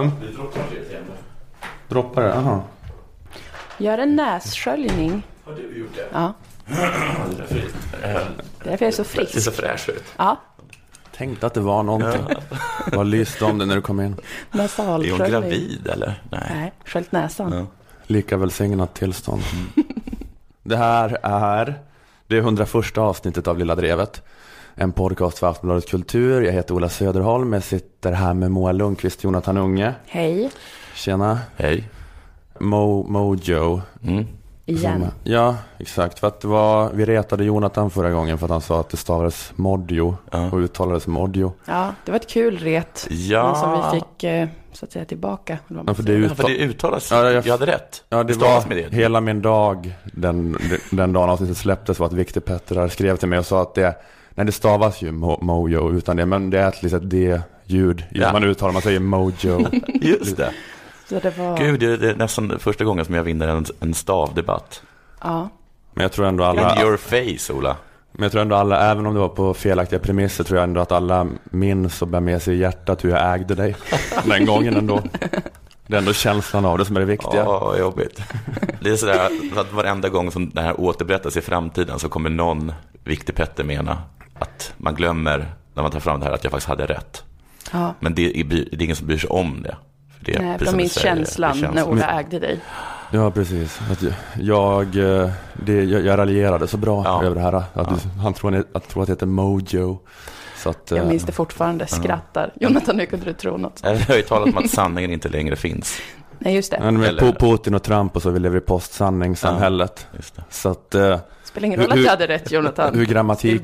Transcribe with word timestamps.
Va? 0.00 0.12
Det 0.20 0.36
droppar 0.36 0.62
det 0.70 0.98
Droppar 1.88 2.22
det? 2.22 2.28
Jaha. 2.28 2.62
Gör 3.78 3.98
en 3.98 4.16
nässköljning. 4.16 5.22
Har 5.44 5.52
du 5.52 5.78
gjort 5.78 5.94
det? 5.94 6.06
Ja, 6.12 6.32
det 6.66 6.74
är 6.74 7.34
därför 7.38 7.64
därför 8.64 8.84
är 8.84 8.86
jag 8.86 8.94
så 8.94 9.02
det 9.02 9.08
ser 9.08 9.24
frisk. 9.24 9.44
så 9.44 9.50
fräsch 9.50 9.88
ut. 9.88 10.04
Ja, 10.16 10.40
Tänkte 11.16 11.46
att 11.46 11.54
det 11.54 11.60
var 11.60 11.82
någonting. 11.82 12.22
Vad 12.92 13.06
lyste 13.06 13.44
om 13.44 13.58
det 13.58 13.66
när 13.66 13.74
du 13.76 13.82
kom 13.82 14.00
in. 14.00 14.06
Är 14.06 14.16
hon 14.50 14.60
nasalsköljning. 14.60 15.30
gravid 15.30 15.88
eller? 15.92 16.22
Nej. 16.30 16.50
Nej, 16.54 16.72
sköljt 16.84 17.12
näsan. 17.12 17.52
Ja. 17.52 17.66
Lika 18.06 18.36
välsignat 18.36 18.94
tillstånd. 18.94 19.42
Det 20.62 20.76
här 20.76 21.18
är 21.22 21.78
det 22.26 22.38
101 22.38 22.98
avsnittet 22.98 23.48
av 23.48 23.58
Lilla 23.58 23.74
Drevet. 23.74 24.22
En 24.76 24.92
podcast 24.92 25.38
för 25.38 25.50
Aftonbladet 25.50 25.88
Kultur. 25.90 26.42
Jag 26.42 26.52
heter 26.52 26.74
Ola 26.74 26.88
Söderholm. 26.88 27.52
Jag 27.52 27.62
sitter 27.62 28.12
här 28.12 28.34
med 28.34 28.50
Moa 28.50 28.72
Lundqvist, 28.72 29.24
Jonathan 29.24 29.56
Unge. 29.56 29.94
Hej, 30.06 30.50
Tjena. 30.94 31.38
Hej. 31.56 31.88
Mo, 32.58 33.02
Mojo. 33.08 33.80
Mm. 34.06 34.26
igen. 34.66 35.06
Ja, 35.24 35.56
exakt. 35.78 36.18
För 36.18 36.26
att 36.28 36.40
det 36.40 36.48
var, 36.48 36.90
vi 36.92 37.04
retade 37.04 37.44
Jonathan 37.44 37.90
förra 37.90 38.10
gången 38.10 38.38
för 38.38 38.46
att 38.46 38.50
han 38.50 38.60
sa 38.60 38.80
att 38.80 38.88
det 38.90 38.96
stavades 38.96 39.52
Modjo 39.56 40.16
Ja. 40.30 40.50
och 40.50 40.58
uttalades 40.58 41.06
Modjo. 41.06 41.52
Ja, 41.66 41.92
det 42.04 42.10
var 42.12 42.16
ett 42.16 42.28
kul 42.28 42.58
ret. 42.58 43.06
Ja. 43.10 43.42
Men 43.46 43.56
som 43.56 43.90
vi 43.92 44.00
fick, 44.00 44.24
eh, 44.24 44.48
så 44.72 44.84
att 44.84 44.92
säga, 44.92 45.04
tillbaka. 45.04 45.58
Ja, 45.86 45.94
för 45.94 46.02
det 46.02 46.12
är 46.12 46.18
Ja, 46.18 46.34
för 46.34 46.42
det 46.48 46.56
uttalas. 46.58 47.10
Ja, 47.10 47.30
jag- 47.30 47.46
jag 47.46 47.52
hade 47.52 47.66
rätt. 47.66 48.04
Ja, 48.08 48.22
det 48.24 48.34
var 48.34 48.68
med 48.68 48.76
det. 48.76 48.96
hela 48.96 49.20
min 49.20 49.42
dag 49.42 49.94
den, 50.12 50.58
den 50.90 51.12
dagen 51.12 51.30
avsnittet 51.30 51.56
släpptes 51.56 51.98
var 51.98 52.06
att 52.06 52.12
Viktor 52.12 52.40
Petter 52.40 52.88
skrev 52.88 53.16
till 53.16 53.28
mig 53.28 53.38
och 53.38 53.46
sa 53.46 53.62
att 53.62 53.74
det, 53.74 53.94
nej 54.34 54.46
det 54.46 54.52
stavas 54.52 55.02
ju 55.02 55.12
mo, 55.12 55.38
mojo 55.40 55.92
utan 55.92 56.16
det, 56.16 56.26
men 56.26 56.50
det 56.50 56.58
är 56.58 56.68
ett 56.68 56.82
litet 56.82 57.10
D-ljud. 57.10 58.04
Ja. 58.10 58.32
Man 58.32 58.44
uttalar, 58.44 58.72
man 58.72 58.82
säger 58.82 59.00
mojo. 59.00 59.66
Just 60.00 60.36
det. 60.36 60.50
Så 61.08 61.20
det 61.20 61.38
var... 61.38 61.58
Gud, 61.58 61.80
det 61.80 61.86
är, 61.86 61.96
det 61.96 62.10
är 62.10 62.14
nästan 62.16 62.58
första 62.58 62.84
gången 62.84 63.04
som 63.04 63.14
jag 63.14 63.22
vinner 63.22 63.48
en, 63.48 63.64
en 63.80 63.94
stavdebatt. 63.94 64.82
Ja. 65.20 65.48
Men 65.94 66.02
jag 66.02 66.12
tror 66.12 66.26
ändå 66.26 66.44
In 66.44 66.50
alla, 66.50 66.82
your 66.82 66.96
face, 66.96 67.52
Ola. 67.52 67.76
men 68.12 68.22
jag 68.22 68.32
tror 68.32 68.42
ändå 68.42 68.56
alla, 68.56 68.90
även 68.90 69.06
om 69.06 69.14
det 69.14 69.20
var 69.20 69.28
på 69.28 69.54
felaktiga 69.54 69.98
premisser, 69.98 70.44
tror 70.44 70.58
jag 70.58 70.64
ändå 70.64 70.80
att 70.80 70.92
alla 70.92 71.26
minns 71.44 72.02
och 72.02 72.08
bär 72.08 72.20
med 72.20 72.42
sig 72.42 72.54
i 72.54 72.58
hjärtat 72.58 73.04
hur 73.04 73.10
jag 73.10 73.34
ägde 73.34 73.54
dig 73.54 73.76
den 74.24 74.46
gången 74.46 74.76
ändå. 74.76 75.02
Det 75.86 75.94
är 75.94 75.98
ändå 75.98 76.12
känslan 76.12 76.64
av 76.64 76.78
det 76.78 76.84
som 76.84 76.96
är 76.96 77.00
det 77.00 77.06
viktiga. 77.06 77.44
Ja, 77.44 77.60
vad 77.60 77.78
jobbigt. 77.78 78.20
Det 78.80 78.90
är 78.90 78.96
sådär 78.96 79.30
att 79.56 79.72
varenda 79.72 80.08
gång 80.08 80.30
som 80.30 80.50
det 80.50 80.60
här 80.60 80.80
återberättas 80.80 81.36
i 81.36 81.40
framtiden 81.40 81.98
så 81.98 82.08
kommer 82.08 82.30
någon 82.30 82.72
viktig 83.04 83.34
Petter 83.34 83.64
mena 83.64 83.98
att 84.38 84.72
man 84.76 84.94
glömmer 84.94 85.54
när 85.74 85.82
man 85.82 85.92
tar 85.92 86.00
fram 86.00 86.20
det 86.20 86.26
här 86.26 86.32
att 86.32 86.44
jag 86.44 86.50
faktiskt 86.50 86.68
hade 86.68 86.86
rätt. 86.86 87.24
ja. 87.72 87.94
Men 88.00 88.14
det 88.14 88.40
är, 88.40 88.44
det 88.44 88.56
är 88.72 88.82
ingen 88.82 88.96
som 88.96 89.06
bryr 89.06 89.18
sig 89.18 89.30
om 89.30 89.62
det. 89.62 89.76
För 90.18 90.24
det 90.24 90.34
är 90.34 90.42
Nej, 90.42 90.58
de 90.64 90.76
minns 90.76 90.98
känslan 90.98 91.66
när. 91.74 91.88
Ola 91.88 92.20
ägde 92.20 92.38
dig. 92.38 92.60
Ja, 93.10 93.30
precis. 93.30 93.80
Att 93.90 94.04
jag, 94.40 94.96
eh, 94.96 95.30
det, 95.66 95.84
jag, 95.84 96.06
jag 96.06 96.18
raljerade 96.18 96.66
så 96.66 96.76
bra 96.76 97.02
Ja. 97.04 97.24
över 97.24 97.34
det 97.34 97.40
här. 97.40 97.62
Att 97.74 97.88
du, 97.88 98.08
han 98.22 98.32
tror 98.34 98.64
att, 98.74 98.88
tror 98.88 99.02
att 99.02 99.06
det 99.06 99.12
heter 99.12 99.26
Mojo. 99.26 99.98
Så 100.56 100.70
att, 100.70 100.90
Jag 100.90 100.98
eh, 100.98 101.06
minns 101.06 101.22
det 101.22 101.32
fortfarande, 101.32 101.86
skrattar. 101.86 102.52
Jonathan, 102.60 102.98
hur 102.98 103.06
kunde 103.06 103.24
du 103.26 103.32
tro 103.32 103.56
något? 103.56 103.80
Jag 103.82 103.96
har 103.98 104.16
ju 104.16 104.22
talat 104.22 104.48
om 104.48 104.58
att 104.64 104.70
sanningen 104.70 105.10
inte 105.12 105.28
längre 105.28 105.56
finns. 105.56 105.98
Nej, 106.38 106.54
just 106.54 106.70
det. 106.70 106.80
Men 106.80 106.98
med 107.00 107.08
Eller- 107.08 107.32
Putin 107.32 107.74
och 107.74 107.82
Trump 107.82 108.16
och 108.16 108.22
så, 108.22 108.30
vi 108.30 108.40
lever 108.40 108.56
i 108.58 108.60
postsanningssamhället. 108.60 110.06
Just 110.16 110.36
det. 110.36 110.44
Så 110.50 110.68
att 110.68 110.94
eh, 110.94 111.18
Spelar 111.54 111.66
ingen 111.66 111.80
roll 111.80 111.92
att 111.92 111.98
Hur- 111.98 112.02
jag 112.04 112.10
hade 112.10 112.26
rätt, 112.26 112.50
Jonathan. 112.52 112.94
hur, 112.94 113.04
grammatik, 113.06 113.62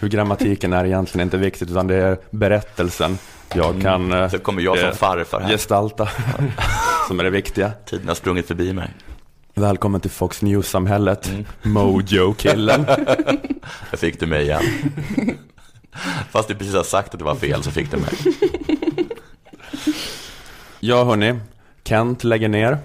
hur 0.00 0.08
grammatiken 0.08 0.72
är 0.72 0.84
egentligen 0.84 1.26
inte 1.26 1.36
viktigt, 1.36 1.70
utan 1.70 1.86
det 1.86 1.94
är 1.94 2.18
berättelsen 2.30 3.18
jag 3.54 3.82
kan 3.82 4.12
eh, 4.12 4.28
Så 4.28 4.38
kommer 4.38 4.62
jag 4.62 4.78
som 4.78 4.88
eh, 4.88 4.94
farfar 4.94 5.40
här. 5.40 5.48
gestalta 5.50 6.08
som 7.08 7.20
är 7.20 7.24
det 7.24 7.30
viktiga. 7.30 7.72
Tiden 7.86 8.08
har 8.08 8.14
sprungit 8.14 8.46
förbi 8.48 8.72
mig. 8.72 8.90
Välkommen 9.54 10.00
till 10.00 10.10
Fox 10.10 10.42
News-samhället, 10.42 11.28
Mm. 11.28 11.44
Mojo-killen. 11.62 12.82
Där 13.90 13.96
fick 13.96 14.20
du 14.20 14.26
mig 14.26 14.42
igen. 14.42 14.62
Fast 16.30 16.48
du 16.48 16.54
precis 16.54 16.74
har 16.74 16.82
sagt 16.82 17.12
att 17.14 17.18
det 17.18 17.24
var 17.24 17.34
fel 17.34 17.62
så 17.62 17.70
fick 17.70 17.90
du 17.90 17.96
mig. 17.96 18.10
Ja, 20.80 21.04
hörni, 21.04 21.38
Kent 21.84 22.24
lägger 22.24 22.48
ner. 22.48 22.78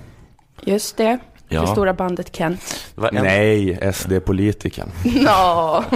Just 0.62 0.98
det. 0.98 1.20
Ja. 1.52 1.62
Det 1.62 1.68
stora 1.68 1.94
bandet 1.94 2.36
Kent. 2.36 2.86
Det 2.96 3.08
en- 3.08 3.24
Nej, 3.24 3.80
SD-politikern. 3.94 4.90
Nå. 5.24 5.84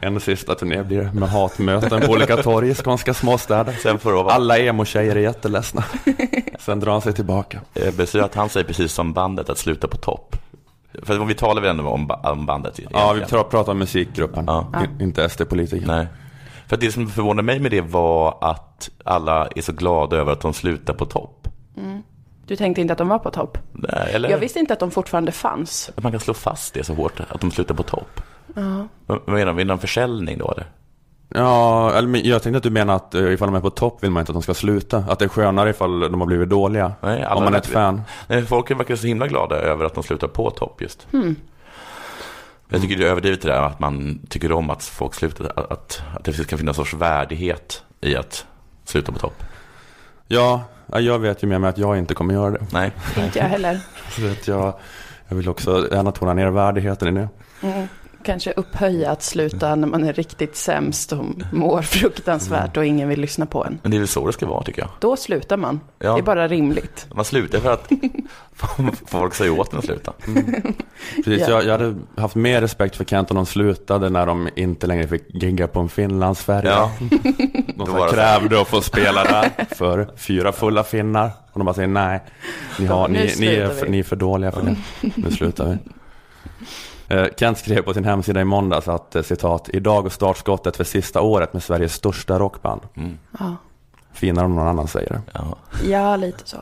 En 0.00 0.20
sista 0.20 0.54
turné 0.54 0.82
blir 0.82 1.00
det 1.02 1.12
med 1.12 1.28
hatmöten 1.28 2.00
på 2.00 2.12
olika 2.12 2.36
torg 2.36 2.68
i 2.70 2.74
skånska 2.74 3.14
småstäder. 3.14 3.72
Sen 3.72 3.98
får 3.98 4.10
det 4.10 4.16
vara 4.22 4.34
Alla 4.34 4.58
emo-tjejer 4.58 5.16
är 5.16 5.20
jätteledsna. 5.20 5.84
Sen 6.58 6.80
drar 6.80 6.92
han 6.92 7.00
sig 7.00 7.12
tillbaka. 7.12 7.60
Eh, 7.74 7.94
betyder 7.94 8.24
att 8.24 8.34
han 8.34 8.48
säger 8.48 8.66
precis 8.66 8.92
som 8.92 9.12
bandet 9.12 9.50
att 9.50 9.58
sluta 9.58 9.88
på 9.88 9.96
topp. 9.96 10.36
För 11.02 11.24
vi 11.24 11.34
talar 11.34 11.62
väl 11.62 11.70
ändå 11.70 11.88
om, 11.88 12.06
ba- 12.06 12.30
om 12.32 12.46
bandet? 12.46 12.78
Ja, 12.78 12.88
vi 13.12 13.16
egentligen. 13.18 13.44
pra- 13.44 13.48
pratar 13.50 13.72
om 13.72 13.78
musikgruppen, 13.78 14.44
Ja. 14.46 14.66
I- 15.00 15.02
inte 15.02 15.28
SD-politiker. 15.28 15.86
Nej. 15.86 16.06
För 16.66 16.76
det 16.76 16.92
som 16.92 17.08
förvånade 17.10 17.42
mig 17.46 17.60
med 17.60 17.70
det 17.70 17.80
var 17.80 18.38
att 18.40 18.90
alla 19.04 19.48
är 19.56 19.62
så 19.62 19.72
glada 19.72 20.16
över 20.16 20.32
att 20.32 20.40
de 20.40 20.52
slutar 20.54 20.94
på 20.94 21.04
topp. 21.06 21.48
Du 22.46 22.56
tänkte 22.56 22.80
inte 22.80 22.92
att 22.92 22.98
de 22.98 23.08
var 23.08 23.18
på 23.18 23.30
topp? 23.30 23.58
Nej, 23.72 24.10
Eller 24.12 24.30
Jag 24.30 24.38
visste 24.38 24.58
inte 24.58 24.72
att 24.72 24.80
de 24.80 24.90
fortfarande 24.90 25.32
fanns. 25.32 25.90
att 25.96 26.02
man 26.02 26.12
kan 26.12 26.20
slå 26.20 26.34
fast 26.34 26.74
det 26.74 26.84
så 26.84 26.94
hårt, 26.94 27.20
att 27.28 27.40
de 27.40 27.50
slutar 27.50 27.74
på 27.74 27.82
topp. 27.82 28.20
Ja. 28.54 28.88
Vad 29.06 29.20
vad 29.24 29.34
menar 29.34 29.52
du? 29.52 29.56
Vill 29.56 29.66
de 29.66 29.78
försäljning 29.78 30.38
då 30.38 30.50
eller? 30.50 30.66
Ja, 31.34 31.92
eller, 31.94 32.26
jag 32.26 32.42
tänkte 32.42 32.56
att 32.56 32.62
du 32.62 32.70
menar 32.70 32.96
att 32.96 33.14
eh, 33.14 33.32
ifall 33.32 33.48
de 33.48 33.54
är 33.54 33.60
på 33.60 33.70
topp 33.70 34.02
vill 34.02 34.10
man 34.10 34.20
inte 34.20 34.32
att 34.32 34.34
de 34.34 34.42
ska 34.42 34.54
sluta. 34.54 34.96
Att 34.96 35.18
det 35.18 35.24
är 35.24 35.28
skönare 35.28 35.70
ifall 35.70 36.00
de 36.00 36.20
har 36.20 36.26
blivit 36.26 36.48
dåliga. 36.48 36.92
Nej, 37.00 37.22
alla 37.22 37.34
om 37.34 37.44
man 37.44 37.54
är 37.54 37.58
ett 37.58 37.66
fan. 37.66 38.02
Nej, 38.26 38.46
folk 38.46 38.70
verkar 38.70 38.96
så 38.96 39.06
himla 39.06 39.26
glada 39.26 39.56
över 39.56 39.84
att 39.84 39.94
de 39.94 40.02
slutar 40.02 40.28
på 40.28 40.50
topp 40.50 40.82
just. 40.82 41.06
Hmm. 41.12 41.36
Jag 42.68 42.80
tycker 42.80 42.96
det 42.96 43.04
är 43.04 43.10
överdrivet 43.10 43.42
det 43.42 43.48
där 43.48 43.62
att 43.62 43.80
man 43.80 44.20
tycker 44.28 44.52
om 44.52 44.70
att 44.70 44.84
folk 44.84 45.14
slutar, 45.14 45.52
att, 45.56 45.70
att, 45.70 46.02
det 46.24 46.48
kan 46.48 46.58
finnas 46.58 46.78
en 46.78 46.84
sorts 46.84 46.94
värdighet 46.94 47.82
i 48.00 48.16
att 48.16 48.46
sluta 48.84 49.12
på 49.12 49.18
topp. 49.18 49.44
Ja, 50.28 50.64
jag 51.00 51.18
vet 51.18 51.42
ju 51.42 51.46
med 51.46 51.60
mig 51.60 51.70
att 51.70 51.78
jag 51.78 51.98
inte 51.98 52.14
kommer 52.14 52.34
göra 52.34 52.50
det. 52.50 52.66
Nej, 52.72 52.92
Inte 53.24 53.38
jag 53.38 53.46
heller. 53.46 53.80
Så 54.10 54.26
att 54.26 54.48
jag, 54.48 54.74
jag 55.28 55.36
vill 55.36 55.48
också 55.48 55.88
gärna 55.92 56.12
tona 56.12 56.34
ner 56.34 56.46
värdigheten 56.50 57.08
i 57.08 57.20
det. 57.20 57.28
Mm. 57.62 57.88
Kanske 58.24 58.52
upphöja 58.52 59.10
att 59.10 59.22
sluta 59.22 59.74
när 59.74 59.88
man 59.88 60.04
är 60.04 60.12
riktigt 60.12 60.56
sämst 60.56 61.12
och 61.12 61.24
mår 61.52 61.82
fruktansvärt 61.82 62.76
och 62.76 62.84
ingen 62.86 63.08
vill 63.08 63.20
lyssna 63.20 63.46
på 63.46 63.64
en. 63.64 63.78
men 63.82 63.90
det 63.90 63.96
är 63.96 63.98
väl 63.98 64.08
så 64.08 64.26
det 64.26 64.32
ska 64.32 64.46
vara 64.46 64.62
tycker 64.62 64.82
jag. 64.82 64.90
Då 65.00 65.16
slutar 65.16 65.56
man. 65.56 65.80
Ja. 65.98 66.12
Det 66.12 66.18
är 66.20 66.22
bara 66.22 66.48
rimligt. 66.48 67.06
Man 67.14 67.24
slutar 67.24 67.58
för 67.60 67.72
att 67.72 67.90
folk 69.06 69.34
säger 69.34 69.60
åt 69.60 69.72
en 69.72 69.78
att 69.78 69.84
sluta. 69.84 70.12
Precis, 71.16 71.40
Ja. 71.40 71.48
jag, 71.48 71.64
jag 71.64 71.72
hade 71.72 71.94
haft 72.16 72.34
mer 72.34 72.60
respekt 72.60 72.96
för 72.96 73.04
Kent 73.04 73.30
om 73.30 73.34
de 73.36 73.46
slutade 73.46 74.10
när 74.10 74.26
de 74.26 74.48
inte 74.56 74.86
längre 74.86 75.08
fick 75.08 75.22
gigga 75.34 75.66
på 75.68 75.80
en 75.80 75.88
Finlandsfärja. 75.88 76.70
Ja, 76.70 76.90
De 77.76 77.86
så 77.86 78.08
krävde 78.12 78.60
att 78.60 78.68
få 78.68 78.80
spela 78.80 79.24
där 79.24 79.74
för 79.74 80.08
fyra 80.16 80.52
fulla 80.52 80.84
finnar. 80.84 81.30
Och 81.52 81.58
de 81.58 81.64
bara 81.64 81.74
säger 81.74 81.88
nej, 81.88 82.20
ni, 82.78 82.86
har, 82.86 83.08
ni, 83.08 83.34
ni, 83.38 83.46
är, 83.46 83.68
för, 83.68 83.86
ni 83.88 83.98
är 83.98 84.02
för 84.02 84.16
dåliga 84.16 84.52
för 84.52 84.62
det. 84.62 84.76
Nu 85.16 85.30
slutar 85.30 85.64
vi. 85.68 85.76
Eh, 87.08 87.26
Kent 87.36 87.58
skrev 87.58 87.82
på 87.82 87.94
sin 87.94 88.04
hemsida 88.04 88.40
i 88.40 88.44
måndags 88.44 88.88
att 88.88 89.16
eh, 89.16 89.22
citat, 89.22 89.68
idag 89.72 90.06
är 90.06 90.10
startskottet 90.10 90.76
för 90.76 90.84
sista 90.84 91.20
året 91.20 91.52
med 91.52 91.62
Sveriges 91.62 91.94
största 91.94 92.38
rockband. 92.38 92.80
mm, 92.96 93.18
Ja, 93.38 93.56
Finare 94.12 94.44
om 94.44 94.54
någon 94.56 94.68
annan 94.68 94.88
säger 94.88 95.08
det. 95.08 95.20
ja. 95.34 95.56
ja 95.84 96.16
lite 96.16 96.38
så. 96.44 96.56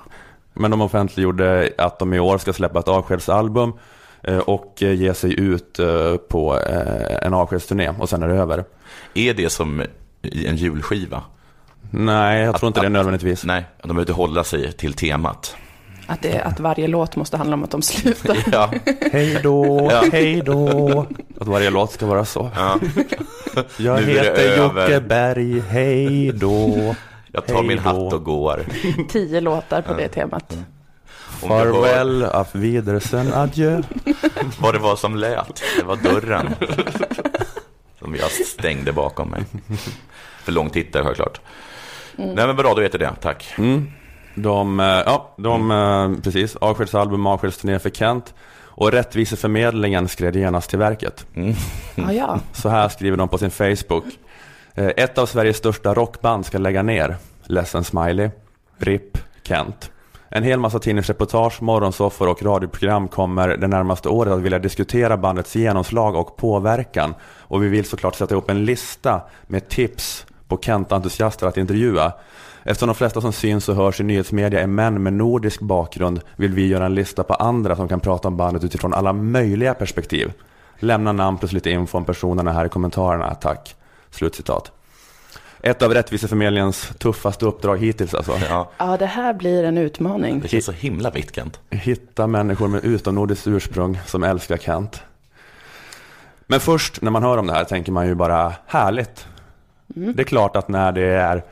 Men 0.55 0.71
de 0.71 0.81
offentliggjorde 0.81 1.73
att 1.79 1.99
de 1.99 2.15
i 2.15 2.21
år 2.21 2.39
ska 2.39 2.53
släppa 2.53 2.79
ett 2.79 2.89
avskedsalbum 2.89 3.73
eh, 4.23 4.39
och 4.39 4.75
ge 4.79 5.15
sig 5.15 5.41
ut 5.41 5.81
på 6.29 6.59
en 7.23 7.35
avskedsturné 7.35 7.89
och 7.99 8.09
sen 8.09 8.23
är 8.23 8.29
det 8.29 8.35
över. 8.35 8.65
Är 9.15 9.35
det 9.35 9.51
som 9.51 9.81
en 10.23 10.57
julskiva? 10.57 11.23
Nej, 11.91 12.43
jag 12.43 12.57
tror 12.57 12.69
Att- 12.69 12.71
inte 12.71 12.81
det 12.81 12.87
att- 12.87 12.93
nödvändigtvis. 12.93 13.45
Nej, 13.45 13.65
de 13.83 13.89
behöver 13.89 14.03
inte 14.03 14.13
hålla 14.13 14.45
sig 14.45 14.73
till 14.73 14.93
temat. 14.95 15.57
Att, 16.11 16.23
det, 16.23 16.41
att 16.41 16.61
varje 16.61 16.87
låt 16.89 17.17
måste 17.17 17.37
handla 17.37 17.55
om 17.55 17.65
att 17.65 17.71
de 17.71 17.83
slutar. 17.83 18.37
Ja, 18.53 18.71
Hej 19.13 19.41
då, 19.43 19.89
Ja. 19.91 20.05
hej 20.13 20.43
då. 20.45 21.07
Att 21.41 21.47
varje 21.47 21.71
låt 21.71 21.93
ska 21.93 22.07
vara 22.07 22.25
så. 22.25 22.51
ja. 22.57 22.79
Jag 23.77 23.97
Nu 24.07 24.19
är 24.19 24.23
det 24.25 24.31
heter. 24.41 24.59
Jocke 24.59 25.01
Berg, 25.01 25.61
hej 25.61 26.33
då. 26.33 26.95
Jag 27.33 27.47
tar 27.47 27.55
Hej 27.55 27.65
min 27.67 27.77
då. 27.77 27.83
hatt 27.83 28.13
och 28.13 28.25
går. 28.25 28.65
Tio 29.09 29.41
låtar 29.41 29.83
på 29.83 29.95
det 29.95 30.09
temat. 30.09 30.57
Hör 31.43 31.49
Farväl, 31.49 32.25
auf 32.25 32.55
Wiedersehen, 32.55 33.33
adjö. 33.35 33.83
vad 34.61 34.75
det 34.75 34.79
var 34.79 34.97
som 34.97 35.17
lät. 35.17 35.63
Det 35.79 35.85
var 35.85 35.97
dörren. 35.97 36.55
Som 37.99 38.15
jag 38.17 38.31
stängde 38.31 38.93
bakom 38.93 39.29
mig. 39.29 39.43
För 40.45 40.53
lång 40.53 40.71
tittare 40.71 41.05
självklart. 41.05 41.41
Nej 42.17 42.47
men 42.47 42.57
bra, 42.57 42.75
då 42.75 42.81
vet 42.81 42.93
jag 42.95 43.01
det. 43.01 43.11
Tack. 43.23 43.55
Mm. 43.59 43.91
De, 44.35 44.81
eh, 44.81 44.87
ja, 44.87 45.35
de, 45.37 45.71
eh, 45.71 46.23
precis, 46.23 46.57
avskedsalbum, 46.57 47.27
avskedsturné 47.27 47.79
för 47.79 47.91
Kent. 47.91 48.35
Och 48.63 48.93
Rättviseförmedlingen 48.93 50.09
skred 50.09 50.37
genast 50.37 50.71
till 50.71 50.79
verket. 50.79 51.27
Mm. 51.35 51.55
Ja, 51.95 52.13
ja. 52.13 52.39
Så 52.53 52.69
här 52.69 52.89
skriver 52.89 53.17
de 53.17 53.29
på 53.29 53.39
sin 53.39 53.51
Facebook. 53.51 54.05
Eh, 54.75 54.87
Ett 54.97 55.19
av 55.19 55.27
Sveriges 55.27 55.57
största 55.57 55.95
rockband 55.95 56.47
ska 56.47 56.59
lägga 56.59 56.83
ner. 56.83 57.17
ledsen 57.45 57.85
smiley, 57.85 58.31
RIP, 58.79 59.19
Kent. 59.43 59.91
En 60.29 60.43
hel 60.43 60.59
massa 60.59 60.79
tidningsreportage, 60.79 61.63
morgonsoffor 61.63 62.29
och 62.29 62.43
radioprogram 62.43 63.09
kommer 63.09 63.49
det 63.49 63.67
närmaste 63.69 64.09
året 64.09 64.33
att 64.33 64.41
vilja 64.41 64.59
diskutera 64.59 65.17
bandets 65.17 65.57
genomslag 65.57 66.15
och 66.17 66.37
påverkan. 66.37 67.15
Och 67.39 67.63
vi 67.63 67.69
vill 67.69 67.85
såklart 67.85 68.15
sätta 68.15 68.35
upp 68.35 68.51
en 68.51 68.65
lista 68.65 69.21
med 69.47 69.69
tips 69.69 70.27
på 70.49 70.57
Kent-entusiaster 70.57 71.47
att 71.47 71.57
intervjua. 71.57 72.13
Eftersom 72.71 72.87
de 72.87 72.95
flesta 72.95 73.21
som 73.21 73.33
syns 73.33 73.69
och 73.69 73.77
hörs 73.77 74.01
i 74.01 74.03
nyhetsmedia 74.03 74.61
är 74.61 74.67
män 74.67 75.03
med 75.03 75.13
nordisk 75.13 75.61
bakgrund 75.61 76.21
vill 76.37 76.55
vi 76.55 76.67
göra 76.67 76.87
en 76.87 76.95
lista 76.95 77.23
på 77.25 77.35
andra 77.35 77.77
som 77.77 77.89
kan 77.89 78.01
prata 78.01 78.29
om 78.29 78.37
bandet 78.37 78.65
utifrån 78.65 78.95
alla 78.95 79.13
möjliga 79.13 79.75
perspektiv. 79.75 80.33
Lämna 80.79 81.13
namn 81.13 81.39
plus 81.39 81.53
lite 81.53 81.71
info 81.71 81.99
om 81.99 82.05
personerna 82.05 82.53
här 82.53 82.67
i 82.67 82.69
kommentarerna, 82.69 83.35
tack. 83.35 83.77
Slutcitat. 84.11 84.73
Ett 85.63 85.83
av 85.83 85.95
Rättviseförmedlingens 85.95 86.93
tuffaste 86.99 87.47
uppdrag 87.47 87.79
hittills 87.79 88.15
alltså. 88.15 88.33
Ja, 88.49 88.71
Ja, 88.79 88.97
det 88.97 89.07
här 89.07 89.35
blir 89.35 89.65
en 89.65 89.79
utmaning. 89.79 90.41
det 90.41 90.49
känns 90.49 90.65
så 90.65 90.73
himla 90.73 91.11
vitt, 91.11 91.35
Kent. 91.35 91.61
Hitta 91.71 92.27
människor 92.27 92.69
med 92.69 92.85
utomnordiskt 92.85 93.47
ursprung 93.47 94.01
som 94.07 94.23
älskar 94.23 94.57
Kent. 94.57 95.03
Men 96.47 96.61
först 96.61 97.03
när 97.03 97.11
man 97.11 97.23
hör 97.23 97.39
om 97.39 97.47
det 97.47 97.53
här 97.53 97.65
tänker 97.65 97.93
man 97.93 98.07
ju 98.07 98.15
bara 98.15 98.53
härligt. 98.67 99.27
Det 99.87 100.23
är 100.23 100.25
klart 100.25 100.57
att 100.57 100.69
när 100.69 100.93
det 100.93 101.05
är 101.07 101.43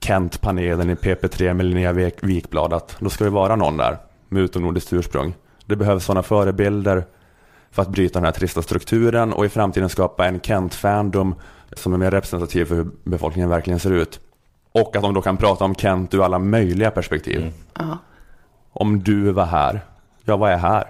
Kent-panelen 0.00 0.90
i 0.90 0.94
PP3 0.94 1.54
med 1.54 1.66
Linnea 1.66 1.92
Wik- 1.92 2.18
Wikblad 2.22 2.72
att 2.72 2.96
då 2.98 3.10
ska 3.10 3.24
det 3.24 3.30
vara 3.30 3.56
någon 3.56 3.76
där 3.76 3.98
med 4.28 4.42
utomnordiskt 4.42 4.92
ursprung. 4.92 5.34
Det 5.66 5.76
behövs 5.76 6.04
sådana 6.04 6.22
förebilder 6.22 7.04
för 7.70 7.82
att 7.82 7.88
bryta 7.88 8.18
den 8.18 8.24
här 8.24 8.32
trista 8.32 8.62
strukturen 8.62 9.32
och 9.32 9.44
i 9.44 9.48
framtiden 9.48 9.88
skapa 9.88 10.26
en 10.26 10.40
Kent-fandom 10.40 11.34
som 11.72 11.92
är 11.92 11.96
mer 11.98 12.10
representativ 12.10 12.64
för 12.64 12.74
hur 12.74 12.90
befolkningen 13.04 13.50
verkligen 13.50 13.80
ser 13.80 13.90
ut. 13.92 14.20
Och 14.72 14.96
att 14.96 15.02
de 15.02 15.14
då 15.14 15.22
kan 15.22 15.36
prata 15.36 15.64
om 15.64 15.74
Kent 15.74 16.14
ur 16.14 16.24
alla 16.24 16.38
möjliga 16.38 16.90
perspektiv. 16.90 17.38
Mm. 17.40 17.52
Ja. 17.78 17.98
Om 18.72 19.02
du 19.02 19.32
var 19.32 19.44
här, 19.46 19.80
ja 20.24 20.36
vad 20.36 20.52
är 20.52 20.56
här? 20.56 20.84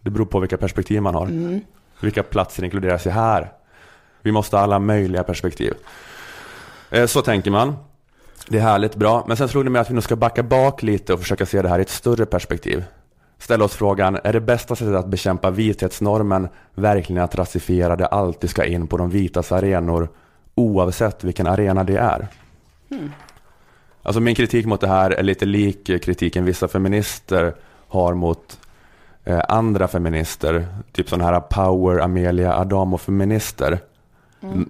Det 0.00 0.10
beror 0.10 0.26
på 0.26 0.40
vilka 0.40 0.56
perspektiv 0.56 1.02
man 1.02 1.14
har. 1.14 1.26
Mm. 1.26 1.60
Vilka 2.00 2.22
platser 2.22 2.64
inkluderas 2.64 3.06
i 3.06 3.10
här? 3.10 3.52
Vi 4.22 4.32
måste 4.32 4.56
ha 4.56 4.62
alla 4.62 4.78
möjliga 4.78 5.22
perspektiv. 5.24 5.74
Eh, 6.90 7.06
Så 7.06 7.22
tänker 7.22 7.50
man. 7.50 7.76
Det 8.48 8.58
är 8.58 8.62
härligt, 8.62 8.96
bra. 8.96 9.24
Men 9.28 9.36
sen 9.36 9.48
slog 9.48 9.64
det 9.64 9.70
mig 9.70 9.80
att 9.80 9.90
vi 9.90 9.94
nog 9.94 10.02
ska 10.02 10.16
backa 10.16 10.42
bak 10.42 10.82
lite 10.82 11.12
och 11.12 11.20
försöka 11.20 11.46
se 11.46 11.62
det 11.62 11.68
här 11.68 11.78
i 11.78 11.82
ett 11.82 11.88
större 11.88 12.26
perspektiv. 12.26 12.84
Ställa 13.38 13.64
oss 13.64 13.74
frågan, 13.74 14.18
är 14.24 14.32
det 14.32 14.40
bästa 14.40 14.76
sättet 14.76 14.94
att 14.94 15.06
bekämpa 15.06 15.50
vithetsnormen 15.50 16.48
verkligen 16.74 17.22
att 17.22 17.34
rasifierade 17.34 18.06
alltid 18.06 18.50
ska 18.50 18.64
in 18.64 18.86
på 18.86 18.96
de 18.96 19.10
vitas 19.10 19.52
arenor 19.52 20.08
oavsett 20.54 21.24
vilken 21.24 21.46
arena 21.46 21.84
det 21.84 21.96
är? 21.96 22.28
Alltså 24.02 24.20
min 24.20 24.34
kritik 24.34 24.66
mot 24.66 24.80
det 24.80 24.88
här 24.88 25.10
är 25.10 25.22
lite 25.22 25.46
lik 25.46 25.86
kritiken 25.86 26.44
vissa 26.44 26.68
feminister 26.68 27.54
har 27.88 28.14
mot 28.14 28.60
eh, 29.24 29.40
andra 29.48 29.88
feminister. 29.88 30.66
Typ 30.92 31.08
sådana 31.08 31.30
här 31.30 31.40
power 31.40 31.98
Amelia 31.98 32.54
Adamo-feminister. 32.54 33.78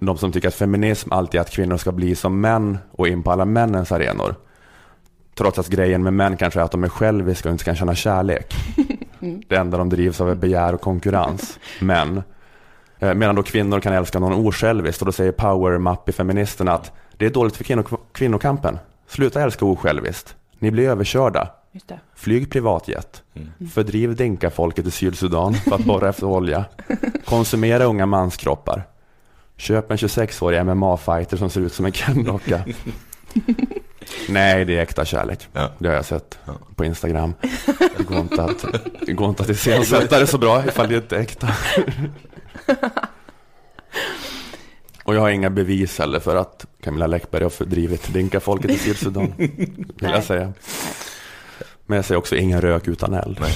De 0.01 0.17
som 0.17 0.31
tycker 0.31 0.47
att 0.47 0.55
feminism 0.55 1.13
alltid 1.13 1.37
är 1.37 1.41
att 1.41 1.49
kvinnor 1.51 1.77
ska 1.77 1.91
bli 1.91 2.15
som 2.15 2.41
män 2.41 2.77
och 2.91 3.07
in 3.07 3.23
på 3.23 3.31
alla 3.31 3.45
männens 3.45 3.91
arenor. 3.91 4.35
Trots 5.35 5.59
att 5.59 5.67
grejen 5.67 6.03
med 6.03 6.13
män 6.13 6.37
kanske 6.37 6.59
är 6.59 6.63
att 6.63 6.71
de 6.71 6.83
är 6.83 6.89
själviska 6.89 7.49
och 7.49 7.53
inte 7.53 7.63
kan 7.63 7.75
känna 7.75 7.95
kärlek. 7.95 8.53
Det 9.47 9.55
enda 9.55 9.77
de 9.77 9.89
drivs 9.89 10.21
av 10.21 10.29
är 10.29 10.35
begär 10.35 10.73
och 10.73 10.81
konkurrens. 10.81 11.59
Men 11.81 12.23
Eh, 13.01 13.13
Medan 13.13 13.35
då 13.35 13.43
kvinnor 13.43 13.79
kan 13.79 13.93
älska 13.93 14.19
någon 14.19 14.47
osjälviskt 14.47 15.01
och 15.01 15.05
då 15.05 15.11
säger 15.11 15.31
power 15.31 15.77
mappy-feministerna 15.77 16.71
att 16.73 16.91
det 17.17 17.25
är 17.25 17.29
dåligt 17.29 17.55
för 17.57 17.63
kvinno- 17.63 17.97
kvinnokampen. 18.11 18.77
Sluta 19.07 19.41
älska 19.41 19.65
osjälviskt. 19.65 20.35
Ni 20.59 20.71
blir 20.71 20.89
överkörda. 20.89 21.49
Just 21.71 21.87
det. 21.87 21.99
Flyg 22.15 22.51
privatjet. 22.51 23.23
Fördriv 23.73 24.15
dinka-folket 24.15 24.87
i 24.87 24.91
Sydsudan 24.91 25.53
för 25.53 25.75
att 25.75 25.85
borra 25.85 26.09
efter 26.09 26.25
olja. 26.27 26.65
Konsumera 27.25 27.83
unga 27.83 28.05
manskroppar. 28.05 28.83
Köp 29.59 29.91
en 29.91 29.97
26-årig 29.97 30.65
MMA-fighter 30.65 31.37
som 31.37 31.49
ser 31.49 31.61
ut 31.61 31.73
som 31.73 31.85
en 31.85 31.91
Ken-docka. 31.91 32.63
Nej, 34.29 34.65
det 34.65 34.77
är 34.77 34.81
äkta 34.81 35.05
kärlek. 35.05 35.47
Ja. 35.53 35.71
Det 35.79 35.87
har 35.87 35.95
jag 35.95 36.05
sett 36.05 36.39
Ja. 36.45 36.53
på 36.75 36.85
Instagram. 36.85 37.33
Det 37.97 38.03
går 38.03 38.17
inte 38.17 38.43
att, 38.43 38.65
det 39.05 39.13
går 39.13 39.29
inte 39.29 39.43
att 39.43 39.49
iscensätta 39.49 40.19
det 40.19 40.27
så 40.27 40.37
bra 40.37 40.65
ifall 40.65 40.87
det 40.89 40.95
inte 40.95 41.15
är 41.17 41.19
äkta. 41.21 41.47
Och 45.03 45.15
jag 45.15 45.21
har 45.21 45.29
inga 45.29 45.49
bevis 45.49 45.99
heller 45.99 46.19
för 46.19 46.35
att 46.35 46.65
Camilla 46.83 47.07
Läckberg 47.07 47.43
har 47.43 47.49
fördrivit 47.49 48.13
dinka-folket 48.13 48.71
i 48.71 48.77
Sydsudan. 48.77 49.33
Vill 49.37 49.87
jag 49.99 50.23
säga. 50.23 50.53
Men 51.85 51.95
jag 51.95 52.05
säger 52.05 52.19
också 52.19 52.35
ingen 52.35 52.61
rök 52.61 52.87
utan 52.87 53.13
eld. 53.13 53.37
Nej. 53.41 53.53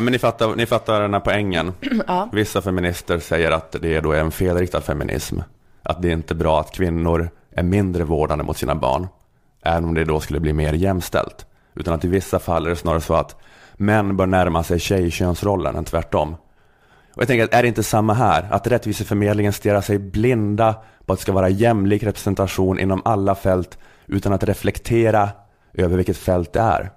Ja, 0.00 0.04
men 0.04 0.12
ni, 0.12 0.18
fattar, 0.18 0.56
ni 0.56 0.66
fattar 0.66 1.00
den 1.00 1.14
här 1.14 1.20
poängen. 1.20 1.72
Ja. 2.06 2.28
Vissa 2.32 2.62
feminister 2.62 3.18
säger 3.18 3.50
att 3.50 3.76
det 3.80 3.94
är 3.96 4.02
då 4.02 4.12
en 4.12 4.30
felriktad 4.30 4.80
feminism. 4.80 5.38
Att 5.82 6.02
det 6.02 6.08
är 6.08 6.12
inte 6.12 6.34
bra 6.34 6.60
att 6.60 6.72
kvinnor 6.72 7.30
är 7.50 7.62
mindre 7.62 8.04
vårdande 8.04 8.44
mot 8.44 8.56
sina 8.56 8.74
barn. 8.74 9.08
Även 9.62 9.84
om 9.84 9.94
det 9.94 10.04
då 10.04 10.20
skulle 10.20 10.40
bli 10.40 10.52
mer 10.52 10.72
jämställt. 10.72 11.46
Utan 11.74 11.94
att 11.94 12.04
i 12.04 12.08
vissa 12.08 12.38
fall 12.38 12.66
är 12.66 12.70
det 12.70 12.76
snarare 12.76 13.00
så 13.00 13.14
att 13.14 13.36
män 13.72 14.16
bör 14.16 14.26
närma 14.26 14.62
sig 14.62 14.78
tjejkönsrollen 14.78 15.76
än 15.76 15.84
tvärtom. 15.84 16.34
Och 17.14 17.22
jag 17.22 17.26
tänker 17.26 17.44
att 17.44 17.54
är 17.54 17.62
det 17.62 17.68
inte 17.68 17.82
samma 17.82 18.14
här? 18.14 18.48
Att 18.50 18.66
Rättviseförmedlingen 18.66 19.52
stirrar 19.52 19.80
sig 19.80 19.98
blinda 19.98 20.74
på 21.06 21.12
att 21.12 21.18
det 21.18 21.22
ska 21.22 21.32
vara 21.32 21.48
jämlik 21.48 22.02
representation 22.02 22.78
inom 22.78 23.02
alla 23.04 23.34
fält 23.34 23.78
utan 24.06 24.32
att 24.32 24.44
reflektera 24.44 25.28
över 25.74 25.96
vilket 25.96 26.16
fält 26.16 26.52
det 26.52 26.60
är. 26.60 26.90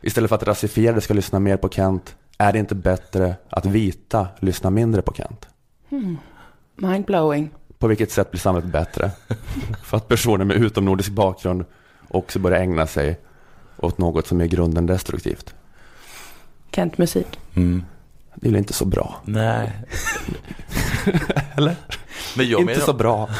Istället 0.00 0.28
för 0.28 0.36
att 0.36 0.46
rasifierade 0.46 1.00
ska 1.00 1.14
lyssna 1.14 1.38
mer 1.38 1.56
på 1.56 1.68
Kent, 1.68 2.16
är 2.42 2.52
det 2.52 2.58
inte 2.58 2.74
bättre 2.74 3.36
att 3.48 3.66
vita 3.66 4.28
lyssnar 4.40 4.70
mindre 4.70 5.02
på 5.02 5.12
Kent? 5.14 5.48
Mindblowing. 6.76 7.50
På 7.78 7.86
vilket 7.86 8.12
sätt 8.12 8.30
blir 8.30 8.40
samhället 8.40 8.70
bättre? 8.70 9.10
För 9.84 9.96
att 9.96 10.08
personer 10.08 10.44
med 10.44 10.56
utomnordisk 10.56 11.10
bakgrund 11.10 11.64
också 12.08 12.38
börjar 12.38 12.60
ägna 12.60 12.86
sig 12.86 13.20
åt 13.76 13.98
något 13.98 14.26
som 14.26 14.40
är 14.40 14.44
i 14.44 14.48
grunden 14.48 14.86
destruktivt. 14.86 15.54
Kent-musik. 16.70 17.40
Mm. 17.54 17.84
Det 18.34 18.48
är 18.48 18.50
väl 18.50 18.58
inte 18.58 18.72
så 18.72 18.84
bra? 18.84 19.16
Nej. 19.24 19.72
Eller? 21.56 21.76
Men 22.36 22.48
jag 22.48 22.60
inte 22.60 22.72
menar, 22.72 22.86
så 22.86 22.92
bra. 22.92 23.28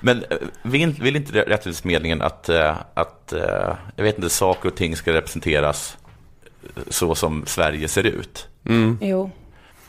Men 0.00 0.24
eh, 0.30 0.36
vill, 0.62 0.92
vill 0.92 1.16
inte 1.16 1.32
Rättviseförmedlingen 1.32 2.22
att, 2.22 2.48
eh, 2.48 2.76
att 2.94 3.32
eh, 3.32 3.76
jag 3.96 4.04
vet 4.04 4.16
inte, 4.16 4.30
saker 4.30 4.68
och 4.68 4.76
ting 4.76 4.96
ska 4.96 5.12
representeras 5.12 5.98
så 6.88 7.14
som 7.14 7.46
Sverige 7.46 7.88
ser 7.88 8.06
ut? 8.06 8.48
Mm. 8.64 8.98
Jo. 9.00 9.30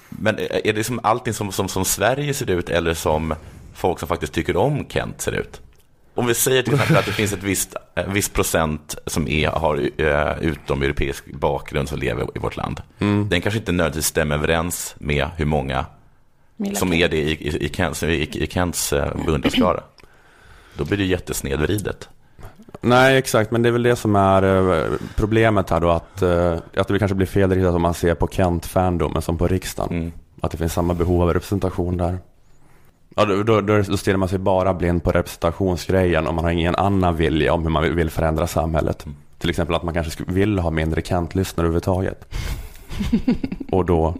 Men 0.09 0.37
eh, 0.37 0.61
är 0.63 0.73
det 0.73 0.83
som 0.83 0.99
allting 1.03 1.33
som, 1.33 1.51
som, 1.51 1.67
som 1.67 1.85
Sverige 1.85 2.33
ser 2.33 2.49
ut 2.49 2.69
eller 2.69 2.93
som 2.93 3.35
folk 3.73 3.99
som 3.99 4.07
faktiskt 4.07 4.33
tycker 4.33 4.57
om 4.57 4.85
Kent 4.89 5.21
ser 5.21 5.31
ut? 5.31 5.61
Om 6.15 6.27
vi 6.27 6.33
säger 6.33 6.63
till 6.63 6.73
exempel 6.73 6.97
att 6.97 7.05
det 7.05 7.11
finns 7.11 7.33
ett 7.33 7.43
visst, 7.43 7.75
en 7.95 8.13
viss 8.13 8.29
procent 8.29 8.95
som 9.05 9.27
är, 9.27 9.47
har 9.47 9.89
eh, 9.97 10.37
utomeuropeisk 10.41 11.25
bakgrund 11.33 11.89
som 11.89 11.99
lever 11.99 12.27
i 12.35 12.39
vårt 12.39 12.57
land. 12.57 12.81
Mm. 12.99 13.29
Den 13.29 13.41
kanske 13.41 13.59
inte 13.59 13.71
nödvändigtvis 13.71 14.05
stämmer 14.05 14.35
överens 14.35 14.95
med 14.99 15.27
hur 15.37 15.45
många 15.45 15.85
Milla 16.57 16.75
som 16.75 16.89
Kent. 16.89 17.03
är 17.03 17.09
det 17.09 17.17
i, 17.17 17.31
i, 17.31 17.65
i 17.65 17.69
Kents, 17.69 18.03
i, 18.03 18.43
i 18.43 18.47
Kents 18.47 18.93
eh, 18.93 19.25
beundrarskara. 19.25 19.83
Då 20.77 20.85
blir 20.85 20.97
det 20.97 21.05
jättesnedvridet. 21.05 22.09
Nej, 22.81 23.17
exakt, 23.17 23.51
men 23.51 23.61
det 23.61 23.69
är 23.69 23.73
väl 23.73 23.83
det 23.83 23.95
som 23.95 24.15
är 24.15 24.43
eh, 24.79 24.91
problemet 25.15 25.69
här 25.69 25.79
då 25.79 25.89
att, 25.89 26.21
eh, 26.21 26.57
att 26.77 26.87
det 26.87 26.99
kanske 26.99 27.15
blir 27.15 27.27
felriktat 27.27 27.75
om 27.75 27.81
man 27.81 27.93
ser 27.93 28.15
på 28.15 28.27
Kent-fandomen 28.27 29.21
som 29.21 29.37
på 29.37 29.47
riksdagen. 29.47 29.97
Mm. 29.97 30.11
Att 30.41 30.51
det 30.51 30.57
finns 30.57 30.73
samma 30.73 30.93
behov 30.93 31.21
av 31.21 31.33
representation 31.33 31.97
där. 31.97 32.17
Ja, 33.15 33.25
då, 33.25 33.43
då, 33.43 33.61
då 33.61 33.97
stirrar 33.97 34.17
man 34.17 34.29
sig 34.29 34.39
bara 34.39 34.73
blind 34.73 35.03
på 35.03 35.11
representationsgrejen 35.11 36.27
om 36.27 36.35
man 36.35 36.43
har 36.43 36.51
ingen 36.51 36.75
annan 36.75 37.15
vilja 37.15 37.53
om 37.53 37.63
hur 37.63 37.69
man 37.69 37.95
vill- 37.95 38.09
förändra 38.09 38.47
samhället. 38.47 39.05
Mm. 39.05 39.17
Till 39.37 39.49
exempel 39.49 39.75
att 39.75 39.83
man 39.83 39.93
kanske 39.93 40.23
vill 40.27 40.59
ha 40.59 40.71
mindre 40.71 41.01
Kent-lyssnare 41.01 41.65
överhuvudtaget. 41.67 42.33
Och 43.71 43.85
då 43.85 44.15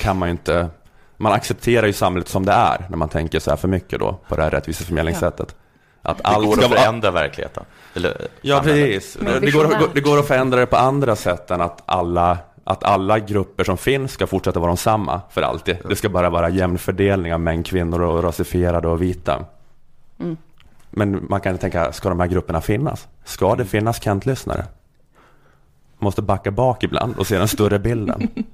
kan 0.00 0.18
man 0.18 0.28
ju 0.28 0.30
inte, 0.30 0.68
man 1.16 1.32
accepterar 1.32 1.86
ju 1.86 1.92
samhället 1.92 2.28
som 2.28 2.46
det 2.46 2.52
är 2.52 2.86
när 2.90 2.96
man 2.96 3.08
tänker 3.08 3.40
så 3.40 3.50
här 3.50 3.56
för 3.56 3.68
mycket 3.68 3.98
då 4.00 4.18
på 4.28 4.36
det 4.36 4.42
här 4.42 4.50
rättviseförmedlingssättet. 4.50 5.56
Att 6.06 6.18
Det 6.18 6.24
allt 6.24 6.46
går 6.46 6.56
ska 6.56 6.64
att 6.66 6.72
förändra 6.72 7.10
verkligheten. 7.10 7.64
Eller 7.94 8.28
Ja, 8.40 8.60
precis. 8.64 9.16
Det 9.20 9.50
går, 9.50 9.94
det 9.94 10.00
går 10.00 10.18
att 10.18 10.26
förändra 10.26 10.60
det 10.60 10.66
på 10.66 10.76
andra 10.76 11.16
sätt 11.16 11.50
än 11.50 11.60
att 11.60 11.82
alla, 11.86 12.38
att 12.64 12.84
alla 12.84 13.18
grupper 13.18 13.64
som 13.64 13.76
finns 13.76 14.12
ska 14.12 14.26
fortsätta 14.26 14.60
vara 14.60 14.70
de 14.70 14.76
samma 14.76 15.20
för 15.30 15.42
alltid. 15.42 15.76
Det 15.88 15.96
ska 15.96 16.08
bara 16.08 16.30
vara 16.30 16.48
jämn 16.48 16.78
fördelning 16.78 17.34
av 17.34 17.40
män, 17.40 17.62
kvinnor 17.62 18.02
och 18.02 18.22
rasifierade 18.22 18.88
och 18.88 19.02
vita. 19.02 19.44
Mm. 20.20 20.36
Men 20.90 21.26
man 21.28 21.40
kan 21.40 21.58
tänka, 21.58 21.92
ska 21.92 22.08
de 22.08 22.20
här 22.20 22.26
grupperna 22.26 22.60
finnas? 22.60 23.08
Ska 23.24 23.54
det 23.54 23.64
finnas 23.64 24.02
Kent-lyssnare? 24.02 24.64
Man 25.98 26.06
måste 26.06 26.22
backa 26.22 26.50
bak 26.50 26.82
ibland 26.82 27.18
och 27.18 27.26
se 27.26 27.38
den 27.38 27.48
större 27.48 27.78
bilden. 27.78 28.28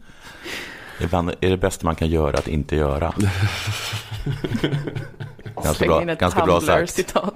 Ibland 1.01 1.31
är 1.41 1.51
det 1.51 1.57
bästa 1.57 1.85
man 1.87 1.95
kan 1.95 2.09
göra 2.09 2.39
att 2.39 2.49
inte 2.49 2.77
göra. 2.77 3.15
Ganska 5.65 5.87
bra, 5.87 6.01
ganska 6.05 6.45
bra 6.45 6.61
sagt. 6.61 6.97
Tumblr-citat. 6.97 7.35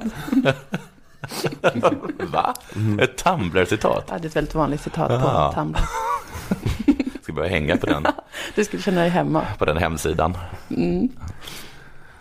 Va? 2.32 2.54
Ett 3.00 3.16
Tumblr-citat? 3.24 4.04
Ja, 4.08 4.18
det 4.18 4.24
är 4.24 4.28
ett 4.28 4.36
väldigt 4.36 4.54
vanligt 4.54 4.80
citat 4.80 5.10
Aha. 5.10 5.48
på 5.52 5.54
Tumblr. 5.60 5.80
Ska 7.22 7.32
börja 7.32 7.48
hänga 7.50 7.76
på 7.76 7.86
den, 7.86 8.06
Du 8.54 8.64
skulle 8.64 8.82
känna 8.82 9.00
dig 9.00 9.10
hemma. 9.10 9.42
på 9.58 9.64
den 9.64 9.76
hemsidan. 9.76 10.36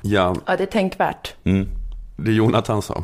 Ja, 0.01 0.35
Ja, 0.45 0.55
det 0.57 0.63
är 0.63 0.67
tänkvärt. 0.67 1.33
Mm. 1.43 1.67
det 2.17 2.31
Jonathan 2.31 2.81
sa. 2.81 3.03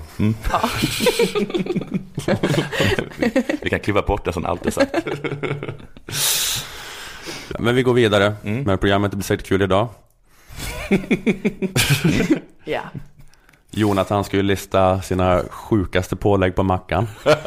Vi 3.61 3.69
kan 3.69 3.79
kliva 3.79 4.01
bort 4.01 4.25
det 4.25 4.33
som 4.33 4.45
alltid 4.45 4.73
sagt. 4.73 4.95
Men 7.59 7.75
vi 7.75 7.83
går 7.83 7.93
vidare 7.93 8.35
med 8.43 8.79
programmet. 8.79 9.11
Det 9.11 9.17
blir 9.17 9.23
säkert 9.25 9.47
kul 9.47 9.61
idag. 9.61 9.87
Ja. 12.63 12.81
Jonathan 13.71 14.23
ska 14.23 14.37
ju 14.37 14.43
lista 14.43 15.01
sina 15.01 15.43
sjukaste 15.49 16.15
pålägg 16.15 16.55
på 16.55 16.63
mackan. 16.63 17.07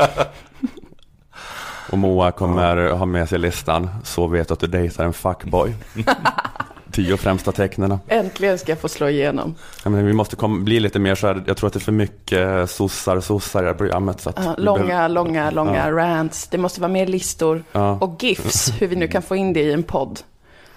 Och 1.90 1.98
Moa 1.98 2.32
kommer 2.32 2.90
ha 2.90 3.06
med 3.06 3.28
sig 3.28 3.38
listan. 3.38 3.90
Så 4.04 4.26
vet 4.26 4.48
du 4.48 4.54
att 4.54 4.60
du 4.60 4.66
dejtar 4.66 5.04
en 5.04 5.12
fuckboy. 5.12 5.74
Tio 6.92 7.16
främsta 7.16 7.52
tecknena. 7.52 8.00
Äntligen 8.08 8.58
ska 8.58 8.72
jag 8.72 8.78
få 8.78 8.88
slå 8.88 9.08
igenom. 9.08 9.54
Ja, 9.84 9.90
men 9.90 10.06
vi 10.06 10.12
måste 10.12 10.36
kom, 10.36 10.64
bli 10.64 10.80
lite 10.80 10.98
mer 10.98 11.14
så 11.14 11.26
här. 11.26 11.42
Jag 11.46 11.56
tror 11.56 11.66
att 11.66 11.72
det 11.72 11.78
är 11.78 11.80
för 11.80 11.92
mycket 11.92 12.70
sossar, 12.70 13.20
sossar 13.20 13.60
i 13.60 13.62
det 13.62 13.68
här 13.70 13.74
programmet. 13.78 14.20
Så 14.20 14.32
Ja, 14.36 14.54
långa, 14.58 14.84
behöver- 14.86 15.08
långa, 15.08 15.50
långa 15.50 15.76
Ja. 15.88 15.92
rants. 15.92 16.46
Det 16.48 16.58
måste 16.58 16.80
vara 16.80 16.92
mer 16.92 17.06
listor. 17.06 17.64
Och 18.00 18.16
GIFs, 18.22 18.72
hur 18.80 18.86
vi 18.86 18.96
nu 18.96 19.08
kan 19.08 19.22
få 19.22 19.36
in 19.36 19.52
det 19.52 19.60
i 19.62 19.72
en 19.72 19.82
podd. 19.82 20.20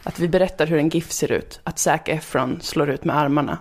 Att 0.04 0.20
vi 0.20 0.28
berättar 0.28 0.68
hur 0.68 0.78
en 0.80 0.90
GIF 0.90 1.12
ser 1.12 1.32
ut. 1.32 1.60
Att 1.64 1.80
Zac 1.80 2.02
Efron 2.06 2.60
slår 2.62 2.90
ut 2.90 3.04
med 3.06 3.18
armarna. 3.18 3.58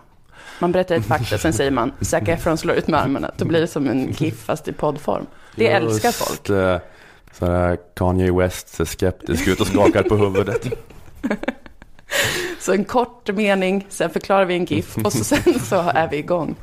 Man 0.59 0.73
berättar 0.73 0.95
ett 0.95 1.07
fakta, 1.07 1.39
sen 1.39 1.53
säger 1.53 1.71
man 1.71 1.93
Zac 2.01 2.23
Efron 2.29 2.57
slår 2.59 2.77
ut 2.77 2.89
med 2.89 3.01
armarna. 3.01 3.31
Då 3.37 3.45
blir 3.45 3.61
det 3.61 3.67
som 3.67 3.89
en 3.89 4.13
GIF 4.13 4.43
fast 4.45 4.69
i 4.69 4.73
poddform. 4.73 5.27
Det 5.57 5.69
älskar 5.73 6.13
folk. 6.13 6.49
Just, 6.49 6.51
eh, 6.51 6.79
Så 7.39 7.77
Kanye 7.97 8.33
West 8.33 8.69
ser 8.69 8.85
skeptisk 8.85 9.49
ut 9.49 9.61
och 9.61 9.67
skakar 9.67 10.03
på 10.03 10.17
huvudet. 10.17 10.67
Så 12.61 12.73
en 12.73 12.85
kort 12.85 13.35
mening, 13.35 13.87
sen 13.89 14.11
förklarar 14.11 14.45
vi 14.45 14.55
en 14.55 14.65
GIF 14.65 14.97
och 14.97 15.13
så, 15.13 15.25
sen 15.25 15.61
så 15.61 15.77
är 15.95 16.09
vi 16.11 16.17
igång. 16.17 16.55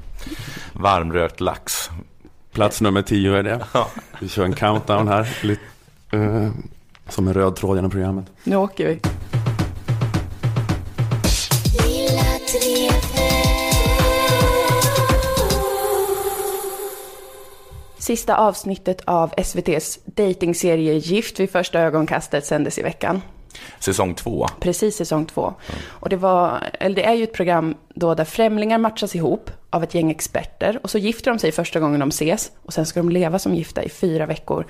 Varmrökt 0.73 1.39
lax. 1.39 1.89
Plats 2.51 2.81
nummer 2.81 3.01
tio 3.01 3.33
är 3.37 3.43
det. 3.43 3.65
Ja. 3.73 3.87
Vi 4.19 4.29
kör 4.29 4.45
en 4.45 4.53
countdown 4.53 5.07
här. 5.07 5.37
Lite, 5.41 5.61
eh, 6.11 6.49
som 7.09 7.27
en 7.27 7.33
röd 7.33 7.55
tråd 7.55 7.75
genom 7.77 7.91
programmet. 7.91 8.25
Nu 8.43 8.55
åker 8.55 8.87
vi. 8.87 8.99
Sista 17.97 18.35
avsnittet 18.35 19.01
av 19.05 19.33
SVTs 19.37 19.99
datingserie 20.05 20.93
Gift 20.93 21.39
vid 21.39 21.49
första 21.49 21.79
ögonkastet 21.79 22.45
sändes 22.45 22.79
i 22.79 22.81
veckan. 22.81 23.21
Säsong 23.79 24.15
två. 24.15 24.47
Precis 24.59 24.95
säsong 24.95 25.25
två. 25.25 25.53
Och 25.87 26.09
det, 26.09 26.17
var, 26.17 26.63
eller 26.79 26.95
det 26.95 27.05
är 27.05 27.13
ju 27.13 27.23
ett 27.23 27.33
program 27.33 27.75
då 27.95 28.15
där 28.15 28.25
främlingar 28.25 28.77
matchas 28.77 29.15
ihop 29.15 29.51
av 29.69 29.83
ett 29.83 29.95
gäng 29.95 30.11
experter 30.11 30.79
och 30.83 30.89
så 30.89 30.97
gifter 30.97 31.31
de 31.31 31.39
sig 31.39 31.51
första 31.51 31.79
gången 31.79 31.99
de 31.99 32.09
ses 32.09 32.51
och 32.65 32.73
sen 32.73 32.85
ska 32.85 32.99
de 32.99 33.09
leva 33.09 33.39
som 33.39 33.55
gifta 33.55 33.83
i 33.83 33.89
fyra 33.89 34.25
veckor. 34.25 34.65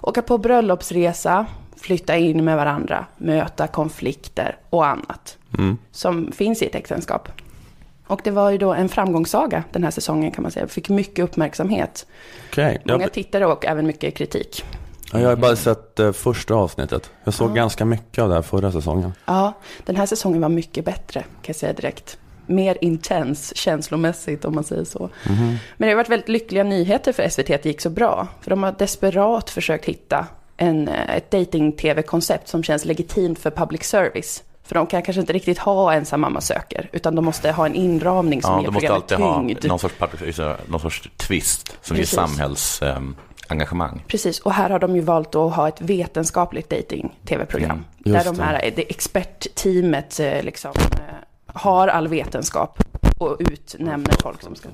Åka 0.00 0.22
på 0.22 0.38
bröllopsresa, 0.38 1.46
flytta 1.76 2.16
in 2.16 2.44
med 2.44 2.56
varandra, 2.56 3.06
möta 3.16 3.66
konflikter 3.66 4.56
och 4.70 4.86
annat 4.86 5.38
som 5.90 6.32
finns 6.32 6.62
i 6.62 6.66
ett 6.66 6.74
äktenskap. 6.74 7.28
Och 8.06 8.20
det 8.24 8.30
var 8.30 8.50
ju 8.50 8.58
då 8.58 8.74
en 8.74 8.88
framgångssaga 8.88 9.64
den 9.72 9.84
här 9.84 9.90
säsongen 9.90 10.30
kan 10.30 10.42
man 10.42 10.50
säga. 10.50 10.66
Fick 10.68 10.88
mycket 10.88 11.24
uppmärksamhet. 11.24 12.06
Okej, 12.50 12.82
Många 12.84 13.08
tittare 13.08 13.46
och 13.46 13.66
även 13.66 13.86
mycket 13.86 14.16
kritik. 14.16 14.64
Jag 15.12 15.28
har 15.28 15.36
bara 15.36 15.56
sett 15.56 15.98
eh, 16.00 16.12
första 16.12 16.54
avsnittet. 16.54 17.10
Jag 17.24 17.34
såg 17.34 17.54
ganska 17.54 17.84
mycket 17.84 18.22
av 18.22 18.28
det 18.28 18.34
här 18.34 18.42
förra 18.42 18.72
säsongen. 18.72 19.12
Ja, 19.24 19.52
den 19.86 19.96
här 19.96 20.06
säsongen 20.06 20.40
var 20.40 20.48
mycket 20.48 20.84
bättre, 20.84 21.20
kan 21.20 21.28
jag 21.46 21.56
säga 21.56 21.72
direkt. 21.72 22.18
Mer 22.46 22.78
intens 22.80 23.56
känslomässigt 23.56 24.44
om 24.44 24.54
man 24.54 24.64
säger 24.64 24.84
så. 24.84 25.10
Men 25.26 25.58
det 25.78 25.86
har 25.88 25.94
varit 25.94 26.08
väldigt 26.08 26.28
lyckliga 26.28 26.64
nyheter 26.64 27.12
för 27.12 27.28
SVT 27.28 27.50
att 27.50 27.62
det 27.62 27.68
gick 27.68 27.80
så 27.80 27.90
bra. 27.90 28.28
För 28.40 28.50
de 28.50 28.62
har 28.62 28.72
desperat 28.78 29.50
försökt 29.50 29.84
hitta 29.84 30.26
en, 30.56 30.88
eh, 30.88 31.16
ett 31.16 31.30
dating-tv-koncept 31.30 32.48
som 32.48 32.62
känns 32.62 32.84
legitimt 32.84 33.38
för 33.38 33.50
public 33.50 33.82
service. 33.84 34.42
För 34.64 34.74
de 34.74 34.86
kan 34.86 35.02
kanske 35.02 35.20
inte 35.20 35.32
riktigt 35.32 35.58
ha 35.58 35.92
ensam 35.92 36.20
mamma 36.20 36.40
söker, 36.40 36.88
utan 36.92 37.14
de 37.14 37.24
måste 37.24 37.52
ha 37.52 37.66
en 37.66 37.74
inramning 37.74 38.42
som 38.42 38.50
Ja, 38.52 38.58
ger 38.60 38.66
de 38.66 38.72
måste 38.72 38.86
programmet 38.86 39.12
alltid 39.12 39.26
ha 39.26 39.40
tyngd. 39.40 39.64
någon 39.68 39.78
sorts, 39.78 39.94
någon 40.66 40.80
sorts 40.80 41.10
twist 41.16 41.76
som 41.82 41.96
Precis. 41.96 42.12
ger 42.82 42.96
samhällsengagemang. 43.50 44.04
Precis, 44.06 44.40
och 44.40 44.52
här 44.52 44.70
har 44.70 44.78
de 44.78 44.96
ju 44.96 45.00
valt 45.00 45.34
att 45.34 45.54
ha 45.54 45.68
ett 45.68 45.80
vetenskapligt 45.80 46.70
dating-tv-program. 46.70 47.84
där 47.98 48.12
just 48.12 48.26
de 48.26 48.40
här, 48.40 48.72
det 48.76 48.90
expertteamet 48.90 50.20
eh, 50.20 50.42
liksom, 50.42 50.72
eh, 50.76 51.14
har 51.46 51.88
all 51.88 52.08
vetenskap 52.08 52.78
och 53.18 53.36
utnämner 53.38 54.14
folk 54.22 54.42
som 54.42 54.54
ska... 54.54 54.68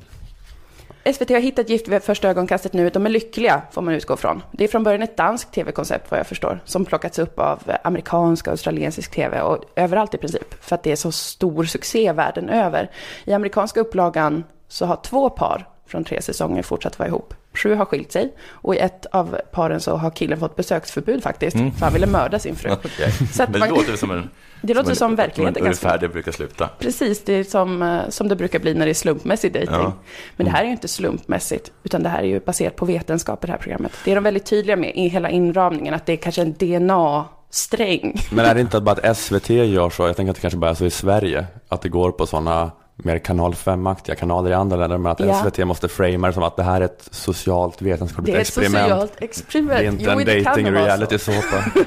SVT 1.14 1.30
har 1.30 1.40
hittat 1.40 1.68
Gift 1.68 1.88
vid 1.88 2.02
första 2.02 2.28
ögonkastet 2.28 2.72
nu. 2.72 2.90
De 2.90 3.06
är 3.06 3.10
lyckliga, 3.10 3.62
får 3.70 3.82
man 3.82 3.94
utgå 3.94 4.16
från. 4.16 4.42
Det 4.52 4.64
är 4.64 4.68
från 4.68 4.84
början 4.84 5.02
ett 5.02 5.16
danskt 5.16 5.54
tv-koncept, 5.54 6.10
vad 6.10 6.20
jag 6.20 6.26
förstår, 6.26 6.60
som 6.64 6.84
plockats 6.84 7.18
upp 7.18 7.38
av 7.38 7.62
eh, 7.66 7.76
amerikansk 7.84 8.46
och 8.46 8.50
australiensisk 8.50 9.10
tv 9.10 9.40
och 9.40 9.64
överallt 9.76 10.14
i 10.14 10.18
princip, 10.18 10.64
för 10.64 10.74
att 10.74 10.82
det 10.82 10.92
är 10.92 10.96
så 10.96 11.12
stor 11.12 11.64
succé 11.64 12.12
världen 12.12 12.48
över. 12.48 12.90
I 13.24 13.32
amerikanska 13.32 13.80
upplagan 13.80 14.44
så 14.68 14.86
har 14.86 14.96
två 14.96 15.30
par 15.30 15.68
från 15.86 16.04
tre 16.04 16.22
säsonger 16.22 16.62
fortsatt 16.62 16.98
vara 16.98 17.08
ihop. 17.08 17.34
Sju 17.56 17.74
har 17.74 17.84
skilt 17.84 18.12
sig 18.12 18.32
och 18.48 18.74
i 18.74 18.78
ett 18.78 19.06
av 19.06 19.38
paren 19.52 19.80
så 19.80 19.96
har 19.96 20.10
killen 20.10 20.38
fått 20.38 20.56
besöksförbud 20.56 21.22
faktiskt, 21.22 21.56
för 21.56 21.80
han 21.80 21.92
ville 21.92 22.06
mörda 22.06 22.38
sin 22.38 22.56
fru. 22.56 22.70
Okej. 22.84 23.12
Så 23.32 23.42
att 23.42 23.50
man- 23.50 23.60
det 23.60 23.68
låter 23.68 23.96
som 23.96 24.10
en... 24.10 24.30
Det 24.62 24.74
låter 24.74 24.94
som 24.94 25.10
en, 25.10 25.16
verkligheten 25.16 25.54
som 25.54 25.64
ganska 25.64 25.86
ungefär 25.88 26.00
det 26.00 26.08
brukar 26.08 26.32
sluta. 26.32 26.68
Precis, 26.78 27.24
det 27.24 27.32
är 27.32 27.44
som, 27.44 27.82
eh, 27.82 28.00
som 28.08 28.28
det 28.28 28.36
brukar 28.36 28.58
bli 28.58 28.74
när 28.74 28.86
det 28.86 28.92
är 28.92 28.94
slumpmässig 28.94 29.52
dejting. 29.52 29.74
Ja. 29.74 29.92
Men 30.36 30.44
det 30.44 30.50
här 30.50 30.60
är 30.60 30.66
ju 30.66 30.72
inte 30.72 30.88
slumpmässigt, 30.88 31.72
utan 31.84 32.02
det 32.02 32.08
här 32.08 32.18
är 32.18 32.26
ju 32.26 32.40
baserat 32.40 32.76
på 32.76 32.84
vetenskap 32.86 33.44
i 33.44 33.46
det 33.46 33.52
här 33.52 33.58
programmet. 33.60 33.92
Det 34.04 34.10
är 34.10 34.14
de 34.14 34.24
väldigt 34.24 34.46
tydliga 34.46 34.76
med 34.76 34.92
i 34.94 35.08
hela 35.08 35.30
inramningen, 35.30 35.94
att 35.94 36.06
det 36.06 36.12
är 36.12 36.16
kanske 36.16 36.42
en 36.42 36.52
DNA-sträng. 36.52 38.20
Men 38.30 38.44
är 38.44 38.54
det 38.54 38.60
inte 38.60 38.80
bara 38.80 39.00
att 39.10 39.16
SVT 39.16 39.50
gör 39.50 39.90
så? 39.90 40.06
Jag 40.06 40.16
tänker 40.16 40.30
att 40.30 40.36
det 40.36 40.40
kanske 40.40 40.58
bara 40.58 40.70
är 40.70 40.74
så 40.74 40.84
i 40.84 40.90
Sverige. 40.90 41.46
Att 41.68 41.82
det 41.82 41.88
går 41.88 42.10
på 42.12 42.26
sådana 42.26 42.70
mer 42.96 43.18
kanal 43.18 43.52
5-aktiga 43.54 44.14
kanaler 44.14 44.50
i 44.50 44.54
andra 44.54 44.76
länder. 44.76 44.98
Men 44.98 45.12
att 45.12 45.20
Ja. 45.20 45.42
SVT 45.44 45.58
måste 45.66 45.88
framea 45.88 46.28
det 46.30 46.32
som 46.34 46.42
att 46.42 46.56
det 46.56 46.62
här 46.62 46.80
är 46.80 46.84
ett 46.84 47.08
socialt 47.10 47.82
vetenskapligt 47.82 48.26
Det 48.26 48.38
är 48.38 48.40
ett 48.42 48.48
experiment. 48.48 48.84
socialt 48.88 49.12
experiment. 49.18 49.78
Det 49.80 49.86
är 49.86 49.90
inte 49.90 50.04
Jo, 50.04 50.10
en 50.38 50.44
dating 50.44 50.70
reality 50.72 51.18
såpa. 51.18 51.64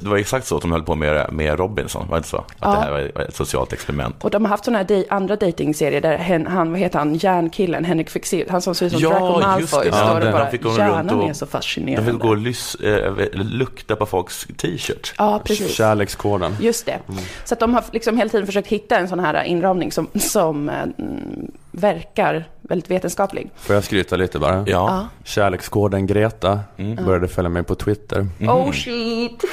Det 0.00 0.08
var 0.08 0.16
exakt 0.16 0.46
så 0.46 0.56
att 0.56 0.62
de 0.62 0.72
höll 0.72 0.82
på 0.82 0.94
med, 0.94 1.32
med 1.32 1.58
Robinson, 1.58 2.06
var 2.08 2.16
det 2.16 2.18
inte 2.18 2.28
så? 2.28 2.36
Att 2.36 2.44
Ja. 2.60 2.70
det 2.70 2.76
här 2.76 2.90
var 2.90 3.22
ett 3.22 3.34
socialt 3.36 3.72
experiment. 3.72 4.24
Och 4.24 4.30
de 4.30 4.44
har 4.44 4.50
haft 4.50 4.64
sådana 4.64 4.78
här 4.78 4.84
dej- 4.86 5.06
andra 5.10 5.36
dejtingserier 5.36 6.00
där 6.00 6.16
hen, 6.16 6.46
han, 6.46 6.70
vad 6.70 6.80
heter 6.80 6.98
han, 6.98 7.14
järnkillen, 7.14 7.84
Henrik 7.84 8.10
Fexeus, 8.10 8.48
han 8.50 8.62
som 8.62 8.74
ser 8.74 8.86
ut 8.86 8.92
som 8.92 9.00
Ja, 9.00 9.08
Draco 9.10 9.26
just 9.60 9.72
Malfoy, 9.72 9.84
det. 9.84 9.92
står 9.96 10.06
Ja, 10.06 10.14
och 10.14 10.32
bara, 10.32 10.78
hjärnan 10.78 11.20
och- 11.20 11.28
är 11.28 11.32
så 11.32 11.44
De 11.44 11.50
fascinerande. 11.50 12.12
fick 12.12 12.20
gå 12.20 12.28
och 12.28 12.36
lys, 12.36 12.74
äh, 12.74 13.12
lukta 13.32 13.96
på 13.96 14.06
folks 14.06 14.46
t-shirts. 14.56 15.14
Ja, 15.18 15.40
precis. 15.44 15.74
Kärlekskoden. 15.74 16.56
Just 16.60 16.86
det. 16.86 16.98
Så 17.44 17.54
att 17.54 17.60
de 17.60 17.74
har 17.74 17.84
liksom 17.92 18.16
hela 18.18 18.30
tiden 18.30 18.46
försökt 18.46 18.68
hitta 18.68 18.96
en 18.98 19.08
sån 19.08 19.20
här 19.20 19.44
inramning 19.44 19.92
som, 19.92 20.06
som 20.14 20.68
eh, 20.68 20.82
mm, 20.98 21.50
verkar 21.80 22.44
väldigt 22.62 22.90
vetenskaplig. 22.90 23.50
Får 23.56 23.74
jag 23.74 23.84
skryta 23.84 24.16
lite 24.16 24.38
bara? 24.38 24.64
Ja. 24.66 25.08
Kärlekskoden 25.24 26.06
Greta 26.06 26.60
började 27.06 27.28
följa 27.28 27.48
mig 27.48 27.62
på 27.62 27.74
Twitter. 27.74 28.26
Oh 28.40 28.72
shit! 28.72 29.44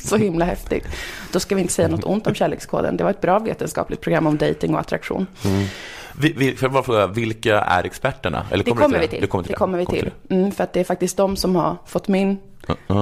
så 0.00 0.16
himla 0.16 0.44
häftigt. 0.44 0.86
Då 1.32 1.40
ska 1.40 1.54
vi 1.54 1.60
inte 1.60 1.72
säga 1.72 1.88
något 1.88 2.04
ont 2.04 2.26
om 2.26 2.34
kärlekskoden. 2.34 2.96
Det 2.96 3.04
var 3.04 3.10
ett 3.10 3.20
bra 3.20 3.38
vetenskapligt 3.38 4.00
program 4.00 4.26
om 4.26 4.36
dating 4.38 4.74
och 4.74 4.80
attraktion. 4.80 5.26
Vi, 6.18 6.32
vi, 6.32 6.56
får 6.56 6.66
jag 6.66 6.72
bara 6.72 6.82
fråga, 6.82 7.06
vilka 7.06 7.60
är 7.60 7.84
experterna? 7.84 8.46
Eller 8.50 8.64
Det 8.64 8.70
kommer 8.70 8.98
vi 8.98 9.06
det? 9.06 9.10
till. 9.10 9.20
Det 9.20 9.26
kommer, 9.26 9.48
Det 9.48 9.54
kommer 9.54 9.78
vi 9.78 9.86
till. 9.86 10.10
Mm, 10.30 10.52
för 10.52 10.64
att 10.64 10.72
det 10.72 10.80
är 10.80 10.84
faktiskt 10.84 11.16
de 11.16 11.36
som 11.36 11.56
har 11.56 11.76
fått 11.86 12.08
min, 12.08 12.38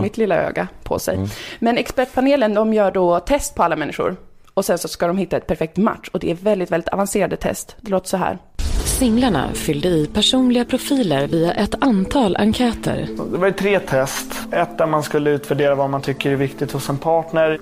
mitt 0.03 0.17
lilla 0.17 0.37
öga 0.37 0.69
på 0.83 0.99
sig. 0.99 1.29
Men 1.59 1.79
expertpanelen, 1.79 2.55
de 2.55 2.75
gör 2.75 2.91
då 2.91 3.21
test 3.21 3.55
på 3.55 3.63
alla 3.63 3.77
människor. 3.77 4.17
Och 4.61 4.65
sen 4.65 4.79
så 4.79 4.89
ska 4.89 5.07
de 5.07 5.19
hitta 5.19 5.37
ett 5.37 5.47
perfekt 5.47 5.77
match. 5.77 6.09
Och 6.13 6.21
det 6.21 6.31
är 6.31 6.35
väldigt, 6.35 6.71
väldigt 6.71 6.89
avancerade 6.89 7.37
test. 7.37 7.77
Det 7.81 7.91
låter 7.91 8.09
så 8.09 8.17
här. 8.17 8.39
Singlarna 8.85 9.49
fyllde 9.55 9.89
i 9.89 10.07
personliga 10.07 10.65
profiler 10.65 11.27
via 11.27 11.53
ett 11.53 11.75
antal 11.81 12.37
enkäter. 12.37 13.09
Det 13.33 13.39
var 13.39 13.51
tre 13.51 13.81
test. 13.81 14.27
Ett 14.53 14.79
där 14.79 14.87
man 14.87 15.03
skulle 15.03 15.31
utvärdera 15.31 15.75
vad 15.75 15.91
man 15.91 16.03
tycker 16.03 16.31
är 16.31 16.37
viktigt 16.37 16.73
hos 16.73 16.89
en 16.89 16.99
partner. 16.99 17.59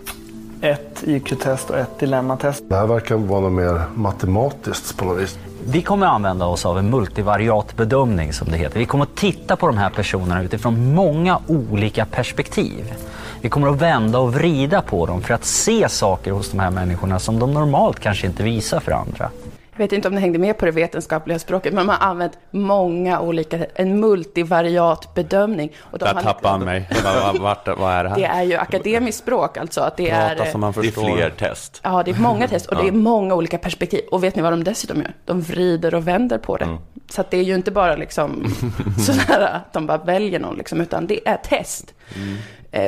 Ett 0.60 1.02
IQ-test 1.06 1.70
och 1.70 1.78
ett 1.78 1.98
dilemmatest. 1.98 2.64
Det 2.68 2.76
här 2.76 2.86
verkar 2.86 3.16
vara 3.16 3.40
något 3.40 3.52
mer 3.52 3.82
matematiskt 3.94 4.96
på 4.96 5.04
något 5.04 5.22
vis. 5.22 5.38
Vi 5.66 5.82
kommer 5.82 6.06
att 6.06 6.12
använda 6.12 6.46
oss 6.46 6.66
av 6.66 6.78
en 6.78 6.90
multivariat 6.90 7.76
bedömning 7.76 8.32
som 8.32 8.48
det 8.50 8.56
heter. 8.56 8.78
Vi 8.78 8.86
kommer 8.86 9.04
att 9.04 9.16
titta 9.16 9.56
på 9.56 9.66
de 9.66 9.78
här 9.78 9.90
personerna 9.90 10.42
utifrån 10.42 10.94
många 10.94 11.38
olika 11.46 12.04
perspektiv. 12.04 12.94
Vi 13.40 13.48
kommer 13.48 13.68
att 13.68 13.76
vända 13.82 14.18
och 14.18 14.34
vrida 14.34 14.82
på 14.82 15.06
dem 15.06 15.22
för 15.22 15.34
att 15.34 15.44
se 15.44 15.88
saker 15.88 16.30
hos 16.32 16.50
de 16.50 16.60
här 16.60 16.70
människorna 16.70 17.18
som 17.18 17.38
de 17.38 17.54
normalt 17.54 18.00
kanske 18.00 18.26
inte 18.26 18.42
visar 18.42 18.80
för 18.80 18.92
andra. 18.92 19.30
Jag 19.72 19.84
vet 19.84 19.92
inte 19.92 20.08
om 20.08 20.14
ni 20.14 20.20
hängde 20.20 20.38
med 20.38 20.58
på 20.58 20.64
det 20.64 20.70
vetenskapliga 20.70 21.38
språket, 21.38 21.74
men 21.74 21.86
man 21.86 21.96
har 22.00 22.08
använt 22.08 22.32
många 22.50 23.20
olika, 23.20 23.58
en 23.74 24.00
multivariat 24.00 25.14
bedömning. 25.14 25.72
Och 25.78 25.98
de 25.98 26.04
Där 26.04 26.14
har 26.14 26.22
tappade 26.22 26.48
han 26.48 26.64
mig. 26.64 26.88
Vad- 27.04 27.38
Vart, 27.40 27.68
vad 27.78 27.92
är 27.92 28.04
det 28.04 28.12
Det 28.16 28.26
här? 28.26 28.40
är 28.40 28.44
ju 28.44 28.54
akademiskt 28.56 29.18
språk 29.22 29.56
alltså, 29.56 29.80
att 29.80 29.96
det 29.96 30.10
är... 30.10 30.34
Prata 30.36 30.50
som 30.50 30.60
man 30.60 30.72
Det 30.72 30.80
är 30.80 30.82
förstår. 30.82 31.16
fler 31.16 31.30
test. 31.30 31.80
Ja, 31.84 32.02
det 32.02 32.10
är 32.10 32.20
många 32.20 32.48
test 32.48 32.66
och 32.66 32.76
det 32.76 32.88
är 32.88 32.92
många 32.92 33.34
olika 33.34 33.58
perspektiv. 33.58 34.00
Och 34.10 34.24
vet 34.24 34.36
ni 34.36 34.42
vad 34.42 34.52
de 34.52 34.64
dessutom 34.64 34.96
gör? 34.96 35.12
De 35.24 35.40
vrider 35.40 35.94
och 35.94 36.08
vänder 36.08 36.38
på 36.38 36.56
det. 36.56 36.78
Så 37.10 37.20
att 37.20 37.30
det 37.30 37.36
är 37.36 37.42
ju 37.42 37.54
inte 37.54 37.70
bara 37.70 37.96
liksom 37.96 38.54
sådär 39.06 39.40
att 39.40 39.72
de 39.72 39.86
bara 39.86 39.98
väljer 39.98 40.40
någon, 40.40 40.56
liksom, 40.56 40.80
utan 40.80 41.06
det 41.06 41.28
är 41.28 41.36
test. 41.36 41.94
Eh, 42.10 42.20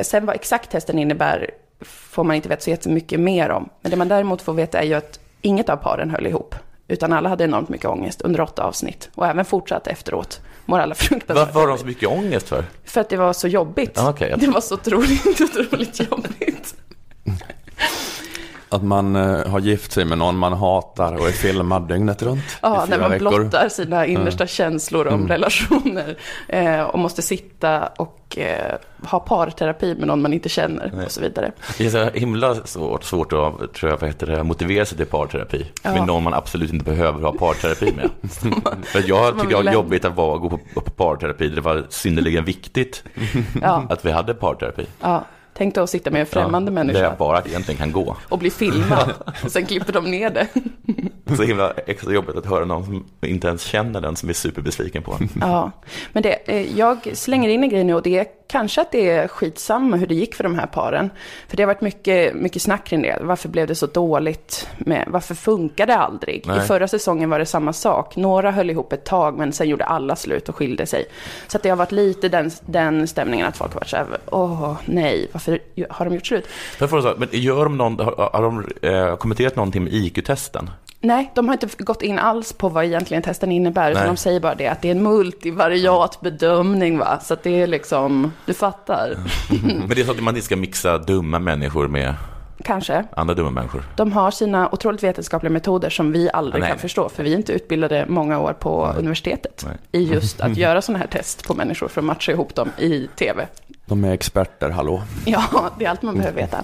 sen 0.03 0.25
vad 0.25 0.35
exakt 0.35 0.71
testen 0.71 0.99
innebär 0.99 1.51
får 1.81 2.23
man 2.23 2.35
inte 2.35 2.49
veta 2.49 2.61
så 2.61 2.69
jättemycket 2.69 3.19
mer 3.19 3.49
om. 3.49 3.69
Men 3.81 3.91
det 3.91 3.97
man 3.97 4.07
däremot 4.07 4.41
får 4.41 4.53
veta 4.53 4.79
är 4.79 4.85
ju 4.85 4.93
att 4.93 5.19
inget 5.41 5.69
av 5.69 5.75
paren 5.77 6.09
höll 6.09 6.27
ihop. 6.27 6.55
Utan 6.87 7.13
alla 7.13 7.29
hade 7.29 7.43
enormt 7.43 7.69
mycket 7.69 7.89
ångest 7.89 8.21
under 8.21 8.41
åtta 8.41 8.63
avsnitt. 8.63 9.09
Och 9.15 9.27
även 9.27 9.45
fortsatt 9.45 9.87
efteråt 9.87 10.41
mår 10.65 10.79
alla 10.79 10.95
fruktansvärt 10.95 11.47
Varför 11.47 11.59
har 11.59 11.67
de 11.67 11.77
så 11.77 11.85
mycket 11.85 12.09
ångest 12.09 12.47
för? 12.47 12.65
För 12.85 13.01
att 13.01 13.09
det 13.09 13.17
var 13.17 13.33
så 13.33 13.47
jobbigt. 13.47 13.97
Ah, 13.97 14.09
okej. 14.09 14.35
Det 14.37 14.47
var 14.47 14.61
så 14.61 14.73
otroligt, 14.73 15.41
otroligt 15.41 15.99
jobbigt. 16.11 16.75
Att 18.71 18.83
man 18.83 19.15
eh, 19.15 19.47
har 19.47 19.59
gift 19.59 19.91
sig 19.91 20.05
med 20.05 20.17
någon 20.17 20.37
man 20.37 20.53
hatar 20.53 21.13
och 21.15 21.27
är 21.27 21.31
filmad 21.31 21.87
dygnet 21.87 22.21
runt 22.23 22.43
Ja, 22.61 22.85
när 22.89 22.99
man 22.99 23.11
veckor. 23.11 23.39
blottar 23.39 23.69
sina 23.69 24.05
innersta 24.05 24.47
känslor 24.47 25.07
om 25.07 25.13
Mm. 25.13 25.27
relationer. 25.27 26.17
Eh, 26.47 26.81
och 26.81 26.99
måste 26.99 27.21
sitta 27.21 27.87
och 27.87 28.37
eh, 28.37 28.75
ha 29.03 29.19
parterapi 29.19 29.95
med 29.95 30.07
någon 30.07 30.21
man 30.21 30.33
inte 30.33 30.49
känner 30.49 30.91
Nej. 30.95 31.05
och 31.05 31.11
så 31.11 31.21
vidare. 31.21 31.51
Det 31.77 31.85
är 31.85 31.89
så 31.89 32.09
himla 32.19 32.55
svårt, 32.55 33.03
svårt 33.03 33.33
att 33.33 33.73
tror 33.73 33.91
jag, 33.91 33.97
vad 33.97 34.09
heter 34.09 34.27
det, 34.27 34.43
motivera 34.43 34.85
sig 34.85 34.97
till 34.97 35.05
parterapi. 35.07 35.65
Ja. 35.83 35.93
Med 35.93 36.07
någon 36.07 36.23
man 36.23 36.33
absolut 36.33 36.73
inte 36.73 36.85
behöver 36.85 37.21
ha 37.21 37.31
parterapi 37.31 37.93
med. 37.95 38.09
För 38.85 39.03
jag 39.09 39.39
tycker 39.39 39.57
det 39.57 39.63
var 39.63 39.73
jobbigt 39.73 40.05
att 40.05 40.15
vara, 40.15 40.37
gå 40.37 40.49
på, 40.49 40.59
på 40.73 40.81
parterapi. 40.81 41.47
Det 41.49 41.61
var 41.61 41.85
synnerligen 41.89 42.45
viktigt 42.45 43.03
Ja, 43.61 43.85
att 43.89 44.05
vi 44.05 44.11
hade 44.11 44.33
parterapi. 44.33 44.85
ja. 45.01 45.23
Tänk 45.61 45.75
då 45.75 45.81
att 45.81 45.89
sitta 45.89 46.11
med 46.11 46.21
en 46.21 46.27
främmande 46.27 46.69
ja, 46.71 46.73
människa 46.73 46.99
Där 46.99 47.05
jag 47.05 47.17
bara 47.17 47.41
egentligen 47.41 47.77
kan 47.77 47.91
gå. 47.91 48.17
och 48.29 48.39
bli 48.39 48.49
filmad. 48.49 49.13
och 49.43 49.51
sen 49.51 49.65
klipper 49.65 49.93
de 49.93 50.11
ner 50.11 50.29
det. 50.29 50.47
Så 51.35 51.43
himla 51.43 51.73
extra 51.87 52.13
jobbigt 52.13 52.35
att 52.35 52.45
höra 52.45 52.65
någon 52.65 52.85
som 52.85 53.05
inte 53.21 53.47
ens 53.47 53.61
känner 53.61 54.01
den 54.01 54.15
som 54.15 54.29
är 54.29 54.33
superbesviken 54.33 55.03
på 55.03 55.17
en. 55.19 55.29
Ja, 55.41 55.71
men 56.11 56.23
det, 56.23 56.33
eh, 56.45 56.77
jag 56.77 57.09
slänger 57.13 57.49
in 57.49 57.63
en 57.63 57.69
grej 57.69 57.83
nu 57.83 57.93
och 57.93 58.01
det 58.01 58.17
är 58.17 58.25
kanske 58.47 58.81
att 58.81 58.91
det 58.91 59.09
är 59.09 59.27
skitsamma 59.27 59.97
hur 59.97 60.07
det 60.07 60.15
gick 60.15 60.35
för 60.35 60.43
de 60.43 60.55
här 60.55 60.67
paren. 60.67 61.09
För 61.47 61.57
det 61.57 61.63
har 61.63 61.67
varit 61.67 61.81
mycket, 61.81 62.35
mycket 62.35 62.61
snack 62.61 62.85
kring 62.85 63.01
det. 63.01 63.17
Varför 63.21 63.49
blev 63.49 63.67
det 63.67 63.75
så 63.75 63.85
dåligt? 63.85 64.67
Med, 64.77 65.05
varför 65.07 65.35
funkar 65.35 65.87
det 65.87 65.95
aldrig? 65.95 66.43
Nej. 66.47 66.57
I 66.57 66.61
förra 66.61 66.87
säsongen 66.87 67.29
var 67.29 67.39
det 67.39 67.45
samma 67.45 67.73
sak. 67.73 68.15
Några 68.15 68.51
höll 68.51 68.69
ihop 68.69 68.93
ett 68.93 69.05
tag 69.05 69.37
men 69.37 69.53
sen 69.53 69.69
gjorde 69.69 69.85
alla 69.85 70.15
slut 70.15 70.49
och 70.49 70.55
skilde 70.55 70.85
sig. 70.85 71.05
Så 71.47 71.57
att 71.57 71.63
det 71.63 71.69
har 71.69 71.77
varit 71.77 71.91
lite 71.91 72.29
den, 72.29 72.51
den 72.65 73.07
stämningen 73.07 73.47
att 73.47 73.57
folk 73.57 73.73
har 73.73 73.79
varit 73.79 73.89
så 73.89 73.97
här, 73.97 74.07
åh 74.25 74.75
nej, 74.85 75.27
varför 75.31 75.50
har 75.89 76.05
de 76.05 76.13
gjort 76.13 76.27
slut? 76.27 76.47
Så, 76.79 77.15
men 77.17 77.29
gör 77.31 77.63
de 77.63 77.77
någon, 77.77 77.99
har, 77.99 78.29
har 78.33 78.41
de 78.41 78.67
eh, 78.81 79.15
kommenterat 79.15 79.55
någonting 79.55 79.83
med 79.83 79.93
IQ-testen? 79.93 80.69
Nej, 81.03 81.31
de 81.35 81.47
har 81.47 81.53
inte 81.53 81.83
gått 81.83 82.01
in 82.01 82.19
alls 82.19 82.53
på 82.53 82.69
vad 82.69 82.85
egentligen 82.85 83.23
testen 83.23 83.51
innebär, 83.51 83.91
utan 83.91 84.03
Nej. 84.03 84.11
de 84.11 84.17
säger 84.17 84.39
bara 84.39 84.55
det 84.55 84.67
att 84.67 84.81
det 84.81 84.87
är 84.87 84.91
en 84.91 85.03
multivariat 85.03 86.21
bedömning, 86.21 86.97
va? 86.97 87.19
Så 87.21 87.33
att 87.33 87.43
det 87.43 87.61
är 87.61 87.67
liksom, 87.67 88.31
du 88.45 88.53
fattar. 88.53 89.17
Men 89.63 89.89
det 89.89 90.01
är 90.01 90.05
så 90.05 90.11
att 90.11 90.23
man 90.23 90.35
inte 90.35 90.45
ska 90.45 90.55
mixa 90.55 90.97
dumma 90.97 91.39
människor 91.39 91.87
med 91.87 92.15
Kanske. 92.63 93.03
andra 93.11 93.33
dumma 93.33 93.49
människor. 93.49 93.83
De 93.95 94.11
har 94.11 94.31
sina 94.31 94.69
otroligt 94.71 95.03
vetenskapliga 95.03 95.51
metoder 95.51 95.89
som 95.89 96.11
vi 96.11 96.29
aldrig 96.33 96.61
Nej. 96.61 96.69
kan 96.69 96.79
förstå, 96.79 97.09
för 97.09 97.23
vi 97.23 97.33
är 97.33 97.37
inte 97.37 97.53
utbildade 97.53 98.05
många 98.09 98.39
år 98.39 98.53
på 98.53 98.93
universitetet 98.97 99.65
Nej. 99.67 100.01
i 100.01 100.13
just 100.13 100.41
att 100.41 100.57
göra 100.57 100.81
sådana 100.81 100.99
här 100.99 101.07
test 101.07 101.47
på 101.47 101.53
människor 101.53 101.87
för 101.87 102.01
att 102.01 102.05
matcha 102.05 102.31
ihop 102.31 102.55
dem 102.55 102.69
i 102.77 103.07
tv. 103.15 103.47
De 103.91 104.03
är 104.03 104.13
experter, 104.13 104.69
hallå. 104.69 105.01
Ja, 105.25 105.71
det 105.79 105.85
är 105.85 105.89
allt 105.89 106.01
man 106.01 106.17
behöver 106.17 106.41
veta. 106.41 106.57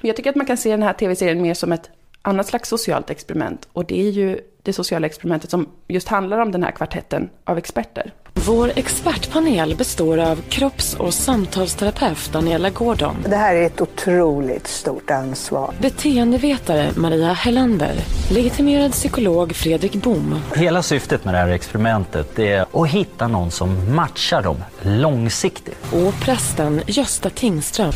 Men 0.00 0.08
jag 0.08 0.16
tycker 0.16 0.30
att 0.30 0.36
man 0.36 0.46
kan 0.46 0.56
se 0.56 0.70
den 0.70 0.82
här 0.82 0.92
tv-serien 0.92 1.42
mer 1.42 1.54
som 1.54 1.72
ett 1.72 1.90
annat 2.22 2.46
slags 2.46 2.68
socialt 2.68 3.10
experiment. 3.10 3.68
Och 3.72 3.84
det 3.84 4.00
är 4.00 4.10
ju 4.10 4.40
det 4.62 4.72
sociala 4.72 5.06
experimentet 5.06 5.50
som 5.50 5.68
just 5.88 6.08
handlar 6.08 6.38
om 6.38 6.52
den 6.52 6.62
här 6.62 6.70
kvartetten 6.70 7.30
av 7.44 7.58
experter. 7.58 8.12
Vår 8.34 8.72
expertpanel 8.76 9.76
består 9.76 10.18
av 10.18 10.36
kropps 10.48 10.94
och 10.94 11.14
samtalsterapeut 11.14 12.32
Daniela 12.32 12.70
Gordon, 12.70 13.16
Det 13.28 13.36
här 13.36 13.54
är 13.54 13.66
ett 13.66 13.80
otroligt 13.80 14.66
stort 14.66 15.10
ansvar. 15.10 15.74
beteendevetare 15.80 16.90
Maria 16.96 17.32
Hellander, 17.32 17.94
legitimerad 18.30 18.92
psykolog 18.92 19.54
Fredrik 19.54 19.94
Bom 19.94 20.40
Hela 20.54 20.82
syftet 20.82 21.24
med 21.24 21.34
det 21.34 21.38
här 21.38 21.48
experimentet 21.48 22.38
är 22.38 22.82
att 22.82 22.88
hitta 22.88 23.28
någon 23.28 23.50
som 23.50 23.94
matchar 23.94 24.42
dem 24.42 24.56
långsiktigt. 24.82 25.78
och 25.92 26.14
prästen 26.20 26.80
Gösta 26.86 27.30
Tingström. 27.30 27.92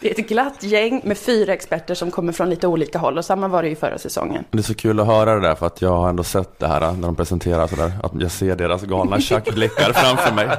Det 0.00 0.10
är 0.10 0.20
ett 0.20 0.28
glatt 0.28 0.62
gäng 0.62 1.00
med 1.04 1.18
fyra 1.18 1.52
experter 1.52 1.94
som 1.94 2.10
kommer 2.10 2.32
från 2.32 2.50
lite 2.50 2.66
olika 2.66 2.98
håll 2.98 3.18
och 3.18 3.24
samma 3.24 3.48
var 3.48 3.62
det 3.62 3.68
ju 3.68 3.76
förra 3.76 3.98
säsongen. 3.98 4.44
Det 4.50 4.58
är 4.58 4.62
så 4.62 4.74
kul 4.74 5.00
att 5.00 5.06
höra 5.06 5.34
det 5.34 5.40
där 5.40 5.54
för 5.54 5.66
att 5.66 5.82
jag 5.82 5.96
har 5.96 6.08
ändå 6.08 6.24
sett 6.24 6.58
det 6.58 6.66
här 6.66 6.80
när 6.80 7.06
de 7.06 7.16
presenterar 7.16 7.66
sådär. 7.66 7.92
Att 8.02 8.12
jag 8.20 8.30
ser 8.30 8.56
deras 8.56 8.82
galna 8.82 9.20
tjackblickar 9.20 9.92
framför 9.92 10.34
mig. 10.34 10.48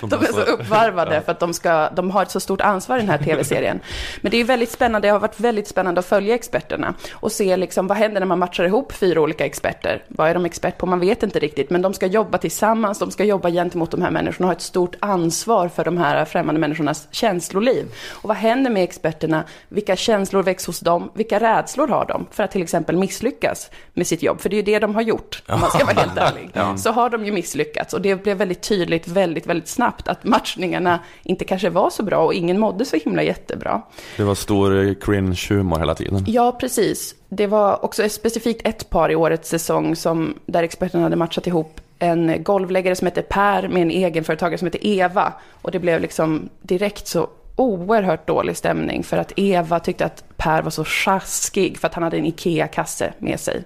De 0.00 0.12
är 0.12 0.32
så 0.32 0.40
uppvarvade 0.40 1.20
för 1.20 1.32
att 1.32 1.40
de, 1.40 1.54
ska, 1.54 1.90
de 1.90 2.10
har 2.10 2.22
ett 2.22 2.30
så 2.30 2.40
stort 2.40 2.60
ansvar 2.60 2.96
i 2.96 3.00
den 3.00 3.08
här 3.08 3.18
tv-serien. 3.18 3.80
Men 4.20 4.30
det 4.30 4.36
är 4.36 4.44
väldigt 4.44 4.70
spännande, 4.70 5.08
det 5.08 5.12
har 5.12 5.20
varit 5.20 5.40
väldigt 5.40 5.68
spännande 5.68 5.98
att 5.98 6.06
följa 6.06 6.34
experterna 6.34 6.94
och 7.12 7.32
se 7.32 7.56
liksom 7.56 7.86
vad 7.86 7.96
händer 7.96 8.20
när 8.20 8.26
man 8.26 8.38
matchar 8.38 8.64
ihop 8.64 8.92
fyra 8.92 9.20
olika 9.20 9.46
experter. 9.46 10.04
Vad 10.08 10.28
är 10.28 10.34
de 10.34 10.44
expert 10.44 10.78
på? 10.78 10.86
Man 10.86 11.00
vet 11.00 11.22
inte 11.22 11.38
riktigt, 11.38 11.70
men 11.70 11.82
de 11.82 11.94
ska 11.94 12.06
jobba 12.06 12.38
tillsammans, 12.38 12.98
de 12.98 13.10
ska 13.10 13.24
jobba 13.24 13.50
gentemot 13.50 13.90
de 13.90 14.02
här 14.02 14.10
människorna 14.10 14.46
och 14.46 14.48
ha 14.48 14.56
ett 14.56 14.62
stort 14.62 14.96
ansvar 15.00 15.68
för 15.68 15.84
de 15.84 15.98
här 15.98 16.24
främmande 16.24 16.60
människornas 16.60 17.08
känsloliv. 17.10 17.86
Och 18.22 18.28
vad 18.28 18.36
händer 18.36 18.70
med 18.70 18.82
experterna? 18.82 19.44
Vilka 19.68 19.96
känslor 19.96 20.42
väcks 20.42 20.66
hos 20.66 20.80
dem? 20.80 21.10
Vilka 21.14 21.40
rädslor 21.40 21.88
har 21.88 22.06
de 22.06 22.26
för 22.30 22.42
att 22.42 22.50
till 22.50 22.62
exempel 22.62 22.96
misslyckas 22.96 23.70
med 23.94 24.06
sitt 24.06 24.22
jobb? 24.22 24.40
För 24.40 24.48
det 24.48 24.56
är 24.56 24.58
ju 24.58 24.62
det 24.62 24.78
de 24.78 24.94
har 24.94 25.02
gjort, 25.02 25.42
om 25.48 25.60
man 25.60 25.70
ska 25.70 25.84
vara 25.84 25.94
helt 25.94 26.18
ärlig. 26.18 26.50
Så 26.78 26.90
har 26.90 27.10
de 27.10 27.24
ju 27.24 27.32
misslyckats 27.32 27.94
och 27.94 28.00
det 28.00 28.22
blev 28.22 28.36
väldigt 28.36 28.62
tydligt 28.62 29.08
väldigt, 29.08 29.46
väldigt 29.46 29.68
snabbt 29.68 30.08
att 30.08 30.24
matchningarna 30.24 31.00
inte 31.22 31.44
kanske 31.44 31.70
var 31.70 31.90
så 31.90 32.02
bra 32.02 32.24
och 32.24 32.34
ingen 32.34 32.58
mådde 32.58 32.84
så 32.84 32.96
himla 32.96 33.22
jättebra. 33.22 33.82
Det 34.16 34.22
var 34.22 34.34
stor 34.34 34.94
cringe-humor 34.94 35.78
hela 35.78 35.94
tiden. 35.94 36.24
Ja, 36.26 36.52
precis. 36.52 37.14
Det 37.28 37.46
var 37.46 37.84
också 37.84 38.08
specifikt 38.08 38.66
ett 38.66 38.90
par 38.90 39.10
i 39.10 39.16
årets 39.16 39.48
säsong 39.48 39.96
som, 39.96 40.34
där 40.46 40.62
experterna 40.62 41.02
hade 41.02 41.16
matchat 41.16 41.46
ihop 41.46 41.80
en 41.98 42.42
golvläggare 42.42 42.96
som 42.96 43.06
heter 43.06 43.22
Per 43.22 43.68
med 43.68 43.82
en 43.82 43.90
egenföretagare 43.90 44.58
som 44.58 44.66
heter 44.66 44.86
Eva. 44.86 45.32
Och 45.62 45.70
det 45.70 45.78
blev 45.78 46.00
liksom 46.00 46.48
direkt 46.62 47.06
så 47.06 47.28
oerhört 47.58 48.26
dålig 48.26 48.56
stämning 48.56 49.04
för 49.04 49.16
att 49.16 49.32
Eva 49.36 49.80
tyckte 49.80 50.04
att 50.04 50.24
Per 50.36 50.62
var 50.62 50.70
så 50.70 50.84
sjaskig 50.84 51.78
för 51.78 51.86
att 51.88 51.94
han 51.94 52.02
hade 52.02 52.16
en 52.16 52.26
IKEA-kasse 52.26 53.12
med 53.18 53.40
sig. 53.40 53.64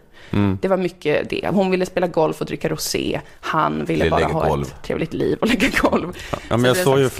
Det 0.60 0.68
var 0.68 0.76
mycket 0.76 1.30
det. 1.30 1.48
Hon 1.52 1.70
ville 1.70 1.86
spela 1.86 2.06
golf 2.06 2.40
och 2.40 2.46
dricka 2.46 2.68
rosé. 2.68 3.20
Han 3.40 3.84
ville 3.84 4.10
bara 4.10 4.24
ha 4.24 4.48
golv. 4.48 4.62
ett 4.62 4.82
trevligt 4.82 5.14
liv 5.14 5.38
och 5.40 5.48
lägga 5.48 5.68
golv. 5.82 6.16
Ja, 6.30 6.38
Så 6.48 6.56
men 6.56 6.64
jag 6.64 6.76
det 6.76 6.82
såg 6.82 6.98
en 6.98 7.02
ju, 7.02 7.10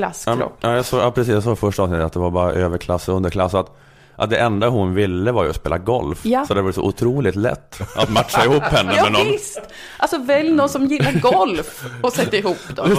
ja, 0.61 0.74
jag 0.76 0.85
såg, 0.85 1.00
ja, 1.00 1.11
precis, 1.11 1.35
jag 1.35 1.42
såg 1.42 1.58
första 1.58 1.82
avsnittet 1.82 2.04
att 2.06 2.12
det 2.12 2.18
var 2.18 2.30
bara 2.30 2.52
överklass 2.52 3.08
och 3.08 3.16
underklass. 3.16 3.54
Att, 3.54 3.76
att 4.16 4.31
det 4.31 4.37
enda 4.38 4.68
hon 4.68 4.94
ville 4.94 5.33
var 5.33 5.44
ju 5.44 5.51
att 5.51 5.57
spela 5.57 5.79
golf. 5.79 6.27
Ja. 6.27 6.46
Så 6.46 6.55
det 6.55 6.62
var 6.62 6.72
så 6.72 6.83
otroligt 6.83 7.37
lätt 7.37 7.81
att 7.96 8.11
matcha 8.11 8.44
ihop 8.51 8.62
henne 8.62 8.92
Ja, 8.96 9.03
med 9.03 9.12
någon. 9.12 9.27
visst! 9.27 9.61
Alltså 9.98 10.18
välj 10.18 10.51
någon 10.53 10.68
som 10.68 10.87
gillar 10.87 11.12
golf 11.20 11.85
och 12.03 12.12
sätt 12.12 12.35
ihop 12.35 12.57
dem. 12.77 12.90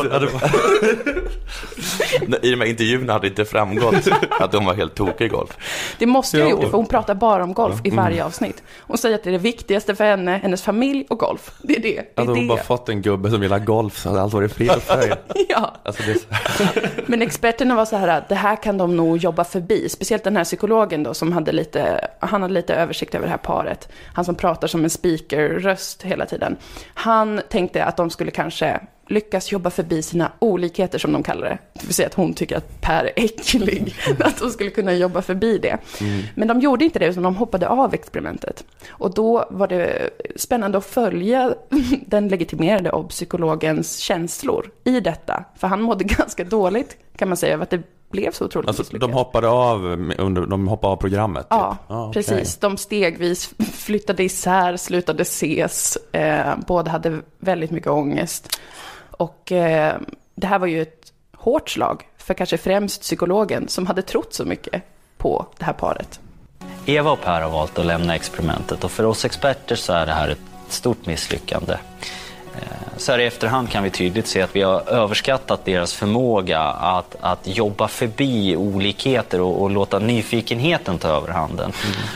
I 2.41 2.51
de 2.51 2.57
här 2.61 2.65
intervjuerna 2.65 3.13
hade 3.13 3.23
det 3.25 3.29
inte 3.29 3.45
framgått 3.45 4.07
att 4.39 4.51
de 4.51 4.65
var 4.65 4.73
helt 4.73 4.95
tokiga 4.95 5.27
i 5.27 5.29
golf. 5.29 5.57
Det 5.99 6.05
måste 6.05 6.37
jag 6.37 6.47
Ja, 6.47 6.51
gjort 6.51 6.63
för 6.63 6.77
hon 6.77 6.85
pratar 6.87 7.15
bara 7.15 7.43
om 7.43 7.53
golf 7.53 7.75
i 7.83 7.89
varje 7.89 8.25
avsnitt. 8.25 8.63
Hon 8.79 8.97
säger 8.97 9.15
att 9.15 9.23
det 9.23 9.29
är 9.29 9.31
det 9.31 9.37
viktigaste 9.37 9.95
för 9.95 10.03
henne, 10.03 10.39
hennes 10.43 10.61
familj 10.61 11.05
och 11.09 11.19
golf. 11.19 11.51
Det 11.61 11.75
är 11.75 11.79
det. 11.81 11.95
det, 12.15 12.21
Hade 12.21 12.31
är 12.31 12.35
hon 12.35 12.47
bara 12.47 12.57
det. 12.57 12.63
fått 12.63 12.89
en 12.89 13.01
gubbe 13.01 13.29
som 13.29 13.43
gillar 13.43 13.59
golf 13.59 13.97
så 13.99 14.09
hade 14.09 14.21
allt 14.21 14.33
varit 14.33 14.53
fel 14.53 14.79
för 14.79 15.01
henne. 15.01 15.17
Ja, 15.49 15.73
Alltså 15.83 16.03
men 17.05 17.21
experterna 17.21 17.75
var 17.75 17.85
så 17.85 17.95
här 17.95 18.07
att 18.07 18.29
det 18.29 18.35
här 18.35 18.55
kan 18.63 18.77
de 18.77 18.95
nog 18.95 19.17
jobba 19.17 19.43
förbi. 19.43 19.89
Speciellt 19.89 20.23
den 20.23 20.37
här 20.37 20.43
psykologen 20.43 21.02
då 21.03 21.13
som 21.13 21.31
hade 21.31 21.51
lite, 21.51 22.07
han 22.19 22.41
hade 22.41 22.53
lite 22.53 22.75
översikt 22.75 23.15
över 23.15 23.25
det 23.25 23.31
här 23.31 23.37
paret. 23.37 23.89
Han 24.13 24.25
som 24.25 24.35
pratar 24.35 24.67
som 24.67 24.83
en 24.83 24.89
speaker-röst 24.89 26.03
hela 26.03 26.25
tiden. 26.25 26.57
Han 26.93 27.41
tänkte 27.49 27.85
att 27.85 27.97
de 27.97 28.09
skulle 28.09 28.31
kanske 28.31 28.79
lyckas 29.07 29.51
jobba 29.51 29.69
förbi 29.69 30.01
sina 30.01 30.31
olikheter 30.39 30.99
som 30.99 31.13
de 31.13 31.23
kallar 31.23 31.49
det. 31.49 31.57
Det 31.73 31.85
vill 31.85 31.93
säga 31.93 32.07
att 32.07 32.13
hon 32.13 32.33
tycker 32.33 32.57
att 32.57 32.81
Per 32.81 33.05
är 33.05 33.11
äcklig. 33.15 33.95
att 34.19 34.39
de 34.39 34.49
skulle 34.49 34.69
kunna 34.69 34.93
jobba 34.93 35.21
förbi 35.21 35.57
det. 35.57 35.77
Men 36.35 36.47
de 36.47 36.59
gjorde 36.59 36.85
inte 36.85 36.99
det, 36.99 37.07
utan 37.07 37.23
de 37.23 37.35
hoppade 37.35 37.67
av 37.67 37.93
experimentet. 37.93 38.63
Och 38.89 39.13
då 39.13 39.47
var 39.49 39.67
det 39.67 40.09
spännande 40.35 40.77
att 40.77 40.85
följa 40.85 41.53
den 42.05 42.27
legitimerade 42.27 42.91
och 42.91 43.09
psykologens 43.09 43.97
känslor 43.97 44.71
i 44.83 44.99
detta. 44.99 45.43
För 45.55 45.67
han 45.67 45.81
mådde 45.81 46.03
ganska 46.17 46.43
dåligt, 46.43 46.97
kan 47.15 47.27
man 47.27 47.37
säga, 47.37 47.53
över 47.53 47.63
att 47.63 47.69
det 47.69 47.81
blev 48.13 48.31
så 48.31 48.45
otroligt 48.45 48.67
Alltså, 48.67 48.81
misslyckat. 48.83 49.09
de 49.09 49.13
hoppade 49.13 49.47
av, 49.47 49.85
under, 50.17 50.45
de 50.45 50.67
hoppade 50.67 50.91
av 50.93 50.97
programmet? 50.97 51.47
Ja, 51.49 51.77
typ. 51.81 51.91
Ah, 51.91 52.11
precis. 52.13 52.57
De 52.57 52.77
stegvis 52.77 53.53
flyttade 53.73 54.23
isär, 54.23 54.77
slutade 54.77 55.21
ses. 55.21 55.97
Eh, 56.11 56.53
båda 56.67 56.91
hade 56.91 57.19
väldigt 57.39 57.71
mycket 57.71 57.89
ångest. 57.91 58.59
Och 59.11 59.51
eh, 59.51 59.95
det 60.35 60.47
här 60.47 60.59
var 60.59 60.67
ju 60.67 60.81
ett 60.81 61.13
hårt 61.37 61.69
slag 61.69 62.03
för 62.17 62.33
kanske 62.33 62.57
främst 62.57 63.01
psykologen 63.01 63.67
som 63.67 63.87
hade 63.87 64.01
trott 64.01 64.33
så 64.33 64.45
mycket 64.45 64.83
på 65.17 65.45
det 65.57 65.65
här 65.65 65.73
paret. 65.73 66.19
Eva 66.85 67.11
och 67.11 67.21
Per 67.21 67.41
har 67.41 67.49
valt 67.49 67.79
att 67.79 67.85
lämna 67.85 68.15
experimentet 68.15 68.83
och 68.83 68.91
för 68.91 69.05
oss 69.05 69.25
experter 69.25 69.75
så 69.75 69.93
är 69.93 70.05
det 70.05 70.11
här 70.13 70.29
ett 70.29 70.39
stort 70.67 71.05
misslyckande. 71.05 71.77
Eh, 72.61 72.67
Så 72.97 73.11
här 73.11 73.19
i 73.19 73.25
efterhand 73.25 73.69
kan 73.69 73.83
vi 73.83 73.89
tydligt 73.89 74.27
se 74.27 74.41
att 74.41 74.55
vi 74.55 74.61
har 74.61 74.89
överskattat 74.89 75.65
deras 75.65 75.93
förmåga 75.93 76.59
att, 76.61 77.15
att 77.19 77.47
jobba 77.47 77.87
förbi 77.87 78.55
olikheter 78.55 79.41
och, 79.41 79.61
och 79.61 79.71
låta 79.71 79.99
nyfikenheten 79.99 80.97
ta 80.97 81.07
överhanden. 81.07 81.71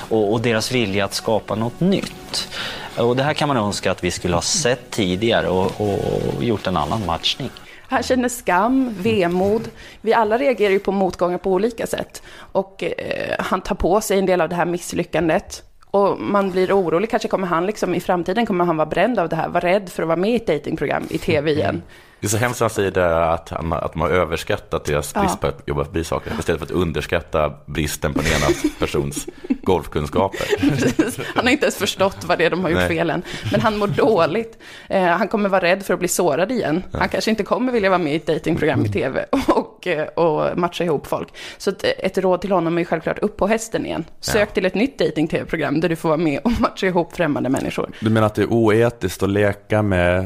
Och, 0.09 0.33
och 0.33 0.41
deras 0.41 0.71
vilja 0.71 1.05
att 1.05 1.13
skapa 1.13 1.55
något 1.55 1.79
nytt. 1.79 2.49
Och 2.97 3.15
det 3.15 3.23
här 3.23 3.33
kan 3.33 3.47
man 3.47 3.57
önska 3.57 3.91
att 3.91 4.03
vi 4.03 4.11
skulle 4.11 4.35
ha 4.35 4.41
sett 4.41 4.91
tidigare 4.91 5.47
och, 5.47 5.81
och 5.81 6.43
gjort 6.43 6.67
en 6.67 6.77
annan 6.77 7.05
matchning. 7.05 7.49
Han 7.89 8.03
känner 8.03 8.29
skam, 8.29 8.95
vemod. 8.99 9.69
Vi 10.01 10.13
alla 10.13 10.37
reagerar 10.37 10.71
ju 10.71 10.79
på 10.79 10.91
motgångar 10.91 11.37
på 11.37 11.51
olika 11.51 11.87
sätt. 11.87 12.21
Och 12.51 12.83
eh, 12.83 13.35
han 13.39 13.61
tar 13.61 13.75
på 13.75 14.01
sig 14.01 14.19
en 14.19 14.25
del 14.25 14.41
av 14.41 14.49
det 14.49 14.55
här 14.55 14.65
misslyckandet. 14.65 15.63
Och 15.97 16.19
man 16.19 16.51
blir 16.51 16.71
orolig, 16.79 17.09
kanske 17.09 17.27
kommer 17.27 17.47
han 17.47 17.65
liksom 17.65 17.95
i 17.95 17.99
framtiden 17.99 18.45
kommer 18.45 18.65
han 18.65 18.77
vara 18.77 18.85
bränd 18.85 19.19
av 19.19 19.29
det 19.29 19.35
här, 19.35 19.49
vara 19.49 19.67
rädd 19.67 19.89
för 19.89 20.03
att 20.03 20.07
vara 20.07 20.19
med 20.19 20.31
i 20.31 20.35
ett 20.35 20.47
datingprogram 20.47 21.03
i 21.09 21.17
tv 21.27 21.51
igen. 21.51 21.81
Det 22.19 22.27
är 22.27 22.29
så 22.29 22.37
hemskt 22.37 22.59
när 22.59 22.65
han 22.65 22.69
säger 22.75 22.91
det, 22.91 23.29
att, 23.33 23.49
han, 23.49 23.73
att 23.73 23.93
de 23.93 24.01
har 24.01 24.09
överskattat 24.09 24.85
deras 24.85 25.11
Ja. 25.15 25.21
brist 25.21 25.39
på 25.41 25.47
att 25.47 25.61
jobba 25.65 25.85
förbi 25.85 26.03
saker. 26.03 26.31
Istället 26.39 26.59
för 26.59 26.65
att 26.65 26.71
underskatta 26.71 27.53
bristen 27.65 28.13
på 28.13 28.21
den 28.21 28.27
ena 28.31 28.71
persons 28.79 29.27
golfkunskaper. 29.63 30.69
Precis. 30.69 31.19
Han 31.35 31.45
har 31.45 31.51
inte 31.51 31.65
ens 31.65 31.77
förstått 31.77 32.17
vad 32.25 32.37
det 32.37 32.45
är 32.45 32.49
de 32.49 32.61
har 32.63 32.69
gjort 32.69 32.79
Nej. 32.79 32.87
fel 32.87 33.09
än. 33.09 33.21
Men 33.51 33.61
han 33.61 33.77
mår 33.77 33.87
dåligt. 33.87 34.57
Eh, 34.89 35.03
han 35.03 35.27
kommer 35.27 35.49
vara 35.49 35.61
rädd 35.61 35.83
för 35.85 35.93
att 35.93 35.99
bli 35.99 36.07
sårad 36.07 36.51
igen. 36.51 36.83
Han 36.93 37.09
kanske 37.09 37.29
inte 37.31 37.43
kommer 37.43 37.71
vilja 37.71 37.89
vara 37.89 37.99
med 37.99 38.13
i 38.13 38.15
ett 38.15 38.25
datingprogram 38.27 38.85
i 38.85 38.89
tv 38.89 39.25
och, 39.47 39.87
eh, 39.87 40.07
och 40.07 40.57
matcha 40.57 40.83
ihop 40.83 41.07
folk. 41.07 41.27
Så 41.57 41.69
ett, 41.69 41.83
ett 41.83 42.17
råd 42.17 42.41
till 42.41 42.51
honom 42.51 42.77
är 42.77 42.83
självklart 42.83 43.19
upp 43.19 43.37
på 43.37 43.47
hästen 43.47 43.85
igen. 43.85 44.05
Sök 44.19 44.49
Ja. 44.49 44.53
till 44.53 44.65
ett 44.65 44.75
nytt 44.75 44.99
dating-tv-program 44.99 45.79
där 45.79 45.89
du 45.89 45.95
får 45.95 46.09
vara 46.09 46.17
med 46.17 46.39
och 46.43 46.51
matcha 46.61 46.87
ihop 46.87 47.15
främmande 47.15 47.49
människor. 47.49 47.89
Du 47.99 48.09
menar 48.09 48.27
att 48.27 48.35
det 48.35 48.41
är 48.41 48.53
oetiskt 48.53 49.23
att 49.23 49.29
leka 49.29 49.81
med 49.81 50.17
eh, 50.19 50.25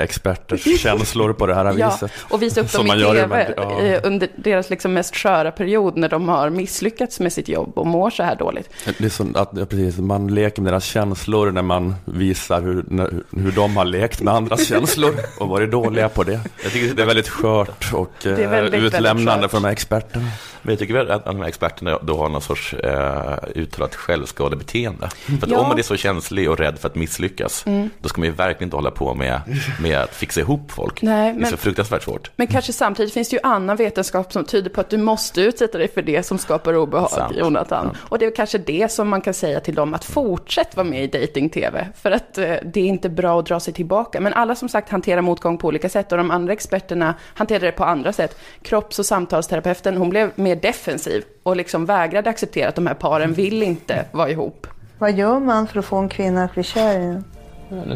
experters 0.00 0.80
känslor 0.80 1.32
på 1.32 1.46
det 1.46 1.54
här 1.54 1.64
Ja, 1.78 1.90
viset? 1.90 2.12
och 2.28 2.42
visa 2.42 2.60
upp 2.60 2.72
dem 2.72 2.86
i 2.86 2.90
tv 2.90 3.26
med- 3.26 3.54
ja. 3.56 3.80
eh, 3.82 4.00
under 4.04 4.28
deras 4.36 4.70
liksom 4.70 4.92
mest 4.92 5.16
sköra 5.16 5.50
period 5.50 5.96
när 5.96 6.08
de 6.08 6.28
har 6.28 6.50
misslyckats 6.50 7.20
med 7.20 7.32
sitt 7.32 7.48
jobb 7.48 7.72
och 7.78 7.86
mår 7.86 8.10
så 8.10 8.22
här 8.22 8.36
dåligt. 8.36 8.70
Det 8.98 9.04
är 9.04 9.08
som 9.08 9.36
att, 9.36 9.50
ja, 9.52 9.64
precis, 9.66 9.98
man 9.98 10.34
leker 10.34 10.62
med 10.62 10.72
deras 10.72 10.84
känslor 10.84 11.50
när 11.50 11.62
man 11.62 11.94
visar 12.04 12.62
hur, 12.62 12.84
när, 12.88 13.10
hur 13.36 13.52
de 13.52 13.76
har 13.76 13.84
lekt 13.84 14.20
med 14.22 14.34
andras 14.34 14.66
känslor 14.68 15.14
och 15.38 15.48
varit 15.48 15.70
dåliga 15.70 16.08
på 16.08 16.22
det. 16.24 16.40
Jag 16.62 16.72
tycker 16.72 16.94
det 16.94 17.02
är 17.02 17.06
väldigt 17.06 17.28
skört 17.28 17.92
och 17.92 18.26
eh, 18.26 18.32
väldigt, 18.32 18.50
väldigt 18.72 18.94
utlämnande 18.94 19.42
skört. 19.42 19.50
för 19.50 19.58
de 19.58 19.64
här 19.64 19.72
experterna. 19.72 20.26
Men 20.62 20.72
jag 20.72 20.78
tycker 20.78 20.94
väl 20.94 21.10
att 21.10 21.24
de 21.24 21.36
här 21.40 21.44
experterna 21.48 21.98
då 22.02 22.16
har 22.16 22.28
någon 22.28 22.40
sorts 22.42 22.74
eh, 22.74 23.34
uttalat 23.54 23.94
självskadebeteende. 23.94 25.08
För 25.40 25.48
Ja. 25.50 25.58
om 25.60 25.68
man 25.68 25.78
är 25.78 25.82
så 25.82 25.96
känslig 25.96 26.50
och 26.50 26.58
rädd 26.58 26.78
för 26.78 26.88
att 26.88 26.94
misslyckas, 26.94 27.64
då 28.00 28.08
ska 28.08 28.20
man 28.20 28.28
ju 28.28 28.34
verkligen 28.34 28.66
inte 28.66 28.76
hålla 28.76 28.90
på 28.90 29.14
med, 29.14 29.40
med 29.80 29.98
att 29.98 30.14
fixa 30.14 30.40
ihop 30.40 30.70
folk. 30.72 31.02
Nej, 31.02 31.32
det 31.32 31.38
är 31.38 31.40
men- 31.40 31.50
så 31.50 31.56
fruktansvärt 31.56 32.02
svårt. 32.02 32.30
Men 32.36 32.46
kanske 32.46 32.72
samtidigt 32.72 33.12
finns 33.14 33.28
det 33.28 33.36
ju 33.36 33.40
annan 33.42 33.76
vetenskap 33.76 34.32
som 34.32 34.44
tyder 34.44 34.70
på 34.70 34.80
att 34.80 34.90
du 34.90 34.98
måste 34.98 35.40
utsätta 35.40 35.78
dig 35.78 35.88
för 35.88 36.02
det 36.02 36.22
som 36.22 36.38
skapar 36.38 36.76
obehag, 36.76 37.10
Sant. 37.10 37.36
Jonathan. 37.36 37.84
Sant. 37.86 37.98
Och 38.08 38.18
det 38.18 38.26
är 38.26 38.34
kanske 38.36 38.58
det 38.58 38.92
som 38.92 39.08
man 39.08 39.20
kan 39.20 39.34
säga 39.34 39.60
till 39.60 39.74
dem, 39.74 39.94
att 39.94 40.04
fortsätt 40.04 40.76
vara 40.76 40.86
med 40.86 41.04
i 41.04 41.06
dating-tv. 41.20 41.88
För 42.02 42.10
att 42.10 42.38
eh, 42.38 42.54
det 42.64 42.80
är 42.80 42.86
inte 42.86 43.08
bra 43.08 43.38
att 43.40 43.46
dra 43.46 43.60
sig 43.60 43.74
tillbaka. 43.74 44.20
Men 44.20 44.32
alla 44.32 44.54
som 44.54 44.68
sagt 44.68 44.88
hanterar 44.90 45.20
motgång 45.22 45.58
på 45.58 45.68
olika 45.68 45.88
sätt 45.88 46.12
och 46.12 46.18
de 46.18 46.30
andra 46.30 46.52
experterna 46.52 47.14
hanterade 47.34 47.66
det 47.66 47.72
på 47.72 47.84
andra 47.84 48.12
sätt. 48.12 48.38
Kropps 48.62 48.98
och 48.98 49.06
samtalsterapeuten, 49.06 49.96
hon 49.96 50.10
blev 50.10 50.30
mer 50.34 50.51
defensiv 50.54 51.24
och 51.42 51.56
liksom 51.56 51.86
vägrade 51.86 52.30
acceptera 52.30 52.68
att 52.68 52.74
de 52.74 52.86
här 52.86 52.94
paren 52.94 53.32
vill 53.32 53.62
inte 53.62 54.04
vara 54.12 54.30
ihop. 54.30 54.66
Vad 54.98 55.12
gör 55.12 55.40
man 55.40 55.66
för 55.66 55.78
att 55.78 55.84
få 55.84 55.96
en 55.96 56.08
kvinna 56.08 56.44
att 56.44 56.54
bli 56.54 56.62
kär 56.62 57.00
i 57.00 57.04
en? 57.04 57.24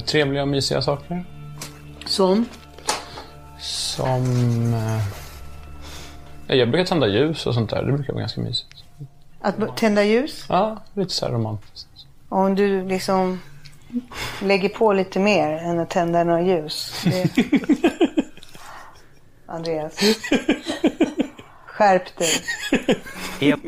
Trevliga 0.01 0.43
och 0.43 0.49
mysiga 0.49 0.83
saker. 0.83 1.25
Som? 2.07 2.45
Som... 3.59 4.23
eh, 4.75 5.03
ja, 6.47 6.55
Jag 6.55 6.71
brukar 6.71 6.87
tända 6.87 7.07
ljus 7.09 7.47
och 7.47 7.55
sånt 7.55 7.71
där. 7.71 7.83
Det 7.83 7.93
brukar 7.93 8.13
vara 8.13 8.21
ganska 8.21 8.41
mysigt. 8.41 8.85
Att 9.41 9.77
tända 9.77 10.05
ljus? 10.05 10.47
Ja, 10.49 10.83
lite 10.95 11.13
så 11.13 11.27
här 11.27 11.33
romantiskt. 11.33 11.89
Om 12.29 12.55
du 12.55 12.89
liksom 12.89 13.41
lägger 14.43 14.69
på 14.69 14.93
lite 14.93 15.19
mer 15.19 15.49
än 15.49 15.79
att 15.79 15.91
tända 15.91 16.25
några 16.25 16.43
ljus. 16.43 17.05
Det... 17.05 17.31
Andreas. 19.47 19.99
Skärp 21.77 22.19
dig. 22.19 23.59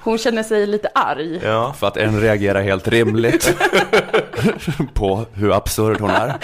Hon 0.00 0.18
känner 0.18 0.42
sig 0.42 0.66
lite 0.66 0.88
arg. 0.94 1.40
Ja. 1.44 1.74
För 1.78 1.86
att 1.86 1.96
en 1.96 2.20
reagerar 2.20 2.62
helt 2.62 2.88
rimligt 2.88 3.54
på 4.94 5.26
hur 5.32 5.52
absurd 5.52 6.00
hon 6.00 6.10
är. 6.10 6.34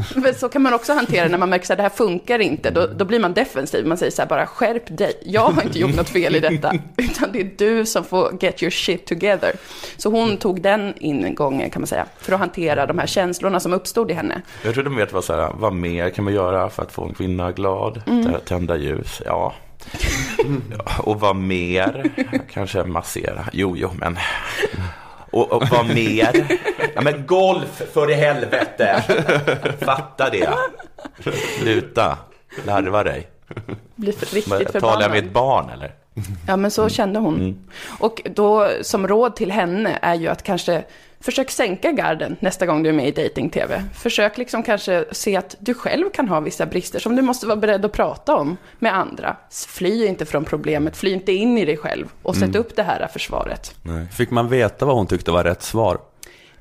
Men 0.14 0.34
så 0.34 0.48
kan 0.48 0.62
man 0.62 0.74
också 0.74 0.92
hantera 0.92 1.28
när 1.28 1.38
man 1.38 1.50
märker 1.50 1.72
att 1.72 1.76
det 1.76 1.82
här 1.82 1.90
funkar 1.90 2.38
inte. 2.38 2.70
Då, 2.70 2.86
då 2.86 3.04
blir 3.04 3.20
man 3.20 3.32
defensiv. 3.32 3.86
Man 3.86 3.98
säger 3.98 4.12
så 4.12 4.22
här 4.22 4.28
bara 4.28 4.46
skärp 4.46 4.96
dig. 4.98 5.12
Jag 5.24 5.50
har 5.50 5.62
inte 5.62 5.78
gjort 5.78 5.96
något 5.96 6.08
fel 6.08 6.36
i 6.36 6.40
detta. 6.40 6.72
Utan 6.96 7.32
det 7.32 7.40
är 7.40 7.50
du 7.56 7.86
som 7.86 8.04
får 8.04 8.38
get 8.40 8.62
your 8.62 8.70
shit 8.70 9.06
together. 9.06 9.52
Så 9.96 10.10
hon 10.10 10.36
tog 10.36 10.62
den 10.62 10.94
ingången 10.96 11.70
kan 11.70 11.82
man 11.82 11.86
säga. 11.86 12.06
För 12.18 12.32
att 12.32 12.40
hantera 12.40 12.86
de 12.86 12.98
här 12.98 13.06
känslorna 13.06 13.60
som 13.60 13.72
uppstod 13.72 14.10
i 14.10 14.14
henne. 14.14 14.42
Jag 14.64 14.74
trodde 14.74 14.90
mer 14.90 15.02
att 15.02 15.08
det 15.08 15.14
var 15.14 15.22
så 15.22 15.36
här, 15.36 15.52
vad 15.54 15.72
mer 15.72 16.10
kan 16.10 16.24
man 16.24 16.34
göra 16.34 16.70
för 16.70 16.82
att 16.82 16.92
få 16.92 17.04
en 17.04 17.14
kvinna 17.14 17.52
glad? 17.52 18.02
Mm. 18.06 18.34
Tända 18.44 18.76
ljus, 18.76 19.22
ja. 19.24 19.54
ja. 20.70 20.92
Och 20.98 21.20
vad 21.20 21.36
mer? 21.36 22.10
Kanske 22.52 22.84
massera, 22.84 23.44
jo, 23.52 23.76
jo, 23.76 23.90
men... 23.94 24.18
Och, 25.32 25.52
och 25.52 25.62
vad 25.70 25.86
mer? 25.86 26.46
Ja, 26.94 27.00
men 27.00 27.26
golf 27.26 27.82
för 27.92 28.10
i 28.10 28.14
helvete! 28.14 29.02
Fatta 29.80 30.30
det! 30.30 30.48
Sluta, 31.60 32.18
larva 32.66 33.04
dig. 33.04 33.28
Blir 33.94 34.12
för, 34.12 34.26
riktigt 34.26 34.48
Talar 34.50 34.62
jag 34.62 34.72
förbannad. 34.72 35.10
med 35.10 35.24
ett 35.24 35.32
barn 35.32 35.70
eller? 35.70 35.94
Ja, 36.48 36.56
men 36.56 36.70
så 36.70 36.88
kände 36.88 37.18
hon. 37.20 37.68
Och 38.00 38.22
då 38.34 38.68
som 38.82 39.08
råd 39.08 39.36
till 39.36 39.52
henne 39.52 39.98
är 40.02 40.14
ju 40.14 40.28
att 40.28 40.42
kanske 40.42 40.84
försök 41.22 41.50
sänka 41.50 41.92
garden 41.92 42.36
nästa 42.40 42.66
gång 42.66 42.82
du 42.82 42.88
är 42.88 42.92
med 42.92 43.18
i 43.18 43.22
dating-tv. 43.22 43.84
Försök 43.94 44.38
liksom 44.38 44.62
kanske 44.62 45.04
se 45.10 45.36
att 45.36 45.56
du 45.58 45.74
själv 45.74 46.10
kan 46.10 46.28
ha 46.28 46.40
vissa 46.40 46.66
brister 46.66 46.98
som 46.98 47.16
du 47.16 47.22
måste 47.22 47.46
vara 47.46 47.56
beredd 47.56 47.84
att 47.84 47.92
prata 47.92 48.36
om 48.36 48.56
med 48.78 48.96
andra. 48.96 49.36
Fly 49.68 50.06
inte 50.06 50.26
från 50.26 50.44
problemet, 50.44 50.96
fly 50.96 51.12
inte 51.12 51.32
in 51.32 51.58
i 51.58 51.64
dig 51.64 51.76
själv 51.76 52.06
och 52.22 52.36
sätt 52.36 52.56
upp 52.56 52.76
det 52.76 52.82
här 52.82 53.08
försvaret. 53.12 53.74
Fick 54.12 54.30
man 54.30 54.48
veta 54.48 54.86
vad 54.86 54.96
hon 54.96 55.06
tyckte 55.06 55.30
var 55.30 55.44
rätt 55.44 55.62
svar? 55.62 55.98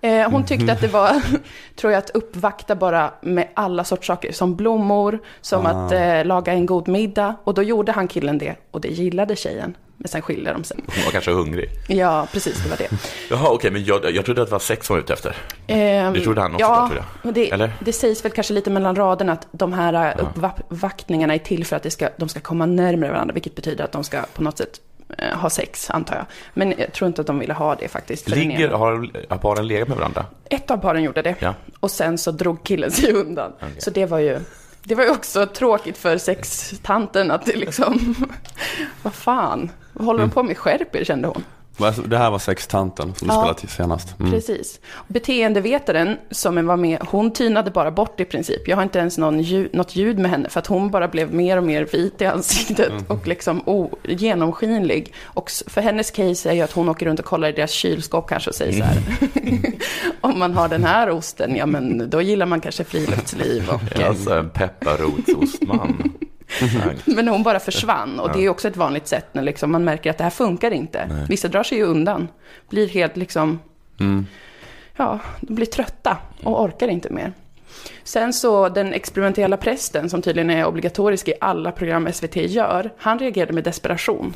Eh, 0.01 0.29
hon 0.29 0.45
tyckte 0.45 0.73
att 0.73 0.81
det 0.81 0.87
var, 0.87 1.21
tror 1.75 1.93
jag, 1.93 1.99
att 1.99 2.09
uppvakta 2.09 2.75
bara 2.75 3.13
med 3.21 3.47
alla 3.53 3.83
sorts 3.83 4.07
saker. 4.07 4.31
Som 4.31 4.55
blommor, 4.55 5.19
som 5.41 5.65
att 5.65 5.91
eh, 5.91 6.25
laga 6.25 6.53
en 6.53 6.65
god 6.65 6.87
middag. 6.87 7.35
Och 7.43 7.53
då 7.53 7.63
gjorde 7.63 7.91
han 7.91 8.07
killen 8.07 8.37
det. 8.37 8.55
Och 8.71 8.81
det 8.81 8.87
gillade 8.87 9.35
tjejen. 9.35 9.75
Men 10.03 10.07
sen 10.09 10.21
skilde 10.21 10.53
de 10.53 10.63
sig. 10.63 10.77
Hon 10.95 11.05
var 11.05 11.11
kanske 11.11 11.31
hungrig. 11.31 11.69
Ja, 11.87 12.27
precis, 12.31 12.63
det 12.63 12.69
var 12.69 12.77
det. 12.77 12.89
Jaha, 13.29 13.49
okej, 13.49 13.71
men 13.71 13.83
jag, 13.85 14.11
jag 14.11 14.25
trodde 14.25 14.41
att 14.41 14.47
det 14.47 14.51
var 14.51 14.59
sex 14.59 14.87
hon 14.89 14.95
var 14.97 15.01
ute 15.03 15.13
efter. 15.13 15.35
Ehm, 15.67 16.13
Det 16.13 16.21
trodde 16.21 16.41
han 16.41 16.53
också, 16.53 16.65
ja, 16.65 16.87
tror 16.91 17.03
jag. 17.23 17.33
Det, 17.33 17.51
Eller? 17.51 17.73
det 17.79 17.93
sägs 17.93 18.25
väl 18.25 18.31
kanske 18.31 18.53
lite 18.53 18.69
mellan 18.69 18.95
raderna 18.95 19.31
att 19.33 19.47
de 19.51 19.73
här 19.73 20.13
eh, 20.19 20.25
uppvaktningarna 20.25 21.33
är 21.33 21.37
till 21.37 21.65
för 21.65 21.75
att 21.75 21.83
det 21.83 21.91
ska, 21.91 22.09
de 22.17 22.29
ska 22.29 22.39
komma 22.39 22.65
närmare 22.65 23.11
varandra, 23.11 23.33
vilket 23.33 23.55
betyder 23.55 23.83
att 23.83 23.91
de 23.91 24.03
ska 24.03 24.21
på 24.33 24.43
något 24.43 24.57
sätt 24.57 24.81
eh, 25.17 25.37
ha 25.39 25.49
sex, 25.49 25.89
antar 25.89 26.15
jag. 26.15 26.25
Men 26.53 26.73
jag 26.77 26.93
tror 26.93 27.07
inte 27.07 27.21
att 27.21 27.27
de 27.27 27.39
ville 27.39 27.53
ha 27.53 27.75
det 27.75 27.87
faktiskt. 27.87 28.29
Ligger, 28.29 28.69
har, 28.69 29.09
har 29.29 29.37
paren 29.37 29.67
legat 29.67 29.87
med 29.87 29.97
varandra? 29.97 30.25
Ett 30.49 30.71
av 30.71 30.77
paren 30.77 31.03
gjorde 31.03 31.21
det. 31.21 31.35
Ja. 31.39 31.53
Och 31.79 31.91
sen 31.91 32.17
så 32.17 32.31
drog 32.31 32.63
killen 32.63 32.91
sig 32.91 33.13
undan. 33.21 33.51
Så 33.77 33.89
det 33.89 34.05
var 34.05 34.19
ju, 34.19 34.39
det 34.83 34.95
var 34.95 35.03
ju 35.03 35.09
också 35.09 35.45
tråkigt 35.45 35.97
för 35.97 36.17
sextanten 36.17 37.31
att 37.31 37.45
det 37.45 37.55
liksom, 37.55 38.15
vad 39.03 39.13
fan, 39.13 39.71
vad 39.93 40.05
håller 40.05 40.19
de 40.19 40.29
på 40.29 40.43
med? 40.43 40.57
Skärp 40.57 40.95
er, 40.95 41.03
kände 41.03 41.27
hon. 41.27 41.43
Det 42.05 42.17
här 42.17 42.31
var 42.31 42.39
sextanten 42.39 43.13
som 43.15 43.27
du 43.27 43.33
Ja. 43.33 43.39
spelade 43.39 43.59
till 43.59 43.69
senast. 43.69 44.19
Mm. 44.19 44.31
Precis. 44.31 44.79
Beteendevetaren 45.07 46.17
som 46.31 46.67
var 46.67 46.77
med, 46.77 46.97
hon 47.01 47.33
tynade 47.33 47.71
bara 47.71 47.91
bort 47.91 48.19
i 48.19 48.25
princip. 48.25 48.67
Jag 48.67 48.75
har 48.75 48.83
inte 48.83 48.99
ens 48.99 49.17
någon 49.17 49.41
ljud, 49.41 49.73
något 49.73 49.95
ljud 49.95 50.19
med 50.19 50.31
henne 50.31 50.49
för 50.49 50.59
att 50.59 50.67
hon 50.67 50.91
bara 50.91 51.07
blev 51.07 51.33
mer 51.33 51.57
och 51.57 51.63
mer 51.63 51.85
vit 51.91 52.21
i 52.21 52.25
ansiktet 52.25 52.91
och 53.07 53.27
liksom 53.27 53.61
o, 53.65 53.97
genomskinlig. 54.07 55.13
Och 55.23 55.51
för 55.67 55.81
hennes 55.81 56.11
case 56.11 56.49
är 56.49 56.53
ju 56.53 56.61
att 56.61 56.71
hon 56.71 56.89
åker 56.89 57.05
runt 57.05 57.19
och 57.19 57.25
kollar 57.25 57.49
i 57.49 57.51
deras 57.51 57.71
kylskåp 57.71 58.29
kanske 58.29 58.49
och 58.49 58.55
säger 58.55 58.73
så 58.73 58.83
här. 58.83 58.97
Om 60.21 60.39
man 60.39 60.53
har 60.53 60.67
den 60.69 60.83
här 60.83 61.09
osten, 61.09 61.55
ja 61.55 61.65
men 61.65 62.09
då 62.09 62.21
gillar 62.21 62.45
man 62.45 62.61
kanske 62.61 62.83
friluftsliv 62.83 63.69
och... 63.95 64.01
Alltså 64.01 64.33
en 64.33 64.49
pepparrotsostman. 64.49 66.13
Men 67.05 67.27
hon 67.27 67.43
bara 67.43 67.59
försvann. 67.59 68.19
Och 68.19 68.31
det 68.33 68.45
är 68.45 68.49
också 68.49 68.67
ett 68.67 68.77
vanligt 68.77 69.07
sätt 69.07 69.25
när 69.31 69.41
liksom 69.41 69.71
man 69.71 69.83
märker 69.83 70.09
att 70.09 70.17
det 70.17 70.23
här 70.23 70.31
funkar 70.31 70.71
inte. 70.71 71.25
Vissa 71.29 71.47
drar 71.47 71.63
sig 71.63 71.77
ju 71.77 71.83
undan. 71.83 72.27
Blir 72.69 72.87
helt 72.89 73.17
liksom, 73.17 73.59
ja, 74.95 75.19
de 75.41 75.55
blir 75.55 75.65
trötta 75.65 76.17
och 76.43 76.61
orkar 76.61 76.87
inte 76.87 77.09
mer. 77.09 77.33
Sen 78.03 78.33
så 78.33 78.69
den 78.69 78.93
experimentella 78.93 79.57
prästen 79.57 80.09
som 80.09 80.21
tydligen 80.21 80.49
är 80.49 80.65
obligatorisk 80.65 81.27
i 81.27 81.33
alla 81.41 81.71
program 81.71 82.13
SVT 82.13 82.35
gör. 82.35 82.93
Han 82.97 83.19
reagerade 83.19 83.53
med 83.53 83.63
desperation. 83.63 84.33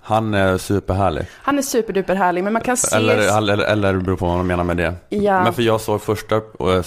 Han 0.00 0.34
är 0.34 0.58
superhärlig. 0.58 1.26
Han 1.42 1.58
är 1.58 1.62
superduper 1.62 2.14
härlig 2.14 2.44
men 2.44 2.52
man 2.52 2.62
kan 2.62 2.76
se... 2.76 2.96
Eller, 2.96 3.36
eller, 3.38 3.58
eller 3.58 3.96
beror 3.96 4.16
på 4.16 4.26
vad 4.26 4.36
man 4.36 4.46
menar 4.46 4.64
med 4.64 4.76
det. 4.76 4.94
Ja. 5.08 5.44
Men 5.44 5.52
för 5.52 5.62
jag 5.62 5.80
såg 5.80 6.02
första 6.02 6.36
eh, 6.36 6.82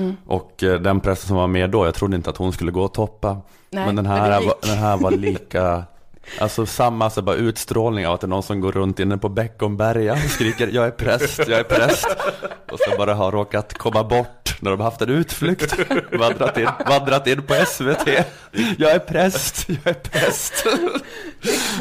säsongen. 0.00 0.16
Och 0.26 0.62
eh, 0.62 0.80
den 0.80 1.00
pressen 1.00 1.28
som 1.28 1.36
var 1.36 1.46
med 1.46 1.70
då, 1.70 1.84
jag 1.84 1.94
trodde 1.94 2.16
inte 2.16 2.30
att 2.30 2.36
hon 2.36 2.52
skulle 2.52 2.70
gå 2.70 2.82
och 2.82 2.94
toppa. 2.94 3.40
Nej, 3.70 3.86
men 3.86 3.96
den 3.96 4.06
här, 4.06 4.40
var, 4.40 4.54
den 4.62 4.78
här 4.78 4.96
var 4.96 5.10
lika, 5.10 5.84
alltså 6.40 6.66
samma 6.66 7.04
alltså 7.04 7.22
bara 7.22 7.36
utstrålning 7.36 8.06
av 8.06 8.14
att 8.14 8.20
det 8.20 8.26
är 8.26 8.28
någon 8.28 8.42
som 8.42 8.60
går 8.60 8.72
runt 8.72 9.00
inne 9.00 9.18
på 9.18 9.28
Beckomberga 9.28 10.12
och 10.12 10.30
skriker 10.30 10.68
jag 10.72 10.86
är 10.86 10.90
präst, 10.90 11.38
jag 11.38 11.60
är 11.60 11.64
präst. 11.64 12.06
Och 12.72 12.78
så 12.78 12.96
bara 12.98 13.14
har 13.14 13.32
råkat 13.32 13.74
komma 13.78 14.04
bort 14.04 14.56
när 14.60 14.70
de 14.70 14.80
haft 14.80 15.02
en 15.02 15.08
utflykt. 15.08 15.74
Vandrat 16.12 16.58
in, 16.58 16.68
vandrat 16.88 17.26
in 17.26 17.42
på 17.42 17.54
SVT. 17.66 18.08
Jag 18.78 18.90
är 18.92 18.98
präst, 18.98 19.68
jag 19.68 19.86
är 19.86 19.94
präst. 19.94 20.66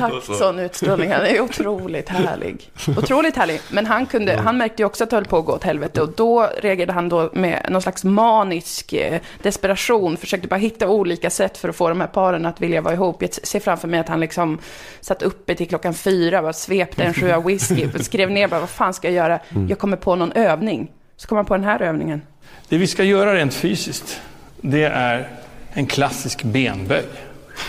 Exakt 0.08 0.38
sån 0.38 0.60
utstrålning. 0.60 1.12
Han 1.12 1.26
är 1.26 1.42
otroligt 1.42 2.10
härlig. 2.10 2.72
Otroligt 2.98 3.36
härlig. 3.36 3.62
Men 3.72 3.86
han, 3.86 4.06
kunde, 4.06 4.38
han 4.38 4.58
märkte 4.58 4.82
ju 4.82 4.86
också 4.86 5.04
att 5.04 5.10
det 5.10 5.16
höll 5.16 5.26
på 5.26 5.38
att 5.38 5.46
gå 5.46 5.54
åt 5.54 5.64
helvete. 5.64 6.02
Och 6.02 6.10
då 6.16 6.50
reagerade 6.60 6.94
han 6.94 7.10
då 7.10 7.30
med 7.34 7.66
någon 7.70 7.82
slags 7.82 8.04
manisk 8.04 8.94
eh, 8.94 9.22
desperation. 9.44 10.18
Försökte 10.18 10.48
bara 10.48 10.56
hitta 10.56 10.88
olika 10.88 11.30
sätt 11.30 11.58
för 11.58 11.70
att 11.70 11.76
få 11.76 11.90
de 11.90 12.02
här 12.02 12.08
paren 12.08 12.46
att 12.46 12.62
vilja 12.62 12.82
vara 12.82 12.94
ihop. 12.94 13.22
Jag 13.22 13.34
ser 13.34 13.60
framför 13.60 13.88
mig 13.88 14.00
att 14.00 14.10
han 14.10 14.20
liksom 14.20 14.60
satt 15.02 15.22
uppe 15.22 15.56
till 15.56 15.68
klockan 15.68 15.94
fyra, 15.94 16.42
bara 16.42 16.54
svepte 16.54 17.04
en 17.04 17.14
sjua 17.14 17.40
whisky, 17.40 17.88
skrev 18.00 18.32
ner 18.32 18.48
bara 18.48 18.60
vad 18.60 18.70
fan 18.70 18.94
ska 18.94 19.08
jag 19.08 19.16
göra? 19.16 19.40
Jag 19.70 19.80
kommer 19.80 19.98
på 19.98 20.16
någon 20.16 20.32
övning. 20.32 20.92
Så 21.18 21.28
kom 21.28 21.36
han 21.36 21.46
på 21.46 21.56
den 21.56 21.64
här 21.64 21.82
övningen. 21.82 22.22
Det 22.70 22.78
vi 22.78 22.88
ska 22.88 23.04
göra 23.04 23.36
rent 23.36 23.54
fysiskt, 23.54 24.22
det 24.62 24.84
är 24.84 25.30
en 25.74 25.86
klassisk 25.86 26.44
benböj. 26.44 27.06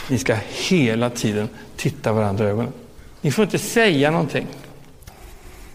Ni 0.08 0.18
ska 0.18 0.36
hela 0.48 1.10
tiden 1.10 1.48
titta 1.76 2.12
varandra 2.12 2.44
i 2.44 2.48
ögonen. 2.48 2.72
Ni 3.20 3.30
får 3.30 3.44
inte 3.44 3.58
säga 3.58 4.10
någonting. 4.10 4.46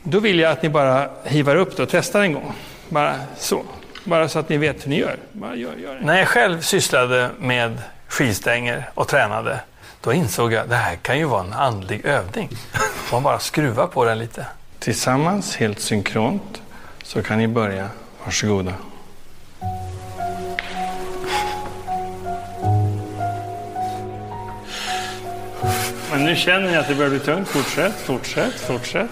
Då 0.03 0.19
vill 0.19 0.39
jag 0.39 0.51
att 0.51 0.63
ni 0.63 0.69
bara 0.69 1.09
hivar 1.23 1.55
upp 1.55 1.77
det 1.77 1.83
och 1.83 1.89
testar 1.89 2.21
en 2.21 2.33
gång. 2.33 2.53
Bara 2.89 3.15
så. 3.37 3.63
Bara 4.03 4.29
så 4.29 4.39
att 4.39 4.49
ni 4.49 4.57
vet 4.57 4.85
hur 4.85 4.89
ni 4.89 4.99
gör. 4.99 5.17
Bara 5.31 5.55
gör, 5.55 5.75
gör 5.75 5.95
det. 5.95 6.05
När 6.05 6.17
jag 6.17 6.27
själv 6.27 6.61
sysslade 6.61 7.29
med 7.39 7.81
skivstänger 8.07 8.89
och 8.93 9.07
tränade, 9.07 9.59
då 10.01 10.13
insåg 10.13 10.53
jag 10.53 10.63
att 10.63 10.69
det 10.69 10.75
här 10.75 10.95
kan 10.95 11.17
ju 11.17 11.25
vara 11.25 11.43
en 11.43 11.53
andlig 11.53 12.05
övning. 12.05 12.49
Man 13.11 13.23
bara 13.23 13.39
skruvar 13.39 13.87
på 13.87 14.05
den 14.05 14.19
lite. 14.19 14.45
Tillsammans, 14.79 15.55
helt 15.55 15.79
synkront, 15.79 16.61
så 17.03 17.23
kan 17.23 17.37
ni 17.37 17.47
börja. 17.47 17.89
Varsågoda. 18.25 18.73
Men 26.15 26.23
nu 26.25 26.35
känner 26.35 26.71
ni 26.71 26.77
att 26.77 26.87
det 26.87 26.95
börjar 26.95 27.09
bli 27.09 27.19
tungt. 27.19 27.47
Fortsätt, 27.47 27.93
fortsätt, 27.95 28.53
fortsätt. 28.53 29.09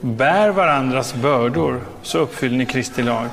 Bär 0.00 0.50
varandras 0.50 1.14
bördor 1.14 1.80
så 2.02 2.18
uppfyller 2.18 2.56
ni 2.56 2.66
Kristi 2.66 3.02
lag. 3.02 3.28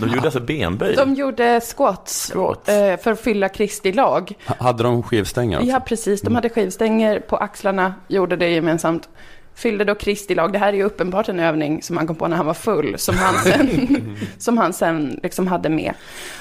De 0.00 0.08
gjorde 0.08 0.20
alltså 0.24 0.40
benböj. 0.40 0.96
De 0.96 1.14
gjorde 1.14 1.60
squats, 1.60 2.30
Squats. 2.32 2.68
eh, 2.68 2.96
för 3.00 3.12
att 3.12 3.20
fylla 3.20 3.48
Kristi 3.48 3.92
lag. 3.92 4.32
Hade 4.44 4.82
de 4.82 5.02
skivstänger 5.02 5.56
också? 5.58 5.68
Ja, 5.70 5.80
precis. 5.80 6.20
De 6.20 6.34
hade 6.34 6.48
skivstänger 6.48 7.20
på 7.20 7.36
axlarna, 7.36 7.94
gjorde 8.08 8.36
det 8.36 8.48
gemensamt. 8.48 9.08
Fyllde 9.54 9.84
då 9.84 9.94
Kristi 9.94 10.34
lag. 10.34 10.52
Det 10.52 10.58
här 10.58 10.68
är 10.68 10.76
ju 10.76 10.82
uppenbart 10.84 11.28
en 11.28 11.40
övning 11.40 11.82
som 11.82 11.96
han 11.96 12.06
kom 12.06 12.16
på 12.16 12.28
när 12.28 12.36
han 12.36 12.46
var 12.46 12.54
full, 12.54 12.98
som 12.98 13.16
han 13.16 13.34
sen, 13.44 14.16
som 14.38 14.58
han 14.58 14.72
sen 14.72 15.20
liksom 15.22 15.46
hade 15.46 15.68
med. 15.68 15.94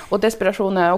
Och 0.10 0.20
desperation 0.20 0.78
är 0.78 0.98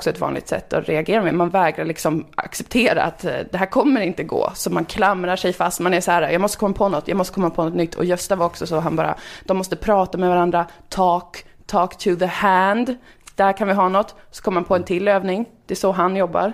Också 0.00 0.10
ett 0.10 0.20
vanligt 0.20 0.48
sätt 0.48 0.72
att 0.72 0.88
reagera 0.88 1.22
med. 1.22 1.34
Man 1.34 1.50
vägrar 1.50 1.84
liksom 1.84 2.26
acceptera 2.34 3.02
att 3.02 3.24
eh, 3.24 3.32
det 3.50 3.58
här 3.58 3.66
kommer 3.66 4.00
inte 4.00 4.24
gå. 4.24 4.52
Så 4.54 4.70
man 4.70 4.84
klamrar 4.84 5.36
sig 5.36 5.52
fast. 5.52 5.80
Man 5.80 5.94
är 5.94 6.00
så 6.00 6.10
här, 6.10 6.30
jag 6.30 6.40
måste 6.40 6.58
komma 6.58 6.74
på 6.74 6.88
något, 6.88 7.08
jag 7.08 7.16
måste 7.16 7.34
komma 7.34 7.50
på 7.50 7.64
något 7.64 7.74
nytt. 7.74 7.94
Och 7.94 8.04
Gösta 8.04 8.36
var 8.36 8.46
också 8.46 8.66
så, 8.66 8.80
han 8.80 8.96
bara, 8.96 9.14
de 9.44 9.56
måste 9.56 9.76
prata 9.76 10.18
med 10.18 10.28
varandra, 10.28 10.66
talk, 10.88 11.44
talk 11.66 11.98
to 11.98 12.16
the 12.16 12.26
hand. 12.26 12.96
Där 13.34 13.52
kan 13.52 13.68
vi 13.68 13.74
ha 13.74 13.88
något. 13.88 14.14
Så 14.30 14.42
kommer 14.42 14.54
man 14.54 14.64
på 14.64 14.76
en 14.76 14.84
till 14.84 15.08
övning. 15.08 15.46
Det 15.66 15.74
är 15.74 15.76
så 15.76 15.92
han 15.92 16.16
jobbar. 16.16 16.52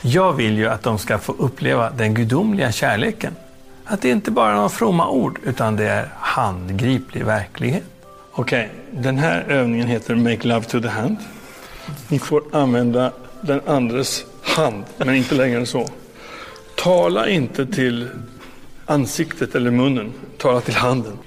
Jag 0.00 0.32
vill 0.32 0.58
ju 0.58 0.68
att 0.68 0.82
de 0.82 0.98
ska 0.98 1.18
få 1.18 1.32
uppleva 1.32 1.90
den 1.90 2.14
gudomliga 2.14 2.72
kärleken. 2.72 3.36
Att 3.84 4.02
det 4.02 4.10
inte 4.10 4.30
bara 4.30 4.50
är 4.50 4.54
några 4.54 4.68
fromma 4.68 5.08
ord, 5.08 5.38
utan 5.44 5.76
det 5.76 5.88
är 5.88 6.08
handgriplig 6.18 7.24
verklighet. 7.24 7.84
Okej, 8.32 8.70
den 8.90 9.18
här 9.18 9.44
övningen 9.48 9.88
heter 9.88 10.14
Make 10.14 10.48
Love 10.48 10.64
to 10.64 10.80
the 10.80 10.88
Hand. 10.88 11.16
Ni 12.08 12.18
får 12.18 12.42
använda 12.52 13.12
den 13.40 13.60
andres 13.66 14.24
hand, 14.42 14.84
men 14.96 15.14
inte 15.14 15.34
längre 15.34 15.58
än 15.58 15.66
så. 15.66 15.88
Tala 16.74 17.28
inte 17.28 17.66
till 17.66 18.08
ansiktet 18.86 19.54
eller 19.54 19.70
munnen, 19.70 20.12
tala 20.38 20.60
till 20.60 20.74
handen. 20.74 21.18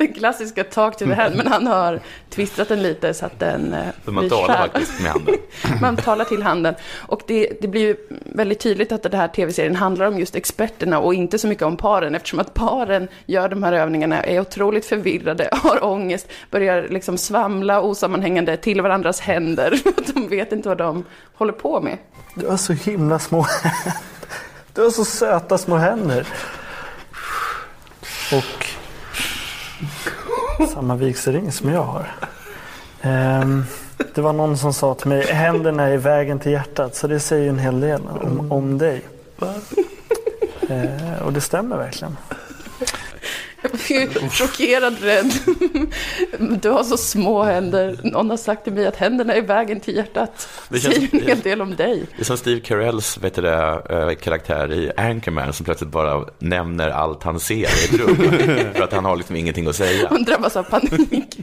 Den 0.00 0.12
klassiska 0.14 0.64
talk 0.64 0.96
to 0.96 1.04
the 1.04 1.14
hand, 1.14 1.36
men 1.36 1.46
han 1.46 1.66
har 1.66 2.00
twistat 2.30 2.68
den 2.68 2.82
lite 2.82 3.14
så 3.14 3.26
att 3.26 3.38
den 3.38 3.74
eh, 3.74 3.80
För 4.04 4.12
man 4.12 4.22
blir 4.22 4.30
talar 4.30 4.54
skärp. 4.54 4.72
faktiskt 4.72 5.00
med 5.00 5.10
handen. 5.12 5.34
Man 5.80 5.96
talar 5.96 6.24
till 6.24 6.42
handen. 6.42 6.74
Och 6.94 7.22
det, 7.26 7.52
det 7.60 7.68
blir 7.68 7.80
ju 7.80 7.96
väldigt 8.24 8.60
tydligt 8.60 8.92
att 8.92 9.02
den 9.02 9.12
här 9.12 9.28
tv-serien 9.28 9.76
handlar 9.76 10.06
om 10.06 10.18
just 10.18 10.36
experterna 10.36 10.98
och 10.98 11.14
inte 11.14 11.38
så 11.38 11.46
mycket 11.46 11.64
om 11.64 11.76
paren 11.76 12.14
eftersom 12.14 12.38
att 12.38 12.54
paren 12.54 13.08
gör 13.26 13.48
de 13.48 13.62
här 13.62 13.72
övningarna, 13.72 14.22
är 14.22 14.40
otroligt 14.40 14.86
förvirrade, 14.86 15.48
har 15.62 15.84
ångest, 15.84 16.28
börjar 16.50 16.86
liksom 16.90 17.18
svamla 17.18 17.80
osammanhängande 17.80 18.56
till 18.56 18.80
varandras 18.82 19.20
händer. 19.20 19.80
De 20.14 20.28
vet 20.28 20.52
inte 20.52 20.68
vad 20.68 20.78
de 20.78 21.04
håller 21.34 21.52
på 21.52 21.80
med. 21.80 21.98
Du 22.34 22.46
har 22.46 22.56
så 22.56 22.72
himla 22.72 23.18
små 23.18 23.42
händer. 23.42 24.00
Du 24.74 24.82
har 24.82 24.90
så 24.90 25.04
söta 25.04 25.58
små 25.58 25.76
händer. 25.76 26.26
Och 28.32 28.66
samma 30.74 30.96
vigselring 30.96 31.52
som 31.52 31.70
jag 31.70 31.82
har. 31.82 32.14
Ehm, 33.02 33.64
det 34.14 34.20
var 34.20 34.32
någon 34.32 34.58
som 34.58 34.72
sa 34.72 34.94
till 34.94 35.08
mig, 35.08 35.26
händerna 35.26 35.82
är 35.82 35.96
vägen 35.96 36.38
till 36.38 36.52
hjärtat. 36.52 36.96
Så 36.96 37.06
det 37.06 37.20
säger 37.20 37.42
ju 37.42 37.48
en 37.48 37.58
hel 37.58 37.80
del 37.80 38.00
om, 38.22 38.52
om 38.52 38.78
dig. 38.78 39.02
Eh, 40.68 41.22
och 41.22 41.32
det 41.32 41.40
stämmer 41.40 41.76
verkligen. 41.76 42.16
Jag 43.62 43.70
blir 43.72 44.28
chockerad, 44.30 45.02
rädd. 45.02 45.32
Du 46.62 46.68
har 46.68 46.84
så 46.84 46.96
små 46.96 47.42
händer. 47.42 48.00
Någon 48.02 48.30
har 48.30 48.36
sagt 48.36 48.64
till 48.64 48.72
mig 48.72 48.86
att 48.86 48.96
händerna 48.96 49.34
är 49.34 49.42
vägen 49.42 49.80
till 49.80 49.96
hjärtat. 49.96 50.48
Det 50.68 50.80
känns- 50.80 50.94
säger 50.94 51.08
en 51.12 51.26
hel 51.26 51.40
del 51.40 51.62
om 51.62 51.76
dig. 51.76 52.06
Det 52.16 52.22
är 52.22 52.24
som 52.24 52.36
Steve 52.36 52.60
Carells 52.60 53.18
vet 53.18 53.34
du 53.34 53.42
det, 53.42 53.82
eh, 53.90 54.14
karaktär 54.14 54.72
i 54.72 54.92
Anchorman 54.96 55.52
som 55.52 55.64
plötsligt 55.64 55.90
bara 55.90 56.24
nämner 56.38 56.88
allt 56.90 57.22
han 57.22 57.40
ser 57.40 57.54
i 57.56 57.62
ett 57.64 57.92
rum. 57.92 58.16
för 58.74 58.82
att 58.82 58.92
han 58.92 59.04
har 59.04 59.16
liksom 59.16 59.36
ingenting 59.36 59.66
att 59.66 59.76
säga. 59.76 60.08
Hon 60.08 60.24
drabbas 60.24 60.56
av 60.56 60.62
panik. 60.62 61.38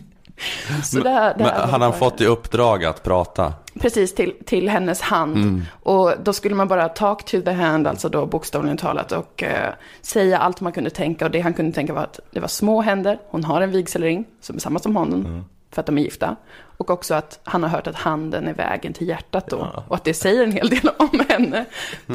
Så 0.84 1.00
det 1.00 1.10
här, 1.10 1.34
det 1.38 1.43
här 1.43 1.60
var 1.60 1.67
han 1.67 1.82
har 1.82 1.89
bara- 1.89 2.00
fått 2.00 2.21
i 2.21 2.26
uppdrag 2.26 2.86
att 2.86 3.04
prata. 3.04 3.54
Precis, 3.80 4.15
till, 4.15 4.34
till 4.45 4.69
hennes 4.69 5.02
hand. 5.02 5.62
Och 5.84 6.13
då 6.23 6.34
skulle 6.34 6.56
man 6.56 6.67
bara 6.67 6.89
talk 6.89 7.26
to 7.26 7.41
the 7.41 7.52
hand, 7.52 7.88
alltså 7.88 8.10
då 8.10 8.26
bokstavligen 8.26 8.78
talat, 8.78 9.12
och 9.12 9.43
eh, 9.43 9.73
säga 10.02 10.38
allt 10.38 10.62
man 10.62 10.71
kunde 10.73 10.89
tänka. 10.89 11.26
Och 11.26 11.32
det 11.32 11.39
han 11.39 11.54
kunde 11.54 11.71
tänka 11.71 11.93
var 11.93 12.02
att 12.02 12.19
det 12.32 12.39
var 12.39 12.47
små 12.47 12.82
händer, 12.82 13.19
hon 13.30 13.43
har 13.43 13.62
en 13.62 13.71
vigselring, 13.71 14.26
som 14.41 14.56
är 14.56 14.60
samma 14.60 14.80
som 14.80 14.95
honom, 14.95 15.45
för 15.71 15.80
att 15.82 15.86
de 15.86 15.97
är 15.97 16.02
gifta. 16.02 16.36
Och 16.78 16.89
också 16.89 17.13
att 17.13 17.39
han 17.43 17.63
har 17.63 17.69
hört 17.69 17.88
att 17.88 17.95
handen 17.95 18.47
är 18.47 18.54
vägen 18.54 18.93
till 18.93 19.08
hjärtat 19.08 19.47
då. 19.50 19.84
Och 19.88 19.95
att 19.95 20.04
det 20.04 20.13
säger 20.13 20.43
en 20.43 20.52
hel 20.52 20.69
del 20.69 20.89
om 20.97 21.21
henne, 21.30 21.65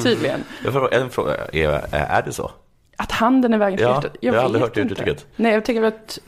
tydligen. 0.03 0.43
Jag 0.63 0.73
får 0.73 0.93
en 0.93 1.09
fråga, 1.09 1.33
är, 1.53 1.69
är 1.91 2.21
det 2.25 2.31
så? 2.33 2.51
Att 2.97 3.11
handen 3.11 3.53
är 3.53 3.57
vägen 3.57 3.77
till 3.77 3.85
Ja, 3.87 3.93
hjärtat? 3.95 4.15
jag 4.19 4.33
har 4.33 4.39
aldrig 4.43 4.61
hört 4.63 4.73
det 4.75 4.81
uttrycket. 4.81 5.25
Nej, 5.35 5.53
jag 5.53 5.65
tycker 5.65 5.83
att 5.83 6.19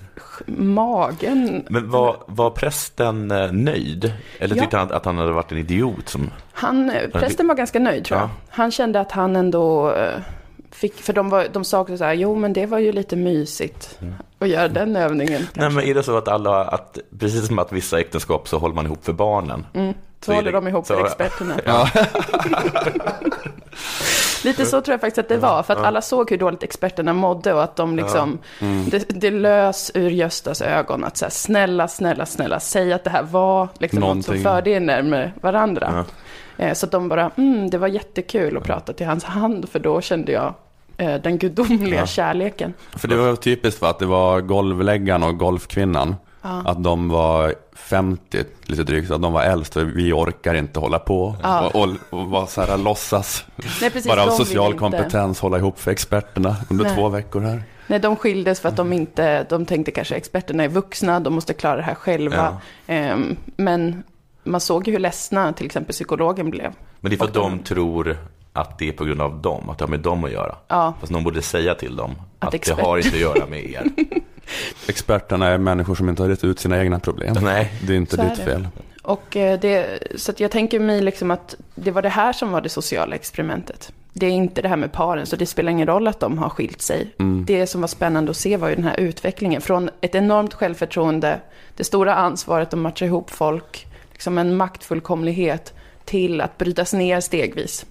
magen... 0.46 1.66
Men 1.70 1.90
var, 1.92 2.16
var 2.26 2.50
prästen 2.50 3.32
eh, 3.32 3.52
nöjd? 3.52 4.14
Eller 4.40 4.56
Ja. 4.56 4.62
tyckte 4.62 4.78
han 4.78 4.92
att 4.92 5.06
han 5.06 5.18
hade 5.18 5.32
varit 5.32 5.52
en 5.52 5.58
idiot? 5.58 6.10
Som... 6.10 6.30
Han, 6.54 6.90
eh, 6.90 7.10
prästen 7.10 7.48
var 7.48 7.56
ganska 7.56 7.80
nöjd 7.80 8.06
tror 8.06 8.20
jag. 8.20 8.26
Ja. 8.30 8.32
Han 8.50 8.72
kände 8.72 9.00
att 9.00 9.12
han 9.12 9.36
ändå 9.36 9.92
eh, 9.94 10.14
fick, 10.72 11.02
för 11.02 11.14
de, 11.14 11.30
var, 11.30 11.48
de 11.54 11.64
sa 11.64 11.80
också 11.80 11.98
så 11.98 12.04
här, 12.04 12.14
jo 12.14 12.36
men 12.36 12.54
det 12.54 12.66
var 12.66 12.80
ju 12.80 12.92
lite 12.92 13.16
mysigt 13.16 13.98
Mm. 14.02 14.14
att 14.40 14.48
göra 14.50 14.68
den 14.68 14.96
övningen. 14.96 15.42
Nej, 15.54 15.70
men 15.70 15.84
är 15.84 15.94
det 15.94 16.04
så 16.04 16.18
att 16.18 16.28
alla, 16.28 16.66
att 16.66 16.98
precis 17.20 17.48
som 17.48 17.60
att 17.60 17.72
vissa 17.72 18.00
äktenskap 18.00 18.48
så 18.48 18.58
håller 18.58 18.76
man 18.76 18.86
ihop 18.86 19.06
för 19.06 19.14
barnen? 19.14 19.66
Mm, 19.74 19.94
så 20.22 20.32
är 20.32 20.36
håller 20.36 20.52
det- 20.52 20.58
de 20.58 20.68
ihop 20.68 20.86
så- 20.86 20.94
för 20.98 21.06
experterna. 21.06 21.54
Ja. 21.66 21.90
Lite 24.46 24.66
så 24.66 24.82
tror 24.82 24.94
jag 24.94 25.02
faktiskt 25.02 25.18
att 25.18 25.30
det 25.30 25.38
var, 25.38 25.64
för 25.64 25.74
att 25.74 25.80
alla 25.84 26.02
såg 26.02 26.30
hur 26.32 26.38
dåligt 26.38 26.64
experterna 26.64 27.14
mådde 27.14 27.54
och 27.54 27.64
att 27.64 27.76
de 27.76 27.96
liksom. 27.96 28.38
Mm. 28.62 28.90
det, 28.90 29.06
det 29.10 29.32
lös 29.32 29.92
ur 29.94 30.10
Göstas 30.10 30.62
ögon 30.62 31.04
att 31.04 31.18
så 31.18 31.26
här, 31.26 31.30
snälla, 31.30 31.88
snälla, 31.88 32.26
snälla, 32.26 32.60
säg 32.60 32.94
att 32.94 33.04
det 33.04 33.10
här 33.10 33.24
var 33.24 33.68
liksom 33.78 34.00
något 34.00 34.26
som 34.26 34.40
förde 34.40 34.70
er 34.70 34.80
närmare 34.80 35.32
varandra. 35.42 36.06
Eh, 36.58 36.74
Så 36.74 36.86
att 36.86 36.92
de 36.92 37.08
bara, 37.10 37.32
mm, 37.38 37.70
det 37.70 37.78
var 37.78 37.88
jättekul 37.88 38.58
att 38.58 38.64
prata 38.64 38.94
till 38.94 39.06
hans 39.08 39.24
hand, 39.24 39.70
för 39.70 39.80
då 39.80 40.02
kände 40.02 40.32
jag 40.32 40.54
eh, 40.98 41.16
den 41.16 41.38
gudomliga 41.38 42.00
Ja. 42.00 42.06
kärleken. 42.06 42.74
För 42.96 43.08
det 43.08 43.16
var 43.16 43.36
typiskt 43.36 43.80
för 43.80 43.90
att 43.90 44.00
det 44.00 44.06
var 44.06 44.42
golvläggaren 44.42 45.24
och 45.24 45.38
golfkvinnan. 45.38 46.16
Ja. 46.46 46.62
Att 46.66 46.84
de 46.84 47.10
var 47.10 47.54
50 47.74 48.44
lite 48.66 48.84
drygt, 48.84 49.12
att 49.12 49.22
de 49.22 49.34
var 49.34 49.44
äldst. 49.44 49.74
för 49.74 49.86
Vi 49.86 50.14
orkar 50.14 50.54
inte 50.54 50.80
hålla 50.80 51.00
på 51.00 51.36
Ja. 51.44 51.68
och, 51.68 51.76
och, 51.76 51.90
och 52.10 52.28
vara 52.28 52.48
så 52.48 52.62
här 52.62 52.78
låtsas. 52.78 53.46
Nej, 53.82 53.90
precis, 53.92 54.08
bara 54.08 54.24
av 54.24 54.30
social 54.30 54.74
kompetens 54.74 55.40
hålla 55.40 55.58
ihop 55.58 55.80
för 55.80 55.92
experterna 55.92 56.56
under 56.70 56.86
Nej. 56.86 56.96
två 56.96 57.10
veckor 57.10 57.42
här. 57.42 57.64
Nej, 57.88 58.00
de 58.00 58.16
skildes 58.16 58.60
för 58.60 58.70
att 58.70 58.76
de 58.76 58.94
inte, 58.94 59.44
de 59.44 59.66
tänkte 59.66 59.92
kanske 59.92 60.16
experterna 60.16 60.64
är 60.64 60.68
vuxna, 60.68 61.20
de 61.20 61.34
måste 61.34 61.54
klara 61.54 61.76
det 61.76 61.82
här 61.84 61.96
själva. 61.96 62.58
Ehm, 62.88 63.36
men 63.56 64.04
man 64.44 64.62
såg 64.62 64.88
ju 64.88 64.94
hur 64.94 65.00
ledsna 65.00 65.54
till 65.54 65.66
exempel 65.66 65.94
psykologen 65.94 66.50
blev. 66.50 66.74
Men 67.00 67.10
det 67.10 67.16
är 67.16 67.18
för 67.18 67.26
att 67.26 67.34
de 67.34 67.60
tror 67.60 68.18
att 68.56 68.80
det 68.80 68.88
är 68.88 68.92
på 68.92 69.06
grund 69.06 69.22
av 69.22 69.42
dem, 69.42 69.70
att 69.70 69.78
det 69.78 69.84
har 69.84 69.90
med 69.90 70.00
dem 70.00 70.24
att 70.24 70.32
göra. 70.32 70.56
Ja. 70.68 70.94
Fast 71.00 71.12
någon 71.12 71.24
borde 71.24 71.42
säga 71.42 71.76
till 71.76 71.96
dem 71.96 72.16
att, 72.40 72.56
Att 72.56 72.62
det 72.62 72.82
har 72.82 72.98
inte 72.98 73.10
att 73.10 73.16
göra 73.20 73.46
med 73.46 73.66
er. 73.66 73.84
Experterna 74.88 75.48
är 75.48 75.58
människor 75.58 75.96
som 75.96 76.10
inte 76.10 76.22
har 76.22 76.30
rätt 76.30 76.44
ut 76.44 76.60
sina 76.60 76.80
egna 76.82 77.00
problem. 77.00 77.36
Nej. 77.42 77.74
Det 77.88 77.94
är 77.94 77.98
inte 77.98 78.16
Så 78.16 78.22
är 78.22 78.30
ditt 78.30 78.38
det. 78.38 78.44
fel. 78.44 78.68
Och 79.04 79.38
eh, 79.38 79.60
det, 79.60 80.00
så 80.16 80.32
att 80.32 80.40
jag 80.40 80.52
tänker 80.52 80.80
mig 80.80 81.02
liksom 81.02 81.32
att 81.32 81.56
det 81.76 81.92
var 81.92 82.02
det 82.02 82.10
här 82.10 82.34
som 82.34 82.52
var 82.52 82.62
det 82.62 82.70
sociala 82.70 83.16
experimentet. 83.16 83.92
Det 84.14 84.26
är 84.26 84.30
inte 84.32 84.62
det 84.62 84.68
här 84.68 84.76
med 84.78 84.92
paren, 84.92 85.26
så 85.26 85.36
det 85.36 85.46
spelar 85.46 85.72
ingen 85.72 85.88
roll 85.88 86.08
att 86.08 86.20
de 86.20 86.38
har 86.38 86.50
skilt 86.50 86.82
sig. 86.82 87.14
Mm. 87.20 87.46
Det 87.46 87.68
som 87.68 87.82
var 87.82 87.88
spännande 87.88 88.32
att 88.32 88.38
se 88.38 88.58
var 88.58 88.70
ju 88.70 88.76
den 88.76 88.84
här 88.84 89.00
utvecklingen 89.00 89.62
från 89.62 89.90
ett 90.02 90.16
enormt 90.16 90.54
självförtroende, 90.54 91.40
det 91.76 91.84
stora 91.84 92.16
ansvaret 92.16 92.74
att 92.74 92.80
matcha 92.80 93.06
ihop 93.06 93.30
folk, 93.30 93.88
liksom 94.12 94.38
en 94.38 94.56
maktfullkomlighet, 94.58 95.74
till 96.06 96.42
att 96.42 96.58
brytas 96.58 96.94
ner 96.94 97.20
stegvis. 97.20 97.86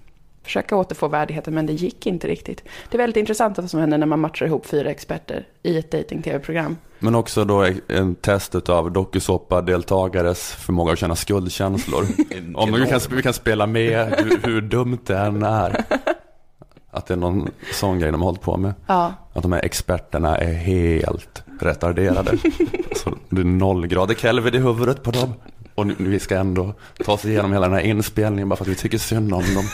Försöka 0.44 0.76
återfå 0.76 1.09
värdigheten, 1.09 1.54
men 1.54 1.66
det 1.66 1.72
gick 1.72 2.07
inte 2.07 2.28
riktigt. 2.28 2.64
Det 2.90 2.96
är 2.96 2.98
väldigt 2.98 3.16
intressant 3.16 3.59
vad 3.59 3.70
som 3.70 3.80
händer 3.80 3.98
när 3.98 4.07
man 4.07 4.20
matchar 4.20 4.46
ihop 4.46 4.66
fyra 4.66 4.90
experter 4.90 5.46
i 5.62 5.78
ett 5.78 5.90
dating-tv-program. 5.90 6.76
Men 6.98 7.14
också 7.14 7.44
då 7.44 7.66
en 7.88 8.14
test 8.14 8.54
av 8.54 8.90
dokusåpa-deltagares 8.92 10.52
förmåga 10.54 10.92
att 10.92 10.98
känna 10.98 11.16
skuldkänslor. 11.16 12.04
Om 12.54 12.72
vi 12.72 12.87
kan, 12.87 13.00
vi 13.11 13.22
kan 13.22 13.33
spela 13.33 13.66
med 13.66 14.14
hur, 14.18 14.40
hur 14.42 14.61
dumt 14.61 14.98
det 15.07 15.16
än 15.18 15.42
är. 15.42 15.85
Att 16.90 17.07
det 17.07 17.14
är 17.14 17.18
någon 17.18 17.50
sån 17.72 17.98
grej 17.98 18.12
de 18.12 18.20
har 18.20 18.28
hållit 18.28 18.40
på 18.42 18.57
med. 18.57 18.74
Ja. 18.87 19.12
Att 19.33 19.42
de 19.42 19.52
här 19.52 19.64
experterna 19.64 20.37
är 20.38 20.52
helt 20.52 21.42
retarderade. 21.61 22.38
Så 22.96 23.14
det 23.28 23.40
är 23.40 23.44
noll 23.44 23.87
grader 23.87 24.14
Kelvin 24.14 24.54
i 24.54 24.59
huvudet 24.59 25.02
på 25.02 25.11
dem. 25.11 25.35
Och 25.74 25.87
nu- 25.87 25.94
vi 25.98 26.18
ska 26.20 26.37
ändå 26.38 26.72
ta 27.04 27.12
oss 27.12 27.24
igenom 27.24 27.52
hela 27.52 27.66
den 27.68 27.74
här 27.74 27.83
inspelningen 27.85 28.48
bara 28.48 28.57
för 28.57 28.64
att 28.64 28.68
vi 28.70 28.74
tycker 28.74 28.98
synd 28.98 29.35
om 29.35 29.54
dem. 29.54 29.64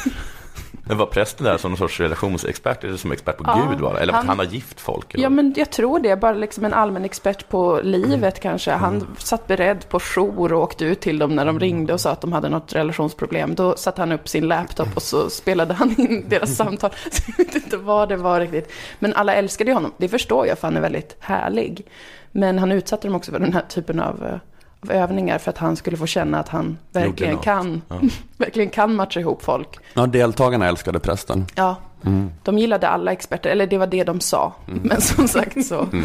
Men 0.84 0.98
var 0.98 1.06
prästen 1.06 1.44
där 1.44 1.56
som 1.58 1.70
någon 1.70 1.78
sorts 1.78 2.00
relationsexpert, 2.00 2.84
eller 2.84 2.96
som 2.96 3.12
expert 3.12 3.36
på 3.36 3.44
Ja, 3.46 3.66
Gud? 3.70 3.80
Var? 3.80 3.94
det? 3.94 4.00
Eller 4.00 4.12
att 4.12 4.16
han- 4.18 4.28
han 4.28 4.38
har 4.38 4.44
gift 4.46 4.80
folk? 4.80 5.14
Eller? 5.14 5.22
Ja, 5.24 5.30
men 5.30 5.54
jag 5.56 5.70
tror 5.70 5.98
det. 6.00 6.16
Bara 6.16 6.32
liksom 6.32 6.64
en 6.64 6.74
allmän 6.74 7.04
expert 7.04 7.48
på 7.48 7.80
livet 7.84 8.40
kanske. 8.40 8.70
Han 8.70 9.06
satt 9.18 9.46
beredd 9.46 9.88
på 9.88 10.00
jour 10.00 10.52
och 10.52 10.62
åkte 10.62 10.84
ut 10.84 11.00
till 11.00 11.18
dem 11.18 11.36
när 11.36 11.44
de 11.46 11.60
ringde 11.60 11.92
och 11.92 12.00
sa 12.00 12.10
att 12.10 12.20
de 12.20 12.32
hade 12.32 12.48
något 12.48 12.72
relationsproblem. 12.74 13.54
Då 13.54 13.76
satte 13.76 14.02
han 14.02 14.12
upp 14.12 14.28
sin 14.28 14.48
laptop 14.48 14.88
och 14.96 15.02
så 15.02 15.30
spelade 15.30 15.74
han 15.74 16.00
in 16.00 16.24
deras 16.28 16.56
samtal. 16.56 16.90
Så 17.10 17.22
jag 17.38 17.44
vet 17.44 17.54
inte 17.54 17.76
vad 17.76 18.08
det 18.08 18.16
var 18.16 18.40
riktigt. 18.40 18.72
Men 18.98 19.14
alla 19.14 19.34
älskade 19.34 19.70
ju 19.70 19.74
honom. 19.74 19.92
Det 19.96 20.08
förstår 20.08 20.46
jag, 20.46 20.58
för 20.58 20.66
han 20.68 20.76
är 20.76 20.80
väldigt 20.80 21.16
härlig. 21.20 21.86
Men 22.32 22.58
han 22.58 22.72
utsatte 22.72 23.06
dem 23.08 23.16
också 23.16 23.32
för 23.32 23.38
den 23.38 23.52
här 23.52 23.62
typen 23.68 24.00
av, 24.00 24.24
eh, 24.26 24.32
av 24.32 24.40
övningar 24.88 25.38
för 25.38 25.50
att 25.50 25.58
han 25.58 25.76
skulle 25.76 25.96
få 25.96 26.06
känna 26.06 26.40
att 26.40 26.48
han 26.48 26.78
verkligen 26.92 27.38
kan, 27.38 27.82
Ja. 27.88 28.00
verkligen 28.36 28.70
kan 28.70 28.94
matcha 28.94 29.20
ihop 29.20 29.42
folk. 29.42 29.68
Ja, 29.94 30.06
deltagarna 30.06 30.68
älskade 30.68 30.98
prästen. 31.00 31.46
Ja, 31.54 31.76
Mm. 32.06 32.30
de 32.42 32.58
gillade 32.58 32.88
alla 32.88 33.12
experter, 33.12 33.50
eller 33.50 33.66
det 33.66 33.78
var 33.78 33.86
det 33.86 34.04
de 34.04 34.20
sa. 34.20 34.52
Men 34.82 35.00
som 35.00 35.28
sagt 35.28 35.66
så 35.66 35.80
Mm. 35.80 36.04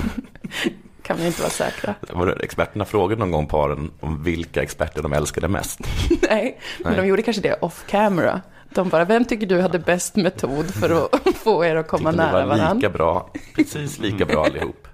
kan 1.04 1.18
vi 1.18 1.28
inte 1.28 1.42
vara 1.42 1.52
säkra. 1.52 1.96
Var 2.14 2.26
det 2.26 2.34
experterna 2.34 2.86
frågade 2.86 3.20
någon 3.20 3.32
gång 3.32 3.48
paren 3.48 3.92
om 4.00 4.24
vilka 4.24 4.62
experter 4.64 5.02
de 5.04 5.14
älskade 5.14 5.48
mest? 5.48 5.80
Nej, 6.30 6.60
men 6.84 6.94
Nej. 6.94 7.02
de 7.02 7.08
gjorde 7.08 7.22
kanske 7.22 7.42
det 7.42 7.54
off 7.54 7.84
camera. 7.90 8.42
De 8.70 8.90
bara, 8.90 9.06
vem 9.06 9.26
tycker 9.26 9.48
du 9.48 9.62
hade 9.62 9.80
bäst 9.80 10.16
metod 10.16 10.74
för 10.74 11.06
att 11.06 11.36
få 11.38 11.66
er 11.66 11.76
att 11.76 11.88
komma 11.88 12.12
Tyckte 12.12 12.24
de 12.24 12.32
nära 12.32 12.46
var 12.46 12.56
varandra? 12.58 12.74
lika 12.74 12.90
bra, 12.90 13.30
precis 13.56 14.00
lika 14.00 14.26
bra 14.26 14.46
allihop. 14.46 14.88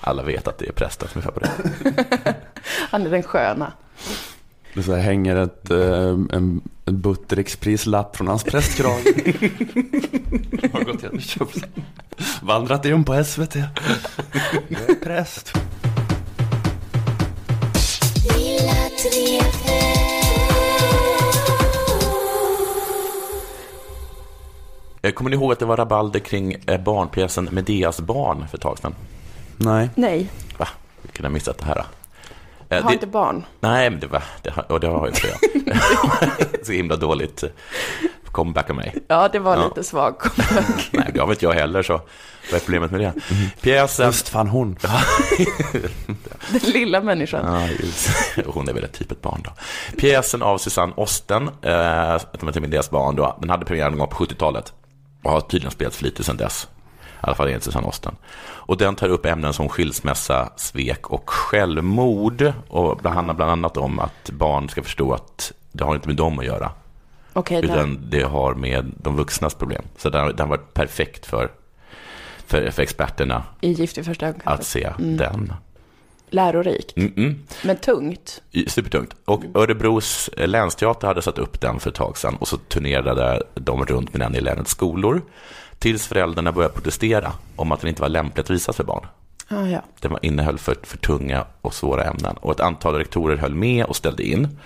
Alla 0.00 0.22
vet 0.22 0.48
att 0.48 0.58
det 0.58 0.68
är 0.68 0.72
prästen 0.72 1.08
som 1.08 1.18
är 1.18 1.22
favorit. 1.22 1.50
Han 2.90 3.06
är 3.06 3.10
den 3.10 3.22
sköna. 3.22 3.72
Det 4.74 4.82
så 4.82 4.94
här 4.94 5.02
hänger 5.02 5.36
ett, 5.36 5.70
eh, 5.70 5.78
en, 6.08 6.60
en 6.84 7.00
Buttericks-prislapp 7.02 8.16
från 8.16 8.28
hans 8.28 8.44
prästkrage. 8.44 9.04
Har 10.72 10.84
gått 10.84 11.00
igenom 11.02 11.16
och 11.16 11.22
köpt. 11.22 11.64
Vandrat 12.42 12.84
in 12.84 13.04
på 13.04 13.24
SVT. 13.24 13.54
Jag 14.68 14.90
är 14.90 14.94
präst. 15.04 15.58
Eh, 25.02 25.12
Kommer 25.12 25.30
ni 25.30 25.36
ihåg 25.36 25.52
att 25.52 25.58
det 25.58 25.64
var 25.66 25.76
rabalder 25.76 26.20
kring 26.20 26.56
eh, 26.66 26.80
barnpjäsen 26.80 27.48
Medeas 27.52 28.00
barn 28.00 28.48
för 28.48 28.56
ett 28.56 28.62
tag 28.62 28.78
sedan? 28.78 28.94
Nej. 29.58 29.90
Nej, 29.94 30.30
Va? 30.58 30.68
Vi 31.02 31.08
kunde 31.12 31.28
ha 31.28 31.32
missat 31.32 31.58
det 31.58 31.64
här. 31.64 31.74
då. 31.74 31.84
jag 32.68 32.78
Eh, 32.78 32.82
har 32.82 32.90
det- 32.90 32.94
inte 32.94 33.06
barn. 33.06 33.44
Nej, 33.60 33.90
men 33.90 34.00
det 34.00 34.06
var, 34.06 34.22
det, 34.42 34.50
och 34.68 34.80
det 34.80 34.86
har 34.86 35.06
jag 35.06 35.08
inte 35.08 35.28
jag. 35.28 35.76
Så 36.66 36.72
himla 36.72 36.96
dåligt 36.96 37.42
eh, 37.42 37.48
comeback 38.24 38.70
av 38.70 38.76
mig. 38.76 38.94
Ja, 39.08 39.28
det 39.32 39.38
var 39.38 39.56
Ja. 39.56 39.64
lite 39.68 39.84
svag. 39.84 40.14
Nej, 40.92 41.10
det 41.14 41.20
har 41.20 41.26
väl 41.26 41.34
inte 41.34 41.44
jag 41.44 41.52
heller, 41.52 41.82
så 41.82 41.92
vad 42.50 42.60
är 42.60 42.64
problemet 42.64 42.90
med 42.90 43.00
det? 43.00 43.12
Pjäsen... 43.60 44.06
Just 44.06 44.28
fan 44.28 44.48
hon. 44.48 44.76
Den 46.50 46.60
lilla 46.72 47.00
människan. 47.00 47.54
Ja, 47.54 47.68
just. 47.68 48.10
Hon 48.46 48.68
är 48.68 48.72
väl 48.72 48.84
ett 48.84 48.92
typ 48.92 49.12
ett 49.12 49.22
barn 49.22 49.40
då. 49.44 49.50
Pjäsen 49.96 50.42
av 50.42 50.58
Susanne 50.58 50.92
Osten, 50.96 51.42
eh, 51.62 52.18
som 52.38 52.48
heter 52.48 52.60
Medeas 52.60 52.90
barn, 52.90 53.16
då, 53.16 53.36
den 53.40 53.50
hade 53.50 53.64
premiär 53.64 53.90
någon 53.90 53.98
gång 53.98 54.08
på 54.08 54.24
70-talet. 54.24 54.72
Och 55.24 55.30
har 55.30 55.40
tydligen 55.40 55.70
spelats 55.72 55.96
flitigt 55.96 56.26
sedan 56.26 56.36
dess. 56.36 56.68
I 57.18 57.20
alla 57.20 57.34
fall 57.34 57.48
enligt 57.48 57.62
Susanne 57.64 57.86
Osten. 57.86 58.16
Och 58.40 58.76
den 58.76 58.94
tar 58.94 59.08
upp 59.08 59.26
ämnen 59.26 59.52
som 59.52 59.68
skilsmässa, 59.68 60.52
svek 60.56 61.10
och 61.10 61.30
självmord. 61.30 62.52
Och 62.68 63.02
det 63.02 63.08
handlar 63.08 63.34
bland 63.34 63.50
annat 63.50 63.76
om 63.76 63.98
att 63.98 64.30
barn 64.30 64.68
ska 64.68 64.82
förstå 64.82 65.12
att 65.12 65.52
det 65.72 65.84
har 65.84 65.94
inte 65.94 66.08
med 66.08 66.16
dem 66.16 66.38
att 66.38 66.44
göra. 66.44 66.70
Där. 67.48 67.62
utan 67.64 67.98
det 68.10 68.22
har 68.22 68.54
med 68.54 68.92
de 68.96 69.16
vuxnas 69.16 69.54
problem. 69.54 69.82
Så 69.96 70.10
den, 70.10 70.36
den 70.36 70.48
varit 70.48 70.74
perfekt 70.74 71.26
för, 71.26 71.50
för, 72.46 72.70
för 72.70 72.82
experterna 72.82 73.42
I 73.60 73.72
Gift 73.72 73.98
i 73.98 74.02
första 74.02 74.26
ögonkastet. 74.26 74.60
att 74.60 74.66
se 74.66 74.84
Mm. 74.98 75.16
den. 75.16 75.52
Lärorikt, 76.30 76.96
Mm 76.96 77.12
-mm. 77.14 77.34
men 77.62 77.76
tungt. 77.76 78.42
Supertungt. 78.66 79.14
Och 79.24 79.44
Örebros 79.54 80.28
eh, 80.36 80.48
länsteater 80.48 81.06
hade 81.08 81.22
satt 81.22 81.38
upp 81.38 81.60
den 81.60 81.80
för 81.80 81.90
ett 81.90 81.96
tag 81.96 82.18
sedan 82.18 82.36
och 82.36 82.48
så 82.48 82.56
turnerade 82.56 83.42
de 83.54 83.84
runt 83.84 84.12
med 84.12 84.20
den 84.20 84.34
i 84.34 84.40
länets 84.40 84.70
skolor. 84.70 85.22
Tills 85.78 86.06
föräldrarna 86.06 86.52
började 86.52 86.74
protestera 86.74 87.32
om 87.56 87.72
att 87.72 87.80
den 87.80 87.88
inte 87.88 88.02
var 88.02 88.08
lämpligt 88.08 88.44
att 88.46 88.50
visas 88.50 88.76
för 88.76 88.84
barn. 88.84 89.06
Ah, 89.48 89.62
ja. 89.66 89.82
Den 90.00 90.10
var, 90.10 90.24
innehöll 90.24 90.58
för, 90.58 90.76
för 90.82 90.98
tunga 90.98 91.44
och 91.60 91.74
svåra 91.74 92.04
ämnen. 92.04 92.36
Och 92.36 92.52
ett 92.52 92.60
antal 92.60 92.94
rektorer 92.94 93.36
höll 93.36 93.54
med 93.54 93.84
och 93.84 93.96
ställde 93.96 94.22
in. 94.22 94.58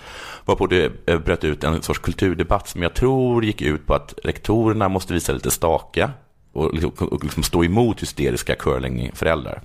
Varpå 0.45 0.67
det 0.67 0.91
eh, 1.05 1.19
bröt 1.19 1.43
ut 1.43 1.63
en 1.63 1.81
sorts 1.81 1.99
kulturdebatt 1.99 2.67
som 2.67 2.81
jag 2.83 2.93
tror 2.93 3.45
gick 3.45 3.61
ut 3.61 3.87
på 3.87 3.93
att 3.93 4.13
rektorerna 4.23 4.89
måste 4.89 5.13
visa 5.13 5.33
lite 5.33 5.51
staka 5.51 6.11
och, 6.53 6.73
liksom- 6.73 7.07
och 7.07 7.23
liksom 7.23 7.43
stå 7.43 7.63
emot 7.63 8.01
hysteriska 8.01 8.55
curlingföräldrar. 8.55 9.61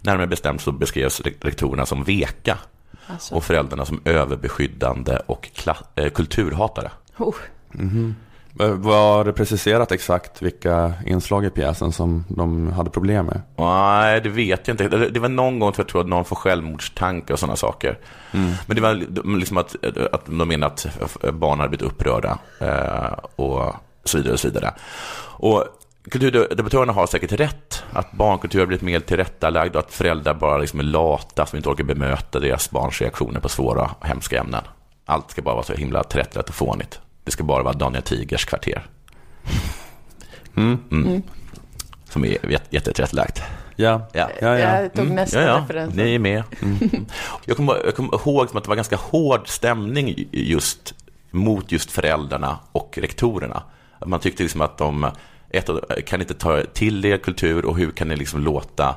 Närmare 0.00 0.26
bestämt 0.26 0.60
så 0.60 0.72
beskrevs 0.72 1.20
re- 1.20 1.34
rektorerna 1.40 1.86
som 1.86 2.04
veka 2.04 2.58
Alltså. 3.06 3.34
och 3.34 3.44
föräldrarna 3.44 3.84
som 3.84 4.00
överbeskyddande 4.04 5.18
och 5.26 5.48
kla- 5.54 5.84
eh, 5.94 6.10
kulturhatare. 6.10 6.90
Oh. 7.18 7.34
Mhm. 7.72 8.14
Var 8.54 9.24
det 9.24 9.32
preciserat 9.32 9.92
exakt 9.92 10.42
vilka 10.42 10.92
inslag 11.06 11.44
i 11.44 11.50
pjäsen 11.50 11.92
som 11.92 12.24
de 12.28 12.72
hade 12.72 12.90
problem 12.90 13.26
med? 13.26 13.42
Nej, 13.56 14.20
det 14.20 14.28
vet 14.28 14.68
jag 14.68 14.74
inte. 14.74 14.88
Det 14.88 15.20
var 15.20 15.28
någon 15.28 15.58
gång 15.58 15.72
tror 15.72 15.84
jag 15.84 15.88
tror 15.88 16.00
att 16.00 16.08
någon 16.08 16.24
får 16.24 16.36
självmordstankar 16.36 17.34
och 17.34 17.40
sådana 17.40 17.56
saker. 17.56 17.98
Mm. 18.32 18.52
Men 18.66 18.76
det 18.76 18.82
var 18.82 18.94
liksom 19.38 19.56
att, 19.56 19.76
att 20.12 20.26
de 20.26 20.48
menar 20.48 20.66
att 20.66 20.86
barn 21.34 21.58
hade 21.58 21.68
blivit 21.68 21.86
upprörda 21.86 22.38
eh, 22.60 23.12
och 23.36 23.74
så 24.04 24.18
vidare. 24.18 24.32
Och 24.32 24.40
så 24.40 24.48
vidare. 24.48 24.74
Och 25.22 25.64
kulturdebattörerna 26.10 26.92
har 26.92 27.06
säkert 27.06 27.32
rätt. 27.32 27.82
Att 27.92 28.12
barnkultur 28.12 28.58
har 28.58 28.66
blivit 28.66 28.82
mer 28.82 29.00
tillrättalagd 29.00 29.76
och 29.76 29.80
att 29.80 29.92
föräldrar 29.92 30.34
bara 30.34 30.58
liksom 30.58 30.80
är 30.80 30.84
lata 30.84 31.46
som 31.46 31.56
inte 31.56 31.68
orkar 31.68 31.84
bemöta 31.84 32.38
deras 32.38 32.70
barns 32.70 33.00
reaktioner 33.00 33.40
på 33.40 33.48
svåra 33.48 33.90
och 34.00 34.06
hemska 34.06 34.40
ämnen. 34.40 34.62
Allt 35.06 35.30
ska 35.30 35.42
bara 35.42 35.54
vara 35.54 35.64
så 35.64 35.72
himla 35.72 36.04
tillrättalagt 36.04 36.48
och 36.48 36.54
fånigt. 36.54 37.00
Det 37.30 37.32
ska 37.32 37.44
bara 37.44 37.62
vara 37.62 37.74
Daniel 37.74 38.02
Tigers 38.02 38.44
kvarter. 38.44 38.86
Mm. 40.56 40.78
Mm. 40.90 41.22
Som 42.08 42.24
är 42.24 42.28
jätte- 42.50 42.66
jättetillrättalagt. 42.76 43.42
Ja. 43.76 44.08
Ja. 44.12 44.30
Ja, 44.40 44.58
ja. 44.58 44.80
Jag 44.80 44.92
tog 44.94 45.10
nästa 45.10 45.40
ja, 45.42 45.46
ja. 45.46 45.58
referens. 45.62 45.94
Ni 45.94 46.14
är 46.14 46.18
med. 46.18 46.42
Mm. 46.62 47.06
Jag 47.44 47.56
kommer 47.56 47.74
jag 47.84 47.94
kommer 47.96 48.14
ihåg 48.14 48.48
som 48.48 48.58
att 48.58 48.64
det 48.64 48.68
var 48.68 48.76
ganska 48.76 48.96
hård 48.96 49.48
stämning 49.48 50.28
just 50.32 50.94
mot 51.30 51.72
just 51.72 51.90
föräldrarna 51.90 52.58
och 52.72 52.98
rektorerna. 53.02 53.62
Man 54.06 54.20
tyckte 54.20 54.42
liksom 54.42 54.60
att 54.60 54.78
de 54.78 55.10
ett, 55.50 55.70
kan 56.06 56.20
inte 56.20 56.34
ta 56.34 56.62
till 56.72 57.04
er 57.04 57.16
kultur 57.18 57.64
och 57.64 57.76
hur 57.76 57.90
kan 57.90 58.08
ni 58.08 58.16
liksom 58.16 58.40
låta 58.40 58.96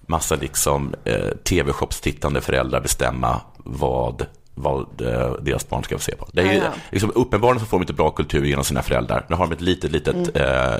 massa 0.00 0.34
liksom, 0.36 0.94
eh, 1.04 1.28
tv-shopstittande 1.44 2.40
föräldrar 2.40 2.80
bestämma 2.80 3.40
vad, 3.56 4.26
vad 4.58 5.00
eh, 5.00 5.32
deras 5.42 5.68
barn 5.68 5.84
ska 5.84 5.96
få 5.98 6.02
se 6.02 6.16
på. 6.16 6.28
Det 6.32 6.40
är 6.42 6.46
ju, 6.46 6.52
Ja, 6.58 6.64
ja. 6.64 6.70
liksom, 6.90 7.12
uppenbarligen 7.14 7.60
så 7.60 7.66
får 7.66 7.78
de 7.78 7.82
inte 7.82 7.92
bra 7.92 8.10
kultur 8.10 8.44
genom 8.44 8.64
sina 8.64 8.82
föräldrar. 8.82 9.26
Nu 9.28 9.36
har 9.36 9.46
de 9.46 9.52
ett 9.52 9.60
litet, 9.60 9.92
litet 9.92 10.36
eh, 10.36 10.74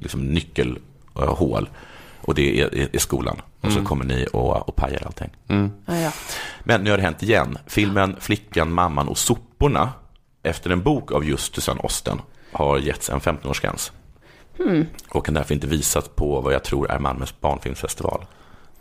liksom 0.00 0.20
nyckelhål 1.14 1.68
och 2.20 2.34
det 2.34 2.60
är, 2.60 2.74
är, 2.74 2.88
är 2.92 2.98
skolan. 2.98 3.40
Och 3.60 3.66
så 3.72 3.78
Mm. 3.78 3.84
kommer 3.84 4.04
ni 4.04 4.26
och, 4.32 4.68
och 4.68 4.76
pajar 4.76 5.02
allting. 5.06 5.30
Mm. 5.48 5.70
Ja. 5.86 6.12
Men 6.64 6.84
nu 6.84 6.90
har 6.90 6.96
det 6.96 7.02
hänt 7.02 7.22
igen. 7.22 7.58
Filmen 7.66 8.16
Flickan, 8.20 8.72
mamman 8.72 9.08
och 9.08 9.18
soporna 9.18 9.92
efter 10.42 10.70
en 10.70 10.82
bok 10.82 11.12
av 11.12 11.24
just 11.24 11.54
Susanne 11.54 11.80
Osten 11.80 12.20
har 12.52 12.78
getts 12.78 13.10
en 13.10 13.20
15-årsgräns 13.20 13.92
Hmm. 14.58 14.86
och 15.08 15.24
kan 15.26 15.34
därför 15.34 15.54
inte 15.54 15.66
visas 15.66 16.08
på 16.08 16.40
vad 16.40 16.54
jag 16.54 16.64
tror 16.64 16.90
är 16.90 16.98
Malmös 16.98 17.40
barnfilmsfestival. 17.40 18.24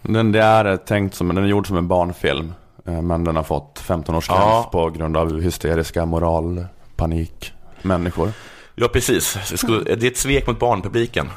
Den 0.01 0.31
det 0.31 0.41
är 0.43 0.77
tänkt 0.77 1.15
som, 1.15 1.27
den 1.27 1.43
är 1.43 1.47
gjord 1.47 1.67
som 1.67 1.77
en 1.77 1.87
barnfilm. 1.87 2.53
eh, 2.85 3.01
Men 3.01 3.23
den 3.23 3.35
har 3.35 3.43
fått 3.43 3.78
15-årsgräns 3.89 4.39
Ja. 4.63 4.69
på 4.71 4.89
grund 4.89 5.17
av 5.17 5.41
hysteriska 5.41 6.05
moral, 6.05 6.65
panik, 6.95 7.53
människor. 7.81 8.31
Ja, 8.75 8.87
precis. 8.87 9.37
Det 9.85 10.03
är 10.03 10.05
ett 10.05 10.17
svek 10.17 10.47
mot 10.47 10.59
barnpubliken, 10.59 11.29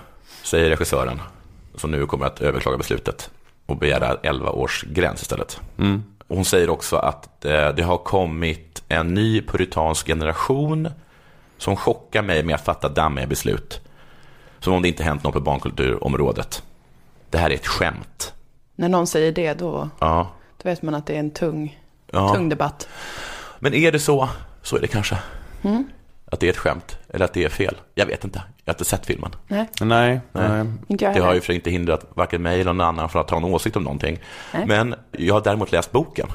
säger 0.43 0.71
regissören, 0.71 1.21
som 1.75 1.91
nu 1.91 2.07
kommer 2.07 2.27
att 2.27 2.41
överklaga 2.41 2.77
beslutet 2.79 3.31
och 3.67 3.77
begära 3.77 4.17
11 4.23 4.51
års 4.51 4.85
gräns 4.85 5.23
istället. 5.23 5.61
Mm. 5.79 6.03
Hon 6.29 6.45
säger 6.45 6.71
också 6.71 6.97
att 6.97 7.45
eh, 7.45 7.69
det 7.69 7.83
har 7.83 7.99
kommit 7.99 8.83
en 8.89 9.15
ny 9.15 9.43
puritansk 9.43 10.07
generation 10.07 10.89
som 11.59 11.77
chockar 11.77 12.23
mig 12.23 12.43
med 12.45 12.55
att 12.55 12.65
fatta 12.65 12.89
dammiga 12.89 13.27
beslut. 13.27 13.81
Som 14.59 14.73
om 14.75 14.83
det 14.83 14.89
inte 14.89 15.05
hänt 15.05 15.25
något 15.25 15.35
på 15.35 15.41
barnkulturområdet. 15.41 16.63
Det 17.31 17.39
här 17.39 17.51
är 17.51 17.55
ett 17.55 17.67
skämt. 17.67 18.35
När 18.77 18.89
någon 18.89 19.07
säger 19.07 19.33
det, 19.33 19.55
då, 19.55 19.89
Ja. 19.99 20.29
då 20.63 20.69
vet 20.69 20.83
man 20.83 20.95
att 20.95 21.07
det 21.07 21.15
är 21.15 21.19
en 21.19 21.31
tung, 21.31 21.82
Ja. 22.13 22.35
tung 22.35 22.49
debatt. 22.49 22.89
Men 23.59 23.75
är 23.75 23.93
det 23.93 23.99
så, 24.01 24.29
så 24.63 24.77
är 24.77 24.81
det 24.81 24.87
kanske. 24.87 25.19
Mm. 25.63 25.85
Att 26.25 26.41
det 26.41 26.47
är 26.47 26.51
ett 26.51 26.57
skämt, 26.59 26.99
eller 27.09 27.25
att 27.25 27.33
det 27.33 27.45
är 27.45 27.49
fel. 27.49 27.77
Jag 27.95 28.07
vet 28.07 28.25
inte. 28.25 28.43
Jag 28.65 28.73
har 28.73 28.75
inte 28.75 28.85
sett 28.85 29.07
filmen. 29.07 29.31
Nej. 29.49 29.69
Nej, 29.81 30.21
nej. 30.33 30.67
Det 30.89 31.21
har 31.21 31.35
ju 31.35 31.41
för 31.41 31.53
inte 31.53 31.71
hindrat 31.71 32.07
varken 32.15 32.43
mig 32.43 32.61
eller 32.61 32.73
någon 32.73 32.87
annan 32.87 33.09
från 33.09 33.23
att 33.23 33.31
ha 33.31 33.37
en 33.37 33.45
åsikt 33.45 33.77
om 33.77 33.83
någonting. 33.83 34.19
Nej. 34.55 34.67
Men 34.67 34.95
jag 35.11 35.35
har 35.35 35.41
däremot 35.41 35.73
läst 35.73 35.93
boken. 35.93 36.27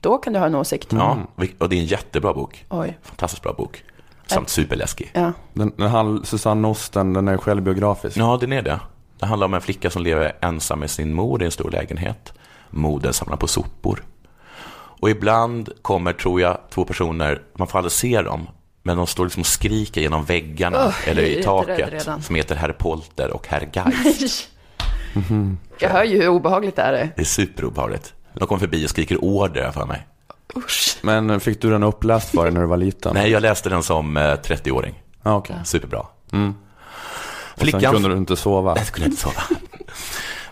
Då 0.00 0.18
kan 0.18 0.32
du 0.32 0.38
ha 0.38 0.46
en 0.46 0.54
åsikt. 0.54 0.92
Ja, 0.92 1.18
och 1.58 1.68
det 1.68 1.76
är 1.76 1.80
en 1.80 1.86
jättebra 1.86 2.32
bok. 2.32 2.64
Oj. 2.68 2.98
Fantastiskt 3.02 3.42
bra 3.42 3.52
bok. 3.52 3.84
Samt 4.26 4.48
superläskig. 4.48 5.10
Ja. 5.14 5.32
Den, 5.52 5.72
den 5.76 5.88
handl- 5.88 6.24
Susanne 6.24 6.68
Osten, 6.68 7.12
den 7.12 7.28
är 7.28 7.36
självbiografisk. 7.36 8.16
Ja, 8.16 8.38
den 8.40 8.52
är 8.52 8.62
det. 8.62 8.80
Det 9.18 9.26
handlar 9.26 9.44
om 9.44 9.54
en 9.54 9.60
flicka 9.60 9.90
som 9.90 10.02
lever 10.02 10.32
ensam 10.40 10.80
med 10.80 10.90
sin 10.90 11.14
mor 11.14 11.42
i 11.42 11.44
en 11.44 11.50
stor 11.50 11.70
lägenhet. 11.70 12.32
Modern 12.70 13.12
samlar 13.12 13.36
på 13.36 13.46
sopor. 13.46 14.04
Och 15.02 15.10
ibland 15.10 15.68
kommer, 15.82 16.12
tror 16.12 16.40
jag, 16.40 16.58
två 16.70 16.84
personer, 16.84 17.42
man 17.58 17.68
får 17.68 17.78
aldrig 17.78 17.92
se 17.92 18.22
dem, 18.22 18.48
men 18.82 18.96
de 18.96 19.06
står 19.06 19.24
liksom 19.24 19.40
och 19.40 19.46
skriker 19.46 20.00
genom 20.00 20.24
väggarna 20.24 20.86
Åh, 20.86 21.08
eller 21.08 21.22
i 21.22 21.42
taket, 21.42 22.08
som 22.20 22.34
heter 22.34 22.54
Herr 22.54 22.72
Polter 22.72 23.30
och 23.30 23.46
Herr 23.48 23.68
Geist. 23.72 24.48
Jag 25.78 25.88
hör 25.88 26.04
ju 26.04 26.22
hur 26.22 26.28
obehagligt 26.28 26.76
det 26.76 26.82
är. 26.82 27.12
Det 27.16 27.22
är 27.22 27.24
superobehagligt. 27.24 28.14
De 28.34 28.48
kommer 28.48 28.60
förbi 28.60 28.86
och 28.86 28.90
skriker 28.90 29.24
order 29.24 29.70
för 29.70 29.86
mig. 29.86 30.06
Usch. 30.56 30.98
Men 31.02 31.40
fick 31.40 31.60
du 31.60 31.70
den 31.70 31.82
uppläst 31.82 32.30
för 32.30 32.44
dig 32.44 32.52
när 32.52 32.60
du 32.60 32.66
var 32.66 32.76
liten? 32.76 33.14
Nej, 33.14 33.30
jag 33.30 33.42
läste 33.42 33.68
den 33.68 33.82
som 33.82 34.16
eh, 34.16 34.20
30-åring. 34.20 35.02
Ah, 35.22 35.34
okej. 35.34 35.56
Superbra. 35.64 36.06
Mm. 36.32 36.54
Och 37.54 37.68
sen 37.68 37.80
kunde 37.80 38.08
du 38.08 38.16
inte 38.16 38.36
sova? 38.36 38.74
Jag 38.76 38.86
kunde 38.86 39.06
inte 39.06 39.22
sova. 39.22 39.42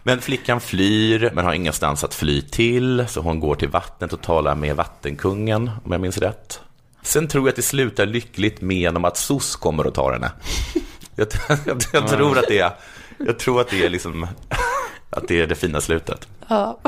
Men 0.03 0.21
flickan 0.21 0.61
flyr, 0.61 1.31
men 1.35 1.45
har 1.45 1.53
ingenstans 1.53 2.05
att 2.05 2.15
fly 2.15 2.43
till, 2.43 3.05
så 3.09 3.21
hon 3.21 3.41
går 3.41 3.55
till 3.55 3.69
vattnet 3.69 4.13
och 4.13 4.21
talar 4.23 4.55
med 4.55 4.77
vattenkungen, 4.77 5.71
om 5.85 5.93
jag 5.93 6.01
minns 6.01 6.19
rätt. 6.19 6.61
Sen 7.03 7.29
tror 7.29 7.45
jag 7.45 7.49
att 7.49 7.57
det 7.57 7.63
slutar 7.63 8.07
lyckligt 8.07 8.61
med 8.61 8.97
om 8.97 9.05
att 9.05 9.17
SOS 9.17 9.57
kommer 9.57 9.87
och 9.87 9.95
tar 9.95 10.13
henne. 10.13 10.33
Jag, 11.17 11.27
jag, 11.67 11.83
jag 11.93 12.09
tror 12.09 12.39
att 12.39 12.49
det 12.49 12.59
är, 12.59 12.73
jag 13.19 13.39
tror 13.39 13.61
att 13.61 13.69
det 13.71 13.85
är 13.87 13.89
liksom, 13.91 14.27
att 15.11 15.29
det 15.29 15.41
är 15.41 15.47
det 15.47 15.55
fina 15.55 15.81
slutet. 15.81 16.29
Ja. 16.49 16.79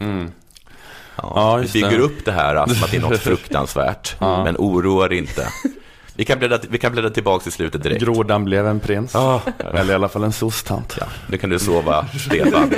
Mm. 0.00 0.32
Ja, 1.16 1.32
Ja, 1.34 1.56
vi 1.56 1.68
bygger 1.72 1.90
det. 1.90 1.98
upp 2.04 2.24
det 2.24 2.32
här 2.32 2.66
som 2.66 2.84
att 2.84 2.90
det 2.90 2.96
är 2.96 3.00
något 3.00 3.20
fruktansvärt, 3.20 4.16
Ja. 4.18 4.44
men 4.44 4.56
oroa 4.58 5.04
er 5.06 5.12
inte. 5.12 5.48
Vi 6.18 6.24
kan 6.24 6.38
bläddra, 6.38 6.58
vi 6.70 6.78
kan 6.78 6.92
bläddra 6.92 7.10
tillbaka 7.10 7.42
till 7.42 7.52
slutet 7.52 7.82
direkt. 7.82 8.04
Grodan 8.04 8.44
blev 8.44 8.66
en 8.66 8.80
prins. 8.80 9.14
Ja. 9.14 9.42
Eller 9.74 9.92
i 9.92 9.94
alla 9.94 10.08
fall 10.08 10.24
en 10.24 10.32
sostant. 10.32 10.96
Ja, 11.00 11.06
nu 11.26 11.38
kan 11.38 11.50
du 11.50 11.58
sova, 11.58 12.06
Stefan. 12.28 12.74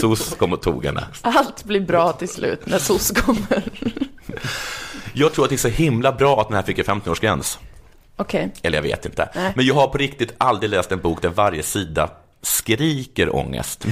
SOS 0.00 0.34
kom 0.34 0.52
och 0.52 0.62
tog 0.62 0.84
henne. 0.84 1.04
Allt 1.22 1.64
blir 1.64 1.80
bra 1.80 2.12
till 2.12 2.28
slut 2.28 2.66
när 2.66 2.78
SOS 2.78 3.10
kommer. 3.10 3.64
Jag 5.12 5.32
tror 5.32 5.44
att 5.44 5.48
det 5.48 5.56
är 5.56 5.58
så 5.58 5.68
himla 5.68 6.12
bra 6.12 6.40
att 6.40 6.48
den 6.48 6.56
här 6.56 6.62
fick 6.62 6.78
en 6.78 6.84
15-årsgräns. 6.84 7.58
Okej. 8.16 8.52
Eller 8.62 8.78
jag 8.78 8.82
vet 8.82 9.06
inte. 9.06 9.28
Nej. 9.34 9.52
Men 9.56 9.66
jag 9.66 9.74
har 9.74 9.88
på 9.88 9.98
riktigt 9.98 10.34
aldrig 10.38 10.70
läst 10.70 10.92
en 10.92 11.00
bok 11.00 11.22
där 11.22 11.28
varje 11.28 11.62
sida 11.62 12.10
skriker 12.42 13.36
ångest. 13.36 13.86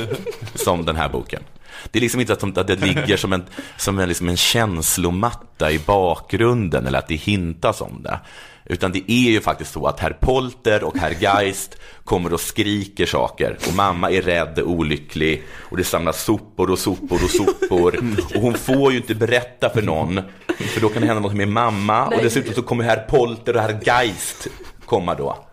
som 0.54 0.84
den 0.84 0.96
här 0.96 1.08
boken. 1.08 1.42
Det 1.90 1.98
är 1.98 2.00
liksom 2.00 2.20
inte 2.20 2.32
att 2.32 2.58
att 2.58 2.66
det 2.66 2.76
ligger 2.76 3.16
som 3.16 3.32
en, 3.32 3.44
som 3.76 3.98
en, 3.98 4.08
liksom 4.08 4.28
en 4.28 4.36
känslomatta 4.36 5.72
i 5.72 5.78
bakgrunden 5.78 6.86
eller 6.86 6.98
att 6.98 7.08
det 7.08 7.14
hintas 7.14 7.80
om 7.80 8.02
det. 8.02 8.20
Utan 8.68 8.92
det 8.92 9.12
är 9.12 9.30
ju 9.30 9.40
faktiskt 9.40 9.72
så 9.72 9.86
att 9.86 10.00
herr 10.00 10.16
Polter 10.20 10.84
och 10.84 10.98
herr 10.98 11.16
Geist 11.20 11.76
kommer 12.04 12.32
och 12.32 12.40
skriker 12.40 13.06
saker 13.06 13.58
och 13.68 13.74
mamma 13.74 14.10
är 14.10 14.22
rädd 14.22 14.58
och 14.58 14.70
olycklig 14.70 15.42
och 15.60 15.76
det 15.76 15.84
samlas 15.84 16.24
sopor 16.24 16.70
och 16.70 16.78
sopor 16.78 17.24
och 17.24 17.30
sopor 17.30 18.14
och 18.34 18.40
hon 18.40 18.54
får 18.54 18.92
ju 18.92 18.96
inte 18.96 19.14
berätta 19.14 19.70
för 19.70 19.82
någon 19.82 20.20
för 20.58 20.80
då 20.80 20.88
kan 20.88 21.02
det 21.02 21.08
hända 21.08 21.22
något 21.22 21.34
med 21.34 21.48
mamma 21.48 22.06
och 22.06 22.22
dessutom 22.22 22.54
så 22.54 22.62
kommer 22.62 22.84
herr 22.84 23.06
Polter 23.08 23.56
och 23.56 23.62
herr 23.62 23.80
Geist 23.82 24.46
komma 24.84 25.14
då. 25.14 25.46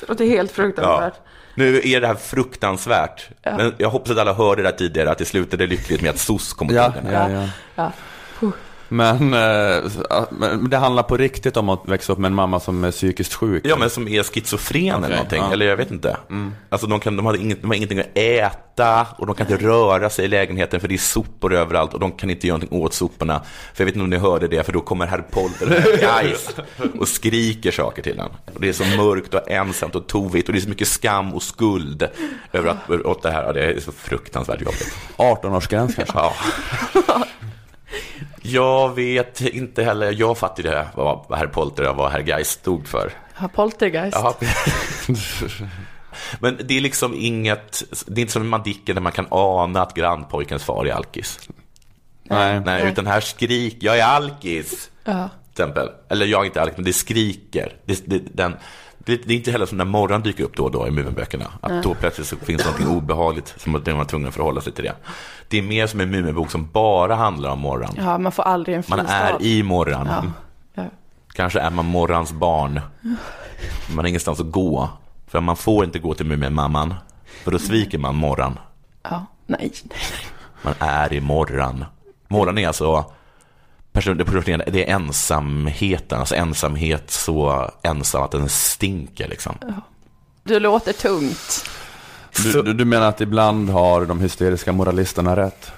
Det 0.00 0.08
låter 0.08 0.26
helt 0.26 0.52
Ja. 0.82 1.12
Nu 1.54 1.80
är 1.84 2.00
det 2.00 2.06
här 2.06 2.14
fruktansvärt. 2.14 3.28
Ja. 3.42 3.56
Men 3.56 3.74
jag 3.78 3.90
hoppas 3.90 4.10
att 4.10 4.18
alla 4.18 4.32
hörde 4.32 4.62
det 4.62 4.68
här 4.68 4.76
tidigare, 4.76 5.10
att 5.10 5.18
det 5.18 5.24
slutade 5.24 5.66
lyckligt 5.66 6.02
med 6.02 6.10
att 6.10 6.18
SOS 6.18 6.52
kom 6.52 6.68
och 6.68 6.74
Ja, 6.74 6.92
tog 6.92 7.10
henne. 7.10 7.50
Men, 8.88 9.34
eh, 9.34 9.90
men 10.30 10.70
det 10.70 10.76
handlar 10.76 11.02
på 11.02 11.16
riktigt 11.16 11.56
om 11.56 11.68
att 11.68 11.82
växa 11.88 12.12
upp 12.12 12.18
med 12.18 12.28
en 12.28 12.34
mamma 12.34 12.60
som 12.60 12.84
är 12.84 12.90
psykiskt 12.90 13.34
sjuk. 13.34 13.66
Ja, 13.66 13.76
men 13.76 13.90
som 13.90 14.08
är 14.08 14.22
schizofren 14.22 14.86
eller 14.86 14.98
Okej, 15.06 15.10
någonting. 15.16 15.42
ja. 15.42 15.52
Eller 15.52 15.66
jag 15.66 15.76
vet 15.76 15.90
inte. 15.90 16.16
Mm. 16.30 16.54
Alltså 16.68 16.86
de, 16.86 17.00
kan, 17.00 17.16
de, 17.16 17.26
hade 17.26 17.38
inget, 17.38 17.60
de 17.62 17.66
har 17.66 17.74
ingenting 17.74 17.98
att 17.98 18.18
äta 18.18 19.06
och 19.18 19.26
de 19.26 19.34
kan 19.34 19.50
inte 19.50 19.66
röra 19.66 20.10
sig 20.10 20.24
i 20.24 20.28
lägenheten 20.28 20.80
för 20.80 20.88
det 20.88 20.94
är 20.94 20.98
sopor 20.98 21.54
överallt 21.54 21.94
och 21.94 22.00
de 22.00 22.12
kan 22.12 22.30
inte 22.30 22.46
göra 22.46 22.56
någonting 22.56 22.82
åt 22.82 22.94
soporna. 22.94 23.40
För 23.74 23.82
jag 23.82 23.86
vet 23.86 23.94
inte 23.94 24.04
om 24.04 24.10
ni 24.10 24.16
hörde 24.16 24.48
det, 24.48 24.66
för 24.66 24.72
då 24.72 24.80
kommer 24.80 25.06
herr 25.06 25.24
Polter 25.30 25.84
och 26.92 27.00
och 27.00 27.08
skriker 27.08 27.70
saker 27.70 28.02
till 28.02 28.18
honom. 28.18 28.32
Och 28.54 28.60
det 28.60 28.68
är 28.68 28.72
så 28.72 28.84
mörkt 28.84 29.34
och 29.34 29.50
ensamt 29.50 29.94
och 29.94 30.06
tovigt 30.06 30.48
och 30.48 30.52
det 30.52 30.58
är 30.58 30.60
så 30.62 30.68
mycket 30.68 30.88
skam 30.88 31.34
och 31.34 31.42
skuld 31.42 32.08
över 32.52 32.70
att, 32.70 32.90
åt 32.90 33.22
det 33.22 33.30
här. 33.30 33.42
Ja, 33.42 33.52
det 33.52 33.64
är 33.64 33.80
så 33.80 33.92
fruktansvärt 33.92 34.60
jobbigt. 34.60 34.94
18-årsgräns 35.16 35.94
kanske? 35.96 36.14
Ja. 36.14 36.34
Jag 38.42 38.94
vet 38.94 39.40
inte 39.40 39.82
heller, 39.82 40.12
jag 40.12 40.38
fattade 40.38 40.70
det, 40.70 40.88
vad 40.94 41.24
vad 41.28 41.38
herr 41.38 41.46
Polter 41.46 41.90
och 41.90 41.96
vad 41.96 42.12
herr 42.12 42.20
Geist 42.20 42.50
stod 42.50 42.88
för. 42.88 43.12
Ja, 43.40 43.48
poltergeist. 43.48 44.16
Ja. 44.16 44.36
Men 46.40 46.60
det 46.64 46.76
är 46.76 46.80
liksom 46.80 47.14
inget, 47.14 47.82
det 48.06 48.20
är 48.20 48.22
inte 48.22 48.32
som 48.32 48.42
i 48.42 48.46
Madicken 48.46 48.94
där 48.94 49.02
man 49.02 49.12
kan 49.12 49.26
ana 49.30 49.82
att 49.82 49.94
grannpojkens 49.94 50.64
far 50.64 50.86
är 50.86 50.92
alkis. 50.92 51.48
Nej. 52.22 52.60
Nej, 52.60 52.88
utan 52.88 53.06
här 53.06 53.20
skrik, 53.20 53.76
jag 53.80 53.98
är 53.98 54.04
alkis. 54.04 54.90
Ja. 55.04 55.28
till 55.44 55.50
exempel. 55.50 55.90
Eller 56.08 56.26
jag 56.26 56.40
är 56.40 56.44
inte 56.44 56.62
Alex, 56.62 56.76
men 56.76 56.84
det 56.84 56.92
skriker. 56.92 57.76
Det, 57.84 58.02
det, 58.06 58.18
den, 58.18 58.56
det, 59.04 59.16
det 59.16 59.34
är 59.34 59.36
inte 59.36 59.50
heller 59.50 59.66
som 59.66 59.78
när 59.78 59.84
morgon 59.84 60.22
dyker 60.22 60.44
upp 60.44 60.56
då 60.56 60.64
och 60.64 60.70
då 60.70 60.86
i 60.88 60.90
Muminböckerna. 60.90 61.44
Att 61.60 61.72
Nej. 61.72 61.80
då 61.82 61.94
plötsligt 61.94 62.26
så 62.26 62.36
finns 62.36 62.64
något 62.64 62.86
obehagligt 62.88 63.54
som 63.56 63.74
att 63.74 63.86
man 63.86 63.98
var 63.98 64.04
tvungen 64.04 64.28
att 64.28 64.34
förhålla 64.34 64.60
sig 64.60 64.72
till 64.72 64.84
det. 64.84 64.94
Det 65.48 65.58
är 65.58 65.62
mer 65.62 65.86
som 65.86 66.00
en 66.00 66.10
Muminbok 66.10 66.50
som 66.50 66.68
bara 66.72 67.14
handlar 67.14 67.50
om 67.50 67.58
morgon. 67.58 67.94
Ja, 67.96 68.18
man 68.18 68.32
får 68.32 68.42
aldrig 68.42 68.76
en 68.76 68.82
fristad. 68.82 68.96
Man 68.96 69.06
är 69.06 69.42
i 69.42 69.62
morgon. 69.62 70.06
Ja. 70.06 70.22
Ja. 70.74 70.84
Kanske 71.32 71.60
är 71.60 71.70
man 71.70 71.84
morgons 71.84 72.32
barn. 72.32 72.80
Man 73.88 73.98
har 73.98 74.06
ingenstans 74.06 74.40
att 74.40 74.50
gå. 74.50 74.88
För 75.26 75.40
man 75.40 75.56
får 75.56 75.84
inte 75.84 75.98
gå 75.98 76.14
till 76.14 76.26
Muminmamman. 76.26 76.94
För 77.44 77.50
då 77.50 77.58
sviker 77.58 77.98
man 77.98 78.14
morgon. 78.14 78.58
Ja, 79.02 79.26
nej. 79.46 79.72
Man 80.62 80.74
är 80.78 81.12
i 81.12 81.20
morgon. 81.20 81.84
Morgon 82.28 82.58
är 82.58 82.66
alltså 82.66 83.04
person, 83.94 84.16
det, 84.66 84.90
är 84.90 84.94
ensamheten. 84.94 86.18
Alltså 86.18 86.34
ensamhet 86.34 87.10
så 87.10 87.70
ensam 87.82 88.22
att 88.22 88.30
den 88.30 88.48
stinker 88.48 89.28
liksom. 89.28 89.54
Du 90.42 90.60
låter 90.60 90.92
tungt. 90.92 91.70
Du, 92.42 92.62
du, 92.62 92.72
du 92.72 92.84
menar 92.84 93.08
att 93.08 93.20
ibland 93.20 93.70
har 93.70 94.04
de 94.06 94.20
hysteriska 94.20 94.72
moralisterna 94.72 95.36
rätt? 95.36 95.72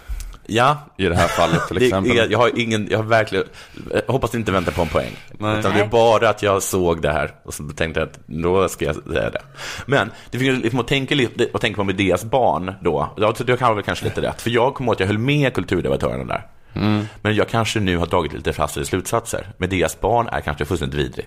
Ja. 0.47 0.77
I 0.97 1.05
det 1.05 1.17
här 1.17 1.29
fallet 1.29 1.69
till 1.69 1.77
exempel? 1.85 2.19
är, 2.19 2.29
jag 2.31 2.39
har 2.39 2.59
ingen, 2.61 2.89
jag 2.91 2.99
har 2.99 3.05
verkligen, 3.05 3.45
jag 3.91 4.13
hoppas 4.13 4.35
inte 4.35 4.53
vänta 4.53 4.71
på 4.71 4.83
en 4.83 4.89
poäng. 4.89 5.17
Nej. 5.39 5.59
Utan 5.59 5.73
det 5.75 5.81
är 5.81 5.89
bara 5.89 6.29
att 6.29 6.43
jag 6.43 6.63
såg 6.63 7.03
det 7.03 7.13
här 7.13 7.35
och 7.45 7.55
så 7.55 7.63
tänkte 7.69 8.01
jag 8.01 8.09
att 8.09 8.19
då 8.27 8.69
ska 8.69 8.85
jag 8.85 8.95
säga 8.95 9.31
det. 9.31 9.43
Men 9.87 10.11
det 10.31 10.39
finns 10.39 10.63
liksom 10.63 10.81
att 10.81 10.89
tänka, 10.89 11.15
lite- 11.15 11.49
att 11.55 11.61
tänka 11.61 11.77
på 11.77 11.85
Medeas 11.85 12.25
barn 12.25 12.75
då. 12.81 13.15
Jag, 13.17 13.37
jag 13.47 13.59
kan 13.59 13.75
väl 13.75 13.85
kanske 13.85 14.05
lite 14.05 14.23
rätt. 14.23 14.43
För 14.43 14.51
jag 14.51 14.75
kommer 14.75 14.89
ihåg 14.89 14.95
att 14.95 15.01
jag 15.01 15.07
höll 15.07 15.19
med 15.19 15.55
kulturdebattörerna 15.55 16.25
där. 16.25 16.47
Mm. 16.77 17.07
Men 17.23 17.35
jag 17.35 17.49
kanske 17.49 17.81
nu 17.81 17.97
har 17.97 18.07
dragit 18.07 18.33
lite 18.33 18.53
fastare 18.53 18.85
slutsatser. 18.85 19.47
Medeas 19.57 20.01
barn 20.01 20.29
är 20.29 20.41
kanske 20.41 20.65
fullständigt 20.65 21.01
vidrig. 21.01 21.27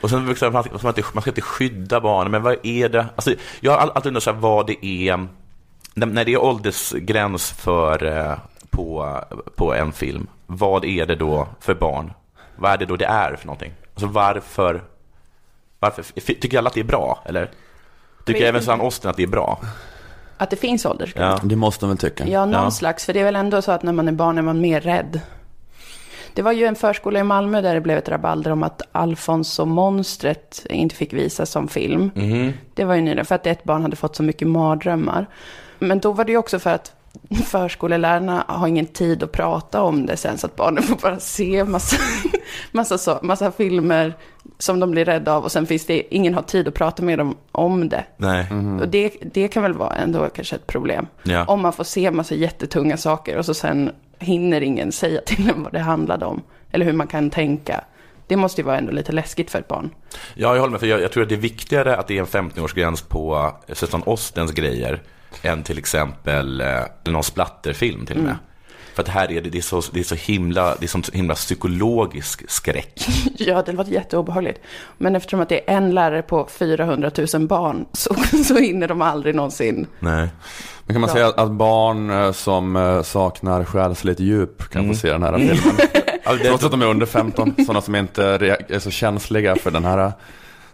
Och 0.00 0.10
sen 0.10 0.24
man, 0.24 0.64
man, 0.82 1.22
ska 1.22 1.30
inte 1.30 1.40
skydda 1.40 2.00
barnen, 2.00 2.30
men 2.30 2.42
vad 2.42 2.56
är 2.62 2.88
det? 2.88 3.06
Alltså, 3.16 3.34
jag 3.60 3.72
har 3.72 3.78
all- 3.78 3.90
alltid 3.90 4.08
undrat 4.08 4.22
så 4.22 4.32
här, 4.32 4.38
vad 4.38 4.66
det 4.66 4.86
är, 4.86 5.28
när, 5.94 6.06
när 6.06 6.24
det 6.24 6.32
är 6.32 6.42
åldersgräns 6.42 7.50
för, 7.50 8.04
eh, 8.04 8.38
på, 8.70 9.18
på 9.56 9.74
en 9.74 9.92
film, 9.92 10.26
vad 10.46 10.84
är 10.84 11.06
det 11.06 11.14
då 11.14 11.48
för 11.60 11.74
barn? 11.74 12.12
Vad 12.56 12.72
är 12.72 12.78
det 12.78 12.86
då 12.86 12.96
det 12.96 13.06
är 13.06 13.36
för 13.36 13.46
någonting? 13.46 13.72
Alltså 13.94 14.06
varför, 14.06 14.82
varför 15.78 16.02
tycker 16.20 16.58
alla 16.58 16.68
att 16.68 16.74
det 16.74 16.80
är 16.80 16.84
bra, 16.84 17.22
eller? 17.24 17.50
Tycker 18.24 18.40
Vet 18.40 18.48
även. 18.48 18.60
Susanne 18.60 18.82
Osten 18.82 19.10
att 19.10 19.16
det 19.16 19.22
är 19.22 19.26
bra? 19.26 19.60
Att 20.40 20.50
det 20.50 20.56
finns 20.56 20.86
åldersgräns. 20.86 21.40
Det 21.44 21.56
måste 21.56 21.86
de 21.86 21.88
väl 21.88 21.98
tycka? 21.98 22.28
Ja, 22.28 22.46
någon 22.46 22.72
slags. 22.72 23.06
För 23.06 23.12
det 23.12 23.20
är 23.20 23.24
väl 23.24 23.36
ändå 23.36 23.62
så 23.62 23.72
att 23.72 23.82
när 23.82 23.92
man 23.92 24.08
är 24.08 24.12
barn 24.12 24.38
är 24.38 24.42
man 24.42 24.60
mer 24.60 24.80
rädd. 24.80 25.20
Det 26.34 26.42
var 26.42 26.52
ju 26.52 26.64
en 26.64 26.74
förskola 26.74 27.20
i 27.20 27.22
Malmö 27.22 27.60
där 27.60 27.74
det 27.74 27.80
blev 27.80 27.98
ett 27.98 28.08
rabalder 28.08 28.50
om 28.50 28.62
att 28.62 28.82
Alfons 28.92 29.58
och 29.58 29.68
monstret 29.68 30.66
inte 30.70 30.94
fick 30.94 31.12
visas 31.12 31.50
som 31.50 31.68
film. 31.68 32.10
Mhm. 32.14 32.52
Det 32.74 32.84
var 32.84 32.94
ju 32.94 33.00
nyligen 33.00 33.24
för 33.24 33.34
att 33.34 33.46
ett 33.46 33.64
barn 33.64 33.82
hade 33.82 33.96
fått 33.96 34.16
så 34.16 34.22
mycket 34.22 34.48
mardrömmar. 34.48 35.26
Men 35.78 36.00
då 36.00 36.12
var 36.12 36.24
det 36.24 36.32
ju 36.32 36.38
också 36.38 36.58
för 36.58 36.70
att 36.70 36.92
förskolelärarna 37.44 38.44
har 38.48 38.68
ingen 38.68 38.86
tid 38.86 39.22
att 39.22 39.32
prata 39.32 39.82
om 39.82 40.06
det 40.06 40.16
sen 40.16 40.38
så 40.38 40.46
att 40.46 40.56
barnen 40.56 40.82
får 40.82 40.96
bara 40.96 41.20
se 41.20 41.64
massa, 41.64 41.96
massa, 42.72 42.98
så, 42.98 43.18
massa 43.22 43.52
filmer 43.52 44.14
som 44.58 44.80
de 44.80 44.90
blir 44.90 45.04
rädda 45.04 45.32
av 45.32 45.44
och 45.44 45.52
sen 45.52 45.66
finns 45.66 45.86
det, 45.86 46.14
ingen 46.14 46.34
har 46.34 46.42
tid 46.42 46.68
att 46.68 46.74
prata 46.74 47.02
med 47.02 47.18
dem 47.18 47.36
om 47.52 47.88
det. 47.88 48.04
Nej. 48.16 48.46
Och 48.80 48.88
det, 48.88 49.12
det 49.32 49.48
kan 49.48 49.62
väl 49.62 49.72
vara 49.72 49.96
ändå 49.96 50.28
kanske 50.28 50.56
ett 50.56 50.66
problem. 50.66 51.06
Ja. 51.22 51.44
Om 51.44 51.60
man 51.60 51.72
får 51.72 51.84
se 51.84 52.10
massa 52.10 52.34
jättetunga 52.34 52.96
saker 52.96 53.38
och 53.38 53.46
så 53.46 53.54
sen 53.54 53.90
hinner 54.18 54.60
ingen 54.60 54.92
säga 54.92 55.20
till 55.20 55.50
en 55.50 55.62
vad 55.62 55.72
det 55.72 55.78
handlade 55.78 56.26
om. 56.26 56.42
Eller 56.72 56.86
hur 56.86 56.92
man 56.92 57.06
kan 57.06 57.30
tänka. 57.30 57.84
Det 58.26 58.36
måste 58.36 58.60
ju 58.60 58.64
vara 58.64 58.78
ändå 58.78 58.92
lite 58.92 59.12
läskigt 59.12 59.50
för 59.50 59.58
ett 59.58 59.68
barn. 59.68 59.90
Ja, 60.34 60.54
jag 60.54 60.60
håller 60.60 60.70
med. 60.70 60.80
För 60.80 60.86
jag, 60.86 61.00
jag 61.00 61.12
tror 61.12 61.22
att 61.22 61.28
det 61.28 61.34
är 61.34 61.36
viktigare 61.36 61.96
att 61.96 62.06
det 62.06 62.18
är 62.18 62.20
en 62.20 62.50
15-årsgräns 62.50 63.08
på 63.08 63.52
eh, 63.66 63.74
Susanne 63.74 64.04
Ostens 64.06 64.52
grejer 64.52 65.02
än 65.42 65.62
till 65.62 65.78
exempel 65.78 66.60
eh, 66.60 66.66
någon 67.04 67.24
splatterfilm 67.24 68.06
till 68.06 68.16
och 68.16 68.22
med. 68.22 68.30
Mm. 68.30 68.44
För 68.94 69.02
att 69.02 69.08
här 69.08 69.32
är 69.32 69.40
det, 69.40 69.50
det, 69.50 69.58
är 69.58 69.62
så, 69.62 69.82
det 69.92 70.00
är 70.00 70.04
så 70.04 70.14
himla, 70.14 70.74
det 70.80 70.86
är 70.86 70.88
så 70.88 71.12
himla 71.12 71.34
psykologisk 71.34 72.50
skräck. 72.50 73.06
Ja, 73.38 73.62
det 73.62 73.72
låter 73.72 73.92
jätteobehagligt. 73.92 74.60
Men 74.98 75.16
eftersom 75.16 75.40
att 75.40 75.48
det 75.48 75.70
är 75.70 75.76
en 75.76 75.94
lärare 75.94 76.22
på 76.22 76.48
400 76.58 77.10
000 77.34 77.46
barn 77.46 77.86
så, 77.92 78.14
så 78.44 78.58
hinner 78.58 78.88
de 78.88 79.02
aldrig 79.02 79.34
någonsin. 79.34 79.86
Nej. 79.98 80.28
Men 80.86 80.94
kan 80.94 81.00
man 81.00 81.10
säga 81.10 81.26
att 81.26 81.50
barn 81.50 82.10
eh, 82.10 82.32
som 82.32 82.76
eh, 82.76 83.02
saknar 83.02 83.64
själsligt 83.64 84.20
djup 84.20 84.70
kan 84.70 84.88
få 84.88 84.94
se 84.94 85.12
den 85.12 85.22
här 85.22 85.38
filmen? 85.38 85.76
Trots 86.44 86.64
att 86.64 86.70
de 86.70 86.82
är 86.82 86.86
under 86.86 87.06
15, 87.06 87.54
sådana 87.66 87.80
som 87.80 87.94
inte 87.94 88.24
är 88.68 88.78
så 88.78 88.90
känsliga 88.90 89.56
för 89.56 89.70
den 89.70 89.84
här 89.84 90.12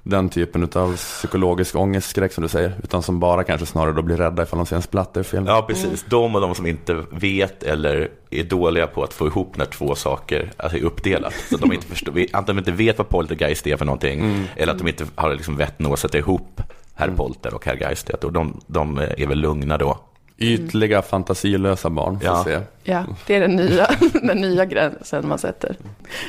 den 0.08 0.28
typen 0.28 0.68
av 0.74 0.96
psykologisk 0.96 1.76
ångestskräck 1.76 2.32
som 2.32 2.42
du 2.42 2.48
säger, 2.48 2.72
utan 2.84 3.02
som 3.02 3.20
bara 3.20 3.44
kanske 3.44 3.66
snarare 3.66 3.92
då 3.92 4.02
blir 4.02 4.16
rädda 4.16 4.42
ifall 4.42 4.56
de 4.58 4.66
ser 4.66 4.76
en 4.76 4.82
splatterfilm. 4.82 5.46
Ja, 5.46 5.64
precis. 5.68 6.04
De 6.08 6.34
och 6.34 6.40
de 6.40 6.54
som 6.54 6.66
inte 6.66 7.04
vet 7.10 7.62
eller 7.62 8.10
är 8.30 8.44
dåliga 8.44 8.86
på 8.86 9.02
att 9.02 9.12
få 9.14 9.26
ihop 9.26 9.56
när 9.56 9.64
två 9.64 9.94
saker 9.94 10.52
alltså, 10.56 10.78
är 10.78 10.82
uppdelat. 10.82 11.34
Så 11.48 11.54
att 11.54 11.60
de 11.60 11.72
inte 11.72 11.86
förstår, 11.86 12.12
antingen 12.32 12.44
de 12.46 12.58
inte 12.58 12.72
vet 12.72 12.98
vad 12.98 13.08
poltergeist 13.08 13.66
är 13.66 13.76
för 13.76 13.84
någonting, 13.84 14.20
Mm. 14.20 14.44
eller 14.56 14.72
att 14.72 14.78
de 14.78 14.88
inte 14.88 15.04
har 15.14 15.34
liksom 15.34 15.56
vett 15.56 15.78
nog 15.78 15.92
att 15.92 15.98
sätta 15.98 16.18
ihop 16.18 16.60
herr 16.94 17.08
Polter 17.08 17.54
och 17.54 17.66
herr 17.66 17.76
Geist. 17.76 18.08
Och 18.10 18.32
de, 18.32 18.60
de 18.66 18.98
är 18.98 19.26
väl 19.26 19.38
lugna 19.38 19.78
då. 19.78 19.98
Ytliga, 20.38 21.02
fantasilösa 21.02 21.90
barn 21.90 22.20
får 22.20 22.26
Ja. 22.28 22.44
se. 22.44 22.60
Ja, 22.82 23.04
det 23.26 23.34
är 23.34 23.40
den 23.40 23.56
nya, 23.56 23.86
den 24.22 24.40
nya 24.40 24.64
gränsen 24.64 25.28
man 25.28 25.38
sätter. 25.38 25.76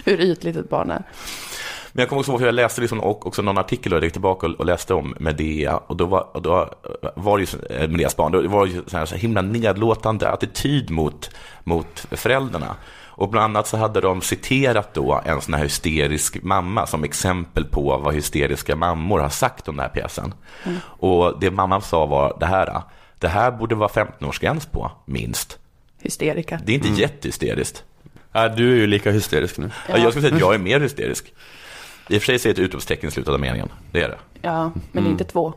Hur 0.06 0.22
ytligt 0.22 0.58
ett 0.58 0.70
barn 0.70 0.92
är. 0.92 1.04
Men 1.98 2.02
jag 2.02 2.10
kommer 2.10 2.20
också 2.20 2.32
ihåg 2.32 2.41
att 2.41 2.45
jag 2.45 2.56
läste 2.56 2.82
liksom 2.82 3.04
också 3.04 3.41
någon 3.41 3.58
artikel 3.58 3.93
och 3.93 3.98
jag 3.98 4.04
gick 4.04 4.14
tillbaka 4.14 4.48
och 4.48 4.66
läste 4.66 4.93
om 4.93 5.16
Medea. 5.20 5.78
Och 5.78 5.95
då 5.95 6.06
var, 6.06 6.36
och 6.36 6.41
då 6.41 6.70
var 7.16 7.38
det 7.38 7.43
ju, 7.43 7.78
eh, 7.78 7.89
Medeas 7.89 8.16
barn, 8.16 8.32
då 8.32 8.48
var 8.48 8.66
det 8.66 8.72
ju 8.72 8.82
så 8.88 8.98
här, 8.98 9.06
så 9.06 9.16
himla 9.16 9.41
nedlåtande 9.41 10.30
attityd 10.30 10.89
mot, 10.89 11.30
mot 11.64 12.06
föräldrarna. 12.12 12.76
Och 13.06 13.30
bland 13.30 13.43
annat 13.43 13.68
så 13.68 13.78
hade 13.78 14.02
de 14.02 14.22
citerat 14.22 14.93
då 14.93 15.22
en 15.26 15.41
sån 15.41 15.54
här 15.54 15.64
hysterisk 15.64 16.43
mamma 16.43 16.88
som 16.88 17.04
exempel 17.04 17.66
på 17.66 17.98
vad 17.98 18.14
hysteriska 18.14 18.76
mammor 18.76 19.20
har 19.20 19.30
sagt 19.30 19.68
om 19.68 19.76
den 19.76 19.84
här 19.84 19.93
pjäsen. 19.93 20.34
Mm. 20.64 20.78
Och 20.86 21.39
det 21.39 21.52
mamman 21.52 21.82
sa 21.82 22.06
var 22.06 22.38
det 22.39 22.45
här, 22.45 22.82
det 23.20 23.28
här 23.28 23.52
borde 23.52 23.76
vara 23.76 23.89
15-årsgräns 23.89 24.72
på, 24.72 24.91
minst. 25.06 25.60
Hysterika. 26.02 26.60
Det 26.66 26.72
är 26.72 26.76
inte 26.76 27.02
jättehysteriskt. 27.02 27.84
Ja, 28.32 28.50
du 28.50 28.72
är 28.72 28.76
ju 28.76 28.88
lika 28.88 29.12
hysterisk 29.12 29.58
nu. 29.58 29.72
Ja. 29.89 29.98
Jag 29.98 30.12
skulle 30.12 30.22
säga 30.22 30.36
att 30.36 30.41
jag 30.41 30.54
är 30.54 30.60
mer 30.60 30.80
hysterisk. 30.80 31.34
I 32.10 32.18
och 32.18 32.22
för 32.22 32.26
sig 32.26 32.39
så 32.39 32.49
är 32.49 32.53
det 32.53 32.62
ett 32.62 32.66
utropstecken 32.66 33.08
i 33.08 33.12
slutet 33.12 33.34
av 33.34 33.39
meningen. 33.39 33.70
Det 33.91 34.01
är 34.01 34.10
det. 34.10 34.18
Ja, 34.41 34.72
men 34.91 35.03
det 35.03 35.10
är 35.10 35.12
inte 35.12 35.24
två. 35.24 35.53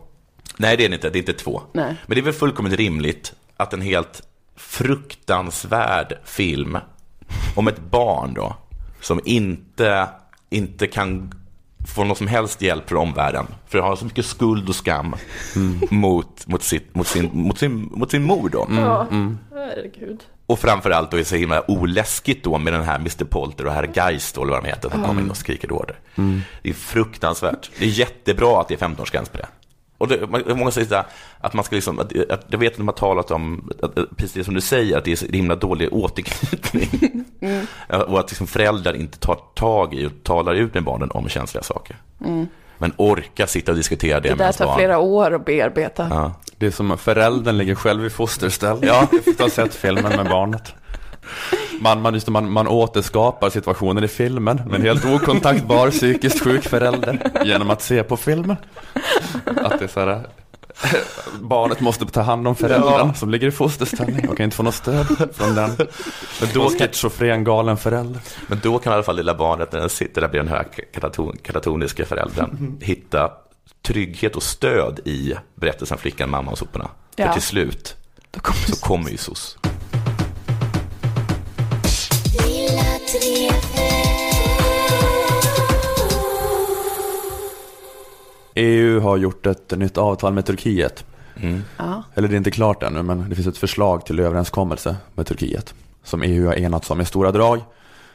Nej, 0.56 0.76
det 0.76 0.84
är 0.84 0.88
det 0.88 0.94
inte. 0.94 1.10
Det 1.10 1.18
är 1.18 1.20
inte 1.20 1.32
två. 1.32 1.62
Nej. 1.72 1.96
Men 2.06 2.14
det 2.14 2.20
är 2.20 2.24
väl 2.24 2.32
fullkomligt 2.32 2.78
rimligt 2.78 3.32
att 3.56 3.72
en 3.72 3.80
helt 3.80 4.22
fruktansvärd 4.56 6.18
film 6.24 6.78
om 7.56 7.68
ett 7.68 7.80
barn 7.80 8.34
då, 8.34 8.56
som 9.00 9.20
inte, 9.24 10.08
inte 10.50 10.86
kan 10.86 11.32
få 11.94 12.04
någon 12.04 12.16
som 12.16 12.26
helst 12.26 12.62
hjälp 12.62 12.88
från 12.88 12.98
omvärlden, 12.98 13.46
för 13.68 13.78
det 13.78 13.84
har 13.84 13.96
så 13.96 14.04
mycket 14.04 14.26
skuld 14.26 14.68
och 14.68 14.74
skam 14.74 15.14
mot, 15.90 16.46
mot, 16.46 16.62
sitt, 16.62 16.94
mot, 16.94 17.06
sin, 17.06 17.30
mot, 17.32 17.58
sin, 17.58 17.90
mot 17.92 18.10
sin 18.10 18.22
mor 18.22 18.48
då. 18.48 18.66
Ja, 18.70 19.06
herregud. 19.54 20.24
Och 20.50 20.58
framförallt 20.58 21.10
då 21.10 21.16
är 21.16 21.18
det 21.18 21.24
så 21.24 21.36
himla 21.36 21.70
oläskigt 21.70 22.44
då 22.44 22.58
med 22.58 22.72
den 22.72 22.82
här 22.82 22.96
Mr. 22.96 23.24
Polter 23.24 23.66
och 23.66 23.72
herr 23.72 23.90
Geist 23.94 24.36
eller 24.36 24.46
vad 24.46 24.64
de 24.64 24.68
heter, 24.68 24.90
som 24.90 25.04
kommer 25.04 25.22
in 25.22 25.30
och 25.30 25.36
skriker 25.36 25.72
order. 25.72 25.98
Det 26.62 26.68
är 26.68 26.72
fruktansvärt. 26.74 27.70
Det 27.78 27.84
är 27.84 27.88
jättebra 27.88 28.60
att 28.60 28.68
det 28.68 28.82
är 28.82 28.88
15-årsgräns 28.88 29.30
på 29.30 29.38
det. 29.38 29.46
Och 29.98 30.08
det, 30.08 30.54
många 30.54 30.70
säger 30.70 30.90
här, 30.90 31.04
att 31.40 31.54
man 31.54 31.64
ska 31.64 31.74
liksom, 31.74 31.98
att, 31.98 32.30
att, 32.30 32.46
jag 32.48 32.58
vet 32.58 32.72
att 32.72 32.78
de 32.78 32.88
har 32.88 32.94
talat 32.94 33.30
om, 33.30 33.70
att, 33.82 33.94
precis 34.16 34.32
det 34.32 34.44
som 34.44 34.54
du 34.54 34.60
säger, 34.60 34.98
att 34.98 35.04
det 35.04 35.12
är 35.12 35.16
så 35.16 35.26
himla 35.26 35.56
dålig 35.56 35.92
återknytning. 35.92 37.24
Mm. 37.42 37.66
Och 37.88 38.20
att 38.20 38.30
liksom 38.30 38.46
föräldrar 38.46 38.94
inte 38.94 39.18
tar 39.18 39.38
tag 39.54 39.94
i 39.94 40.06
och 40.06 40.12
talar 40.22 40.54
ut 40.54 40.74
med 40.74 40.84
barnen 40.84 41.10
om 41.10 41.28
känsliga 41.28 41.62
saker. 41.62 41.96
Mm. 42.24 42.46
Men 42.80 42.92
orka 42.96 43.46
sitta 43.46 43.72
och 43.72 43.76
diskutera 43.76 44.20
det, 44.20 44.28
Det 44.28 44.34
med 44.34 44.38
där 44.38 44.44
ens 44.44 44.56
tar 44.56 44.66
barn. 44.66 44.76
flera 44.78 44.98
år 44.98 45.34
att 45.34 45.44
bearbeta. 45.44 46.06
Ja. 46.10 46.32
Det 46.58 46.66
är 46.66 46.70
som 46.70 46.90
att 46.90 47.00
föräldern 47.00 47.58
ligger 47.58 47.74
själv 47.74 48.06
i 48.06 48.10
fosterställning 48.10 48.88
Ja. 48.88 49.08
efter 49.18 49.30
att 49.32 49.38
ha 49.40 49.48
sett 49.50 49.74
filmen 49.74 50.16
med 50.16 50.26
barnet. 50.26 50.74
Man, 51.80 52.02
man, 52.02 52.14
just 52.14 52.26
det, 52.26 52.32
man, 52.32 52.50
man 52.52 52.68
återskapar 52.68 53.50
situationen 53.50 54.04
i 54.04 54.08
filmen 54.08 54.56
med 54.66 54.74
en 54.74 54.82
helt 54.82 55.04
okontaktbar 55.04 55.90
psykiskt 55.90 56.40
sjuk 56.44 56.68
förälder 56.68 57.30
genom 57.44 57.70
att 57.70 57.82
se 57.82 58.02
på 58.02 58.16
filmen. 58.16 58.56
Att 59.44 59.78
det 59.78 59.84
är 59.84 59.88
så 59.88 60.00
här, 60.00 60.26
barnet 61.40 61.80
måste 61.80 62.06
ta 62.06 62.20
hand 62.20 62.48
om 62.48 62.56
föräldern 62.56 62.92
Ja. 63.08 63.14
som 63.14 63.30
ligger 63.30 63.48
i 63.48 63.50
fosterställning 63.50 64.28
och 64.28 64.36
kan 64.36 64.44
inte 64.44 64.56
få 64.56 64.62
något 64.62 64.74
stöd 64.74 65.06
från 65.32 65.54
den. 65.54 65.70
Men 66.40 66.48
då 66.54 66.68
kan, 66.68 66.88
schizofren 66.88 67.44
galen 67.44 67.76
förälder. 67.76 68.20
Men 68.46 68.60
då 68.62 68.78
kan 68.78 68.92
i 68.92 68.94
alla 68.94 69.02
fall 69.02 69.16
lilla 69.16 69.34
barnet, 69.34 69.72
när 69.72 69.80
den 69.80 69.90
sitter 69.90 70.20
där 70.20 70.28
bredvid 70.28 70.50
den 70.50 70.58
här 70.58 70.66
kataton, 70.94 71.36
katatoniska 71.42 72.04
föräldern, 72.04 72.78
hitta 72.82 73.30
trygghet 73.82 74.36
och 74.36 74.42
stöd 74.42 75.00
i 75.04 75.34
berättelsen 75.54 75.98
Flickan, 75.98 76.30
mamma 76.30 76.50
och 76.50 76.58
soporna. 76.58 76.88
Ja. 77.16 77.26
För 77.26 77.32
till 77.32 77.42
slut 77.42 77.96
så 78.66 78.76
kommer 78.86 79.10
ju 79.10 79.16
SOS. 79.16 79.58
EU 88.54 89.00
har 89.00 89.16
gjort 89.16 89.46
ett 89.46 89.78
nytt 89.78 89.98
avtal 89.98 90.32
med 90.32 90.46
Turkiet. 90.46 91.04
Mm. 91.36 91.62
Ja. 91.76 92.02
Eller 92.14 92.28
det 92.28 92.34
är 92.34 92.38
inte 92.38 92.50
klart 92.50 92.82
ännu, 92.82 93.02
men 93.02 93.28
det 93.28 93.34
finns 93.34 93.46
ett 93.46 93.58
förslag 93.58 94.06
till 94.06 94.20
överenskommelse 94.20 94.96
med 95.14 95.26
Turkiet. 95.26 95.74
Som 96.02 96.22
EU 96.22 96.46
har 96.46 96.54
enats 96.54 96.90
om 96.90 97.00
i 97.00 97.04
stora 97.04 97.32
drag. 97.32 97.60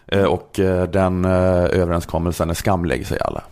Eh, 0.08 0.24
Och 0.24 0.60
eh, 0.60 0.84
den 0.90 1.26
eh, 1.26 1.32
överenskommelsen 1.82 2.50
är 2.50 2.54
skamlig, 2.54 3.08
säger 3.08 3.24
alla. 3.24 3.44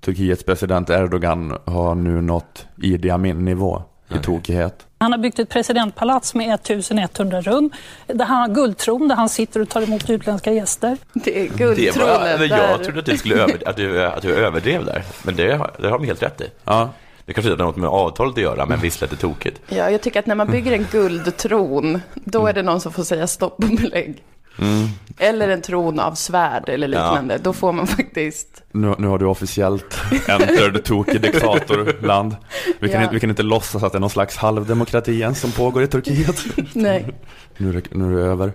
Turkiets 0.00 0.44
president 0.44 0.90
Erdogan 0.90 1.58
har 1.64 1.94
nu 1.94 2.20
nått 2.20 2.66
Idi 2.82 3.10
Amin-nivå 3.10 3.82
i 4.16 4.18
tokighet. 4.18 4.86
Han 4.98 5.12
har 5.12 5.18
byggt 5.18 5.38
ett 5.38 5.48
presidentpalats 5.48 6.34
med 6.34 6.54
1100 6.54 7.40
rum. 7.40 7.70
Där 8.06 8.24
han 8.24 8.36
har 8.40 8.48
guldtron 8.54 9.08
där 9.08 9.16
han 9.16 9.28
sitter 9.28 9.60
och 9.60 9.68
tar 9.68 9.82
emot 9.82 10.10
utländska 10.10 10.52
gäster. 10.52 10.96
Det 11.12 11.38
är 11.38 11.42
Det 11.48 11.56
guldtronen. 11.58 12.08
var, 12.38 12.38
där- 12.48 12.68
jag 12.70 12.84
trodde 12.84 12.98
att 13.00 13.06
du, 13.06 13.18
skulle 13.18 13.34
över, 13.34 13.68
att, 13.68 13.76
du, 13.76 14.04
att 14.04 14.22
du 14.22 14.34
överdrev 14.34 14.84
där, 14.84 15.02
men 15.22 15.36
det, 15.36 15.52
har- 15.54 15.70
det 15.78 15.88
har 15.88 15.98
de 15.98 16.04
helt 16.06 16.22
rätt 16.22 16.40
i. 16.40 16.50
Ja. 16.64 16.90
Det 17.26 17.32
kanske 17.32 17.50
inte 17.52 17.62
har 17.62 17.68
något 17.68 17.76
med 17.76 17.90
avtalet 17.90 18.34
att 18.36 18.42
göra, 18.42 18.66
men 18.66 18.80
visst 18.80 19.00
lät 19.00 19.10
det 19.10 19.16
tokigt. 19.16 19.60
Ja, 19.68 19.90
jag 19.90 20.00
tycker 20.02 20.20
att 20.20 20.26
när 20.26 20.34
man 20.34 20.46
bygger 20.50 20.72
en 20.72 20.86
guldtron, 20.92 22.00
då 22.14 22.46
är 22.46 22.52
det 22.52 22.62
någon 22.62 22.80
som 22.80 22.92
får 22.92 23.02
säga 23.02 23.26
stopp 23.26 23.52
och 23.64 23.70
belägg. 23.76 24.22
Mm. 24.58 24.88
Eller 25.18 25.48
en 25.48 25.62
tron 25.62 26.00
av 26.00 26.14
svärd 26.14 26.68
eller 26.68 26.88
liknande. 26.88 27.38
Då 27.38 27.52
får 27.52 27.72
man 27.72 27.86
faktiskt... 27.86 28.62
Nu, 28.72 28.94
nu 28.98 29.06
har 29.06 29.18
du 29.18 29.26
officiellt 29.26 30.00
entered 30.28 30.84
tokig 30.84 31.20
diktatorland. 31.20 32.36
Vi 32.80 32.88
kan, 32.88 32.96
Ja. 33.00 33.02
inte, 33.02 33.14
vi 33.14 33.20
kan 33.20 33.30
inte 33.30 33.42
låtsas 33.42 33.82
att 33.82 33.92
det 33.92 33.98
är 33.98 34.00
någon 34.00 34.10
slags 34.10 34.36
halvdemokrati 34.36 35.20
ens 35.20 35.40
som 35.40 35.50
pågår 35.52 35.82
i 35.82 35.86
Turkiet. 35.86 36.44
Nej. 36.72 37.14
Nu 37.56 37.82
nu 37.90 38.12
är 38.20 38.24
det 38.24 38.30
över. 38.30 38.52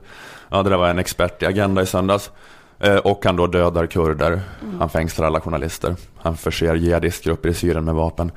Ja, 0.50 0.64
det 0.64 0.70
där 0.70 0.78
var 0.78 0.90
en 0.90 1.00
expert 1.00 1.44
i 1.44 1.46
Agenda 1.46 1.82
i 1.82 1.86
söndags. 1.86 2.32
Eh, 2.80 2.96
och 2.96 3.26
han 3.26 3.36
då 3.36 3.48
dödar 3.48 3.86
kurder. 3.88 4.42
Han 4.80 4.90
fängslar 4.90 5.28
alla 5.28 5.42
journalister. 5.42 5.96
Han 6.18 6.38
förser 6.38 6.76
jihadistgrupper 6.76 7.50
i 7.50 7.54
Syrien 7.54 7.86
med 7.86 7.96
vapen. 7.96 8.32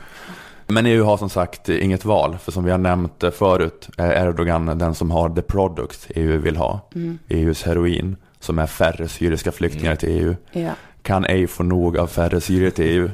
Men 0.67 0.87
EU 0.87 1.05
har 1.05 1.17
som 1.17 1.31
sagt 1.31 1.69
inget 1.69 2.05
val. 2.05 2.37
För 2.43 2.53
som 2.53 2.65
vi 2.65 2.71
har 2.71 2.79
nämnt 2.79 3.23
eh, 3.23 3.31
förut 3.31 3.89
är 3.97 4.27
Erdogan 4.29 4.79
den 4.79 4.95
som 4.95 5.11
har 5.11 5.31
the 5.31 5.43
product 5.43 6.07
EU 6.15 6.39
vill 6.39 6.57
ha. 6.57 6.89
Mm. 6.95 7.19
EUs 7.29 7.63
heroin. 7.63 8.17
Som 8.41 8.59
är 8.59 8.67
färre 8.67 9.09
syriska 9.09 9.53
flyktingar 9.53 9.97
till 9.97 10.09
EU. 10.09 10.35
Ja. 10.53 10.71
Kan 11.03 11.25
ej 11.25 11.47
få 11.47 11.63
nog 11.63 11.99
av 11.99 12.07
färre 12.07 12.41
syrier 12.41 12.71
till 12.71 12.85
EU. 12.85 13.11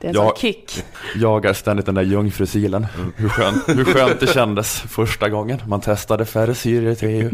Det 0.00 0.06
är 0.06 0.08
en 0.10 0.14
Jag- 0.14 0.38
kick. 0.38 0.84
Jagar 1.16 1.52
ständigt 1.52 1.86
den 1.86 1.94
där 1.94 2.02
jungfrusilen. 2.02 2.86
Hur, 3.16 3.28
skönt, 3.28 3.68
hur 3.68 3.84
skönt 3.84 4.20
det 4.20 4.26
kändes 4.26 4.80
första 4.80 5.28
gången 5.28 5.58
man 5.66 5.80
testade 5.80 6.24
färre 6.24 6.54
syrier 6.54 6.94
till 6.94 7.08
EU. 7.08 7.30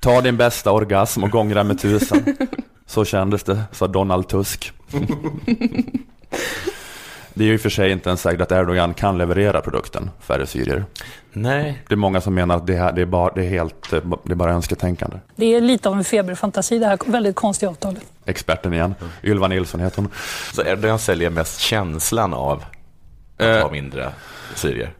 Ta 0.00 0.20
din 0.20 0.36
bästa 0.36 0.72
orgasm 0.72 1.24
och 1.24 1.30
gångra 1.30 1.64
med 1.64 1.80
tusen. 1.80 2.36
Så 2.86 3.04
kändes 3.04 3.42
det, 3.42 3.62
sa 3.72 3.86
Donald 3.86 4.28
Tusk. 4.28 4.72
Det 7.36 7.44
är 7.44 7.48
ju 7.48 7.54
i 7.54 7.56
och 7.56 7.60
för 7.60 7.68
sig 7.68 7.90
inte 7.90 8.08
ens 8.08 8.20
säkert 8.20 8.40
att 8.40 8.52
Erdogan 8.52 8.94
kan 8.94 9.18
leverera 9.18 9.60
produkten 9.60 10.10
färre 10.20 10.46
syrier. 10.46 10.84
Nej. 11.32 11.82
Det 11.88 11.94
är 11.94 11.96
många 11.96 12.20
som 12.20 12.34
menar 12.34 12.56
att 12.56 12.66
det, 12.66 12.76
här, 12.76 12.92
det, 12.92 13.02
är, 13.02 13.06
bara, 13.06 13.34
det 13.34 13.44
är 13.44 13.48
helt, 13.48 13.92
eh, 13.92 14.00
det 14.24 14.32
är 14.32 14.34
bara 14.34 14.52
önsketänkande. 14.52 15.16
Det 15.36 15.54
är 15.54 15.60
lite 15.60 15.88
av 15.88 15.94
en 15.96 16.04
feberfantasi 16.04 16.78
det 16.78 16.86
här 16.86 16.98
väldigt 17.06 17.36
konstiga 17.36 17.70
avtalet. 17.70 18.02
Experten 18.24 18.72
igen, 18.72 18.94
Ylva 19.22 19.48
Nilsson 19.48 19.80
heter 19.80 19.96
hon. 19.96 20.10
Så 20.52 20.62
Erdogan 20.62 20.98
säljer 20.98 21.30
mest 21.30 21.60
känslan 21.60 22.34
av 22.34 22.64
att 23.38 23.62
ha 23.62 23.70
mindre 23.70 24.12
syrier. 24.54 24.90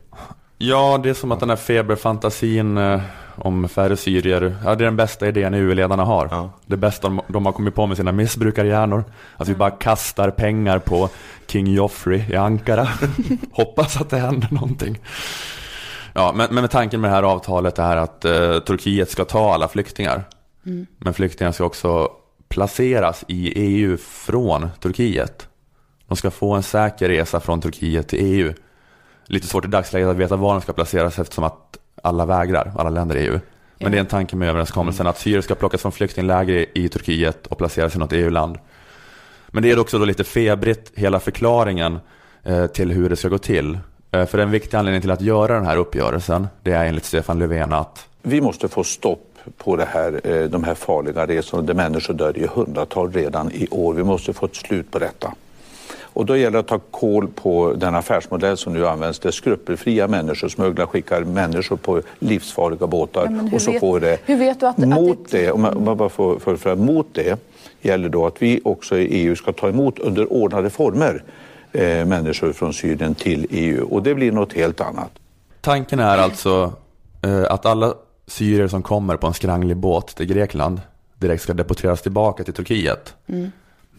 Ja, 0.58 1.00
det 1.02 1.10
är 1.10 1.14
som 1.14 1.32
att 1.32 1.40
den 1.40 1.50
här 1.50 1.56
feberfantasin 1.56 2.78
eh, 2.78 3.00
om 3.36 3.68
färre 3.68 3.96
syrier, 3.96 4.56
ja 4.64 4.74
det 4.74 4.84
är 4.84 4.86
den 4.86 4.96
bästa 4.96 5.28
idén 5.28 5.54
EU-ledarna 5.54 6.04
har. 6.04 6.50
Det 6.66 6.76
bästa 6.76 7.08
de, 7.08 7.20
de 7.28 7.46
har 7.46 7.52
kommit 7.52 7.74
på 7.74 7.86
med 7.86 7.96
sina 7.96 8.12
missbrukarhjärnor. 8.12 9.04
Att 9.36 9.48
vi 9.48 9.54
bara 9.54 9.70
kastar 9.70 10.30
pengar 10.30 10.78
på 10.78 11.08
King 11.46 11.66
Joffrey 11.66 12.22
i 12.30 12.36
Ankara. 12.36 12.88
Hoppas 13.52 14.00
att 14.00 14.10
det 14.10 14.18
händer 14.18 14.48
någonting. 14.50 14.98
Ja, 16.12 16.32
men, 16.34 16.48
men 16.50 16.62
med 16.62 16.70
tanken 16.70 17.00
med 17.00 17.10
det 17.10 17.14
här 17.14 17.22
avtalet 17.22 17.78
är 17.78 17.96
att 17.96 18.24
eh, 18.24 18.58
Turkiet 18.58 19.10
ska 19.10 19.24
ta 19.24 19.54
alla 19.54 19.68
flyktingar. 19.68 20.24
Mm. 20.66 20.86
Men 20.98 21.14
flyktingar 21.14 21.52
ska 21.52 21.64
också 21.64 22.10
placeras 22.48 23.24
i 23.28 23.52
EU 23.56 23.96
från 23.96 24.68
Turkiet. 24.80 25.48
De 26.08 26.16
ska 26.16 26.30
få 26.30 26.52
en 26.54 26.62
säker 26.62 27.08
resa 27.08 27.40
från 27.40 27.60
Turkiet 27.60 28.08
till 28.08 28.18
EU. 28.22 28.52
Lite 29.26 29.46
svårt 29.46 29.64
i 29.64 29.68
dagsläget 29.68 30.08
att 30.08 30.16
veta 30.16 30.36
var 30.36 30.52
de 30.52 30.60
ska 30.60 30.72
placeras 30.72 31.18
eftersom 31.18 31.44
att 31.44 31.78
alla 32.02 32.26
vägrar, 32.26 32.72
alla 32.76 32.90
länder 32.90 33.16
i 33.16 33.20
EU. 33.20 33.38
Men 33.78 33.92
det 33.92 33.98
är 33.98 34.00
en 34.00 34.06
tanke 34.06 34.36
med 34.36 34.48
överenskommelsen 34.48 35.06
att 35.06 35.18
syrier 35.18 35.40
ska 35.40 35.54
plockas 35.54 35.82
från 35.82 35.92
flyktingläger 35.92 36.66
i 36.74 36.88
Turkiet 36.88 37.46
och 37.46 37.58
placeras 37.58 37.96
i 37.96 37.98
något 37.98 38.12
EU-land. 38.12 38.58
Men 39.46 39.62
det 39.62 39.70
är 39.70 39.78
också 39.78 39.98
då 39.98 40.04
lite 40.04 40.24
febrigt, 40.24 40.92
hela 40.94 41.20
förklaringen 41.20 41.98
eh, 42.42 42.66
till 42.66 42.90
hur 42.90 43.10
det 43.10 43.16
ska 43.16 43.28
gå 43.28 43.38
till. 43.38 43.78
Eh, 44.10 44.26
för 44.26 44.38
en 44.38 44.50
viktig 44.50 44.76
anledning 44.76 45.00
till 45.00 45.10
att 45.10 45.20
göra 45.20 45.54
den 45.54 45.66
här 45.66 45.76
uppgörelsen, 45.76 46.48
det 46.62 46.72
är 46.72 46.84
enligt 46.84 47.04
Stefan 47.04 47.38
Löfven 47.38 47.72
att 47.72 48.06
Vi 48.22 48.40
måste 48.40 48.68
få 48.68 48.84
stopp 48.84 49.32
på 49.56 49.76
det 49.76 49.84
här, 49.84 50.20
eh, 50.24 50.44
de 50.44 50.64
här 50.64 50.74
farliga 50.74 51.26
resorna 51.26 51.62
där 51.62 51.74
människor 51.74 52.14
dör 52.14 52.38
i 52.38 52.46
hundratal 52.54 53.12
redan 53.12 53.52
i 53.52 53.68
år. 53.70 53.94
Vi 53.94 54.04
måste 54.04 54.32
få 54.32 54.46
ett 54.46 54.56
slut 54.56 54.90
på 54.90 54.98
detta. 54.98 55.34
Och 56.16 56.26
då 56.26 56.36
gäller 56.36 56.50
det 56.52 56.58
att 56.58 56.66
ta 56.68 56.78
koll 56.78 57.28
på 57.28 57.72
den 57.76 57.94
affärsmodell 57.94 58.56
som 58.56 58.72
nu 58.72 58.86
används 58.86 59.18
där 59.18 59.30
skrupelfria 59.30 60.08
människor, 60.08 60.48
smugglare 60.48 60.86
skickar 60.86 61.24
människor 61.24 61.76
på 61.76 62.02
livsfarliga 62.18 62.86
båtar 62.86 63.28
Ja, 63.50 63.56
och 63.56 63.62
så 63.62 63.70
vet- 63.70 63.80
får 63.80 64.00
det 64.00 64.18
hur 64.24 64.36
vet 64.36 64.60
du 64.60 64.66
att- 64.66 64.78
att 64.78 64.88
mot 64.88 65.30
det, 65.30 65.50
om 65.52 65.64
jag, 65.64 65.76
om 65.76 65.86
jag 65.86 65.96
bara 65.96 66.08
får 66.08 66.38
förföra, 66.38 66.76
mot 66.76 67.06
det 67.12 67.38
gäller 67.80 68.08
då 68.08 68.26
att 68.26 68.42
vi 68.42 68.60
också 68.64 68.98
i 68.98 69.04
EU 69.04 69.36
ska 69.36 69.52
ta 69.52 69.68
emot 69.68 69.98
under 69.98 70.32
ordnade 70.32 70.70
former 70.70 71.22
eh, 71.72 72.04
människor 72.06 72.52
från 72.52 72.72
Syrien 72.72 73.14
till 73.14 73.46
EU 73.50 73.86
och 73.90 74.02
det 74.02 74.14
blir 74.14 74.32
något 74.32 74.52
helt 74.52 74.80
annat. 74.80 75.10
Tanken 75.60 76.00
är 76.00 76.18
alltså 76.18 76.72
eh, 77.22 77.42
att 77.52 77.66
alla 77.66 77.94
syrier 78.26 78.68
som 78.68 78.82
kommer 78.82 79.16
på 79.16 79.26
en 79.26 79.34
skranglig 79.34 79.76
båt 79.76 80.06
till 80.16 80.26
Grekland 80.26 80.80
direkt 81.18 81.42
ska 81.42 81.54
deporteras 81.54 82.02
tillbaka 82.02 82.44
till 82.44 82.54
Turkiet. 82.54 83.14
Mm. 83.28 83.50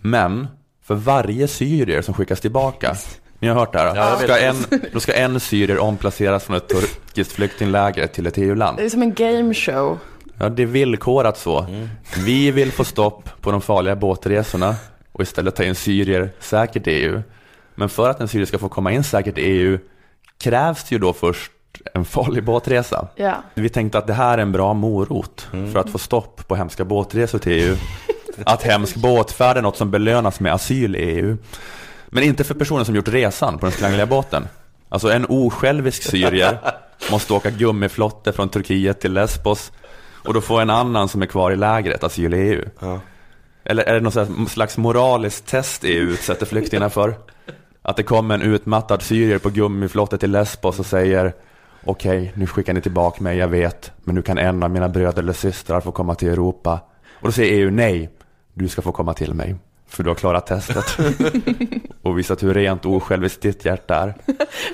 Men 0.01 0.47
för 0.87 0.95
varje 0.95 1.47
syrier 1.47 2.01
som 2.01 2.13
skickas 2.13 2.41
tillbaka, 2.41 2.95
ni 3.39 3.47
har 3.47 3.55
hört 3.55 3.73
det 3.73 3.79
här, 3.79 3.95
Ja, 3.95 4.17
ska 4.17 4.39
en, 4.39 4.55
då 4.93 4.99
ska 4.99 5.13
en 5.13 5.39
syrier 5.39 5.79
omplaceras 5.79 6.43
från 6.43 6.55
ett 6.55 6.67
turkiskt 6.67 7.31
flyktingläger 7.31 8.07
till 8.07 8.27
ett 8.27 8.37
EU-land. 8.37 8.77
Det 8.77 8.85
är 8.85 8.89
som 8.89 9.01
en 9.01 9.13
game 9.13 9.53
show. 9.53 9.99
Ja, 10.39 10.49
det 10.49 10.63
är 10.63 10.67
villkorat 10.67 11.37
så. 11.37 11.65
Vi 12.25 12.51
vill 12.51 12.71
få 12.71 12.83
stopp 12.83 13.29
på 13.41 13.51
de 13.51 13.61
farliga 13.61 13.95
båtresorna 13.95 14.75
och 15.11 15.21
istället 15.21 15.55
ta 15.55 15.63
in 15.63 15.75
syrier 15.75 16.29
säkert 16.39 16.87
i 16.87 16.91
EU. 16.91 17.21
Men 17.75 17.89
för 17.89 18.09
att 18.09 18.19
en 18.19 18.27
syrier 18.27 18.45
ska 18.45 18.57
få 18.57 18.69
komma 18.69 18.91
in 18.91 19.03
säkert 19.03 19.37
i 19.37 19.41
EU 19.41 19.79
krävs 20.37 20.83
det 20.83 20.95
ju 20.95 20.99
då 20.99 21.13
först 21.13 21.51
en 21.93 22.05
farlig 22.05 22.43
båtresa. 22.43 23.07
Ja. 23.15 23.35
Vi 23.53 23.69
tänkte 23.69 23.97
att 23.97 24.07
det 24.07 24.13
här 24.13 24.37
är 24.37 24.41
en 24.41 24.51
bra 24.51 24.73
morot 24.73 25.47
för 25.51 25.77
att 25.77 25.89
få 25.89 25.97
stopp 25.97 26.47
på 26.47 26.55
hemska 26.55 26.85
båtresor 26.85 27.39
till 27.39 27.51
EU. 27.51 27.75
Att 28.45 28.63
hemsk 28.63 28.95
båtfärd 28.95 29.57
är 29.57 29.61
något 29.61 29.77
som 29.77 29.91
belönas 29.91 30.39
med 30.39 30.53
asyl 30.53 30.95
i 30.95 30.99
EU. 30.99 31.37
Men 32.07 32.23
inte 32.23 32.43
för 32.43 32.53
personen 32.53 32.85
som 32.85 32.95
gjort 32.95 33.07
resan 33.07 33.57
på 33.57 33.65
den 33.65 33.73
skrangliga 33.73 34.05
båten. 34.05 34.47
Alltså 34.89 35.11
en 35.11 35.25
osjälvisk 35.29 36.03
syrier 36.03 36.59
måste 37.11 37.33
åka 37.33 37.49
gummiflotte 37.49 38.33
från 38.33 38.49
Turkiet 38.49 39.01
till 39.01 39.13
Lesbos 39.13 39.71
och 40.25 40.33
då 40.33 40.41
får 40.41 40.61
en 40.61 40.69
annan 40.69 41.09
som 41.09 41.21
är 41.21 41.25
kvar 41.25 41.51
i 41.51 41.55
lägret 41.55 42.03
asyl 42.03 42.33
i 42.33 42.37
EU. 42.37 42.65
Eller 43.63 43.83
är 43.83 43.99
det 43.99 44.15
här 44.15 44.49
slags 44.49 44.77
moraliskt 44.77 45.45
test 45.45 45.83
EU 45.83 46.09
utsätter 46.09 46.45
flyktingarna 46.45 46.89
för? 46.89 47.15
Att 47.81 47.95
det 47.95 48.03
kommer 48.03 48.35
en 48.35 48.41
utmattad 48.41 49.01
syrier 49.01 49.37
på 49.37 49.49
gummiflotte 49.49 50.17
till 50.17 50.31
Lesbos 50.31 50.79
och 50.79 50.85
säger 50.85 51.33
Okej, 51.83 52.31
nu 52.35 52.47
skickar 52.47 52.73
ni 52.73 52.81
tillbaka 52.81 53.23
mig, 53.23 53.37
jag 53.37 53.47
vet, 53.47 53.91
men 54.03 54.15
nu 54.15 54.21
kan 54.21 54.37
en 54.37 54.63
av 54.63 54.71
mina 54.71 54.89
bröder 54.89 55.21
eller 55.21 55.33
systrar 55.33 55.81
få 55.81 55.91
komma 55.91 56.15
till 56.15 56.27
Europa. 56.27 56.79
Och 57.19 57.27
då 57.27 57.31
säger 57.31 57.53
EU 57.53 57.71
nej, 57.71 58.09
du 58.57 58.67
ska 58.67 58.81
få 58.81 58.91
komma 58.91 59.13
till 59.13 59.33
mig, 59.33 59.55
för 59.87 60.03
du 60.03 60.09
har 60.09 60.15
klarat 60.15 60.47
testet. 60.47 60.97
och 62.01 62.17
visat 62.17 62.43
hur 62.43 62.53
rent 62.53 62.85
och 62.85 62.91
osjälviskt 62.95 63.41
ditt 63.41 63.65
hjärta 63.65 63.95
är. 63.95 64.13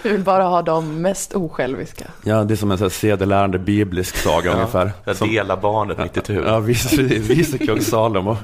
Vi 0.03 0.09
vill 0.09 0.23
bara 0.23 0.43
ha 0.43 0.61
de 0.61 1.01
mest 1.01 1.35
osjälviska. 1.35 2.05
Ja, 2.23 2.43
det 2.43 2.53
är 2.53 2.55
som 2.55 2.71
en 2.71 2.89
sedelärande 2.89 3.59
biblisk 3.59 4.15
saga 4.15 4.49
Ja, 4.49 4.55
ungefär. 4.55 4.91
jag 5.05 5.15
Som- 5.15 5.29
delar 5.29 5.57
barnet 5.57 5.97
mitt 5.97 6.17
itu. 6.17 6.33
Ja, 6.45 6.59
vice, 6.59 7.57
kung 7.57 7.81
Salomo. 7.81 8.37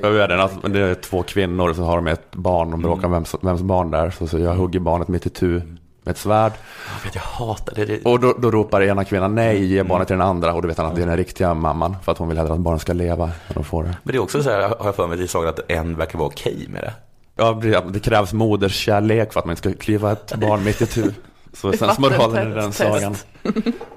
Det, 0.00 0.08
är 0.08 0.94
två 0.94 1.22
kvinnor 1.22 1.70
och 1.70 1.76
så 1.76 1.82
har 1.82 1.96
de 1.96 2.06
ett 2.06 2.34
barn 2.34 2.72
och 2.72 2.78
bråkar 2.78 3.04
om 3.06 3.12
vems, 3.12 3.34
vems 3.40 3.62
barn 3.62 3.90
det 3.90 3.98
är. 3.98 4.10
Så, 4.10 4.26
så 4.26 4.38
jag 4.38 4.54
hugger 4.54 4.80
barnet 4.80 5.08
mitt 5.08 5.26
itu 5.26 5.60
med 6.06 6.12
ett 6.12 6.18
svärd. 6.18 6.52
Jag, 6.98 7.04
vet, 7.04 7.14
jag 7.14 7.22
hatar 7.22 7.74
det. 7.74 7.84
det. 7.84 8.04
Och 8.04 8.20
då, 8.20 8.34
då 8.38 8.50
ropar 8.50 8.82
ena 8.82 9.04
kvinnan 9.04 9.34
nej, 9.34 9.64
ge 9.64 9.82
barnet 9.82 10.06
till 10.06 10.18
den 10.18 10.26
andra. 10.26 10.54
Och 10.54 10.62
då 10.62 10.68
vet 10.68 10.78
han 10.78 10.86
att 10.86 10.94
det 10.94 11.02
är 11.02 11.06
den 11.06 11.16
riktiga 11.16 11.54
mamman. 11.54 11.96
För 12.04 12.12
att 12.12 12.18
hon 12.18 12.28
vill 12.28 12.38
hellre 12.38 12.52
att 12.52 12.60
barnet 12.60 12.80
ska 12.80 12.92
leva 12.92 13.26
när 13.26 13.54
de 13.54 13.64
får 13.64 13.82
det. 13.82 13.96
Men 14.02 14.12
det 14.12 14.18
är 14.18 14.22
också 14.22 14.42
så 14.42 14.50
här, 14.50 14.60
har 14.60 14.84
jag 14.84 14.94
för 14.94 15.06
mig 15.06 15.22
i 15.22 15.28
sagan 15.28 15.48
att 15.48 15.70
en 15.70 15.96
verkar 15.96 16.18
vara 16.18 16.28
okej 16.28 16.66
med 16.68 16.82
det. 16.82 16.92
Ja, 17.36 17.60
det, 17.92 18.00
krävs 18.00 18.32
moderskärlek 18.32 19.32
för 19.32 19.40
att 19.40 19.46
man 19.46 19.56
ska 19.56 19.72
kliva 19.72 20.12
ett 20.12 20.34
barn 20.36 20.64
mitt 20.64 20.82
i 20.82 20.86
tu. 20.86 21.12
Så 21.52 21.68
Ett 21.68 21.78
sen 21.78 21.90
moralen 21.98 22.52
i 22.52 22.54
den 22.54 22.72
sagan. 22.72 23.16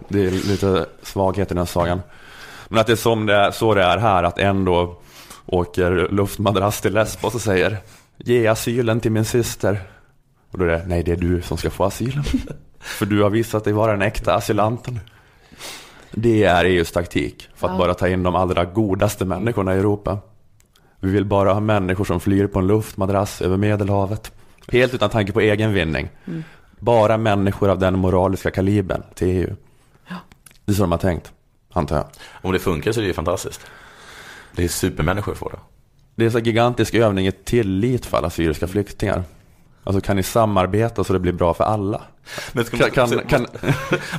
Det 0.08 0.26
är 0.26 0.32
lite 0.32 0.86
svaghet 1.04 1.52
i 1.52 1.56
den 1.56 1.66
sagan. 1.66 2.02
Men 2.68 2.80
att 2.80 2.88
det 2.88 2.94
är 2.94 2.98
som 2.98 3.26
det 3.26 3.36
är, 3.36 3.52
så 3.52 3.74
det 3.74 3.84
är 3.84 3.98
här, 3.98 4.24
att 4.24 4.40
en 4.40 4.66
då 4.66 4.98
åker 5.46 6.08
luftmadrass 6.12 6.82
till 6.82 6.94
Lesbos 6.94 7.36
och 7.36 7.42
säger 7.42 7.78
Ge 8.18 8.48
asylen 8.48 9.00
till 9.00 9.12
min 9.12 9.26
syster. 9.26 9.80
Och 10.52 10.58
då 10.60 10.66
är 10.66 10.70
det, 10.70 10.84
nej 10.88 11.04
det 11.04 11.12
är 11.12 11.16
du 11.16 11.42
som 11.42 11.58
ska 11.58 11.70
få 11.70 11.84
asyl. 11.84 12.22
För 12.80 13.06
du 13.06 13.22
har 13.24 13.30
visat 13.30 13.64
dig 13.64 13.74
vara 13.74 13.92
den 13.92 14.02
äkta 14.02 14.36
asylanten. 14.36 15.00
Det 16.12 16.44
är 16.44 16.66
EUs 16.66 16.92
taktik 16.92 17.48
för 17.56 17.68
att 17.68 17.74
Ja. 17.74 17.78
bara 17.78 17.94
ta 17.94 18.08
in 18.08 18.24
de 18.24 18.36
allra 18.36 18.66
godaste 18.66 19.26
människorna 19.26 19.76
i 19.76 19.78
Europa. 19.80 20.18
Vi 21.00 21.12
vill 21.12 21.26
bara 21.26 21.54
ha 21.54 21.60
människor 21.60 22.06
som 22.06 22.20
flyr 22.20 22.48
på 22.48 22.60
en 22.60 22.68
luftmadrass 22.68 23.42
över 23.42 23.58
Medelhavet. 23.58 24.32
Helt 24.68 24.94
utan 24.94 25.10
tanke 25.10 25.32
på 25.32 25.40
egen 25.40 25.74
vinning. 25.74 26.10
Mm. 26.26 26.44
Bara 26.80 27.18
människor 27.18 27.70
av 27.70 27.80
den 27.80 28.00
moraliska 28.00 28.52
kalibern 28.52 29.04
till 29.16 29.28
EU. 29.28 29.56
Det 30.66 30.72
är 30.72 30.76
så 30.76 30.82
de 30.84 30.92
har 30.92 31.00
tänkt, 31.00 31.32
antar 31.74 31.96
jag. 31.96 32.06
Om 32.42 32.52
det 32.54 32.60
funkar 32.60 32.92
så 32.92 33.00
är 33.00 33.02
det 33.02 33.08
ju 33.08 33.14
fantastiskt. 33.14 33.62
Det 34.56 34.64
är 34.64 34.68
supermänniskor 34.68 35.34
får 35.34 35.50
det. 35.50 35.60
Det 36.16 36.24
är 36.24 36.26
en 36.26 36.32
så 36.32 36.40
gigantisk 36.40 36.94
övning 36.94 37.28
i 37.28 37.32
tillit 37.32 38.06
för 38.06 38.18
alla 38.18 38.30
syriska 38.30 38.68
flyktingar. 38.68 39.24
Alltså 39.84 40.02
kan 40.02 40.16
ni 40.16 40.24
samarbeta 40.24 41.04
så 41.04 41.14
det 41.14 41.20
blir 41.20 41.32
bra 41.34 41.54
för 41.54 41.64
alla? 41.64 42.02
Men 42.54 42.66
ska 42.66 42.78
kan, 42.78 42.92
kan, 42.92 43.10
måste, 43.10 43.24
kan, 43.28 43.46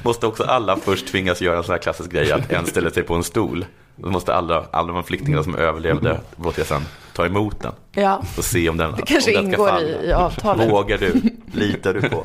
måste 0.04 0.26
också 0.26 0.42
alla 0.44 0.76
först 0.76 1.08
tvingas 1.08 1.40
göra 1.40 1.56
en 1.58 1.64
sån 1.64 1.72
här 1.72 1.78
klassisk 1.78 2.10
grej 2.12 2.32
att 2.32 2.52
en 2.52 2.66
ställer 2.66 2.90
sig 2.90 3.02
på 3.02 3.14
en 3.14 3.22
stol. 3.24 3.64
Då 3.96 4.10
måste 4.10 4.34
alla, 4.34 4.64
alla 4.70 4.92
de 4.92 5.02
flyktingar 5.04 5.42
som 5.42 5.54
överlevde 5.54 6.20
båtresan 6.36 6.82
ta 7.14 7.26
emot 7.26 7.60
den 7.62 7.72
Ja. 7.92 8.22
och 8.38 8.44
se 8.44 8.68
om 8.68 8.76
den, 8.76 8.92
Det 8.96 9.02
kanske 9.02 9.38
om 9.38 9.44
den 9.44 9.52
ska 9.52 9.62
ingår 9.62 9.68
falla. 9.68 9.80
i- 9.88 10.06
i 10.08 10.12
avtalet. 10.12 10.70
Vågar 10.70 10.98
du? 10.98 11.20
Litar 11.52 11.94
du 11.94 12.08
på? 12.08 12.24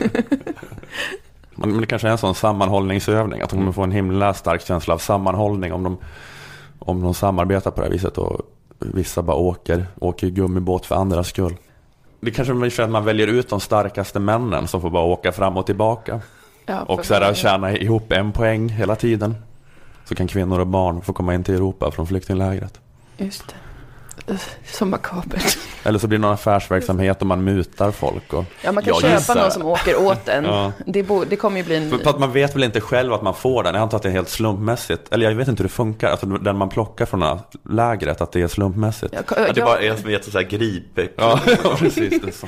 Men 1.55 1.81
det 1.81 1.85
kanske 1.87 2.07
är 2.07 2.11
en 2.11 2.17
sån 2.17 2.35
sammanhållningsövning. 2.35 3.41
Att 3.41 3.49
de 3.49 3.55
kommer 3.59 3.71
få 3.71 3.83
en 3.83 3.91
himla 3.91 4.33
stark 4.33 4.67
känsla 4.67 4.93
av 4.93 4.97
sammanhållning 4.97 5.73
om 5.73 5.83
de, 5.83 5.97
om 6.79 7.01
de 7.01 7.13
samarbetar 7.13 7.71
på 7.71 7.81
det 7.81 7.85
här 7.87 7.91
viset. 7.93 8.17
Och 8.17 8.41
vissa 8.79 9.21
bara 9.21 9.37
åker, 9.37 9.85
åker 9.99 10.27
gummibåt 10.27 10.85
för 10.85 10.95
andras 10.95 11.27
skull. 11.27 11.55
Det 12.19 12.31
kanske 12.31 12.53
är 12.53 12.69
för 12.69 12.83
att 12.83 12.89
man 12.89 13.05
väljer 13.05 13.27
ut 13.27 13.49
de 13.49 13.59
starkaste 13.59 14.19
männen 14.19 14.67
som 14.67 14.81
får 14.81 14.89
bara 14.89 15.03
åka 15.03 15.31
fram 15.31 15.57
och 15.57 15.65
tillbaka. 15.65 16.21
Ja, 16.65 16.81
och 16.81 17.05
så 17.05 17.13
här, 17.13 17.33
tjäna 17.33 17.77
ihop 17.77 18.11
en 18.11 18.31
poäng 18.31 18.69
hela 18.69 18.95
tiden. 18.95 19.35
Så 20.05 20.15
kan 20.15 20.27
kvinnor 20.27 20.59
och 20.59 20.67
barn 20.67 21.01
få 21.01 21.13
komma 21.13 21.35
in 21.35 21.43
till 21.43 21.55
Europa 21.55 21.91
från 21.91 22.07
flyktinglägret. 22.07 22.79
Just 23.17 23.47
det. 23.47 23.55
Så 24.65 24.85
makabert. 24.85 25.57
Eller 25.83 25.99
så 25.99 26.07
blir 26.07 26.17
det 26.19 26.21
någon 26.21 26.33
affärsverksamhet 26.33 27.21
och 27.21 27.27
man 27.27 27.43
mutar 27.43 27.91
folk. 27.91 28.33
Och 28.33 28.45
Ja, 28.63 28.71
man 28.71 28.83
kan 28.83 28.93
Jag 28.93 29.01
köpa 29.01 29.15
gissar- 29.15 29.35
någon 29.35 29.51
som 29.51 29.65
åker 29.65 29.95
åt 30.01 30.27
en. 30.27 30.43
Ja. 30.43 30.71
Det, 30.85 31.03
bo, 31.03 31.23
det 31.25 31.35
kommer 31.35 31.57
ju 31.57 31.63
bli 31.63 31.75
en... 31.75 31.89
För, 31.89 31.97
för 31.97 32.09
att 32.09 32.19
man 32.19 32.31
vet 32.31 32.55
väl 32.55 32.63
inte 32.63 32.81
själv 32.81 33.13
att 33.13 33.21
man 33.21 33.33
får 33.35 33.63
den. 33.63 33.73
Jag 33.75 33.81
antar 33.81 33.97
att 33.97 34.03
det 34.03 34.09
är 34.09 34.13
helt 34.13 34.29
slumpmässigt. 34.29 35.13
Eller 35.13 35.29
jag 35.29 35.35
vet 35.35 35.47
inte 35.47 35.63
hur 35.63 35.69
det 35.69 35.73
funkar. 35.73 36.11
Alltså 36.11 36.25
den 36.25 36.57
man 36.57 36.69
plockar 36.69 37.05
från 37.05 37.19
det 37.19 37.25
här 37.25 37.39
lägret, 37.69 38.21
att 38.21 38.31
det 38.31 38.41
är 38.41 38.47
slumpmässigt. 38.47 39.13
Ja, 39.13 39.35
Ja, 39.37 39.53
det 39.53 39.61
bara 39.61 39.79
är 39.79 39.95
som 39.95 40.09
ett 40.09 40.25
så 40.25 40.31
här 40.37 40.45
gripe. 40.45 41.07
Ja, 41.15 41.39
precis. 41.77 42.21
Det 42.21 42.31
så. 42.31 42.47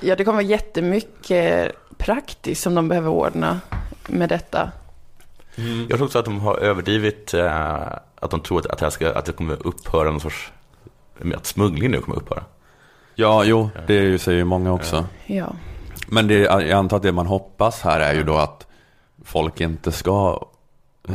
Ja, 0.00 0.16
det 0.16 0.24
kommer 0.24 0.36
vara 0.36 0.46
jättemycket 0.50 1.72
praktiskt 1.98 2.62
som 2.62 2.74
de 2.74 2.88
behöver 2.88 3.08
ordna 3.10 3.60
med 4.06 4.28
detta. 4.28 4.70
Jag 5.88 5.96
tror 5.98 6.02
också 6.04 6.18
att 6.18 6.24
de 6.24 6.40
har 6.40 6.56
överdrivit 6.58 7.34
eh, 7.34 7.86
att 8.20 8.30
de 8.30 8.40
tror 8.40 8.58
att, 8.58 8.66
att, 8.66 8.78
det 8.78 8.90
ska, 8.90 9.12
att 9.12 9.24
det 9.24 9.32
kommer 9.32 9.66
upphöra 9.66 10.10
någon 10.10 10.20
sorts, 10.20 10.52
att 11.36 11.46
smugglingen 11.46 11.90
nu 11.90 12.00
kommer 12.00 12.16
upphöra. 12.16 12.44
Ja, 13.14 13.44
jo, 13.44 13.70
det 13.86 13.94
är 13.98 14.02
ju- 14.02 14.18
säger 14.18 14.38
ju 14.38 14.44
många 14.44 14.72
också. 14.72 15.06
Ja. 15.26 15.46
Men 16.08 16.28
det, 16.28 16.34
jag 16.38 16.70
antar 16.70 16.96
att 16.96 17.02
det 17.02 17.12
man 17.12 17.26
hoppas 17.26 17.80
här 17.82 18.00
är 18.00 18.14
ju 18.14 18.22
då 18.22 18.36
att 18.36 18.66
folk 19.24 19.60
inte 19.60 19.92
ska 19.92 20.46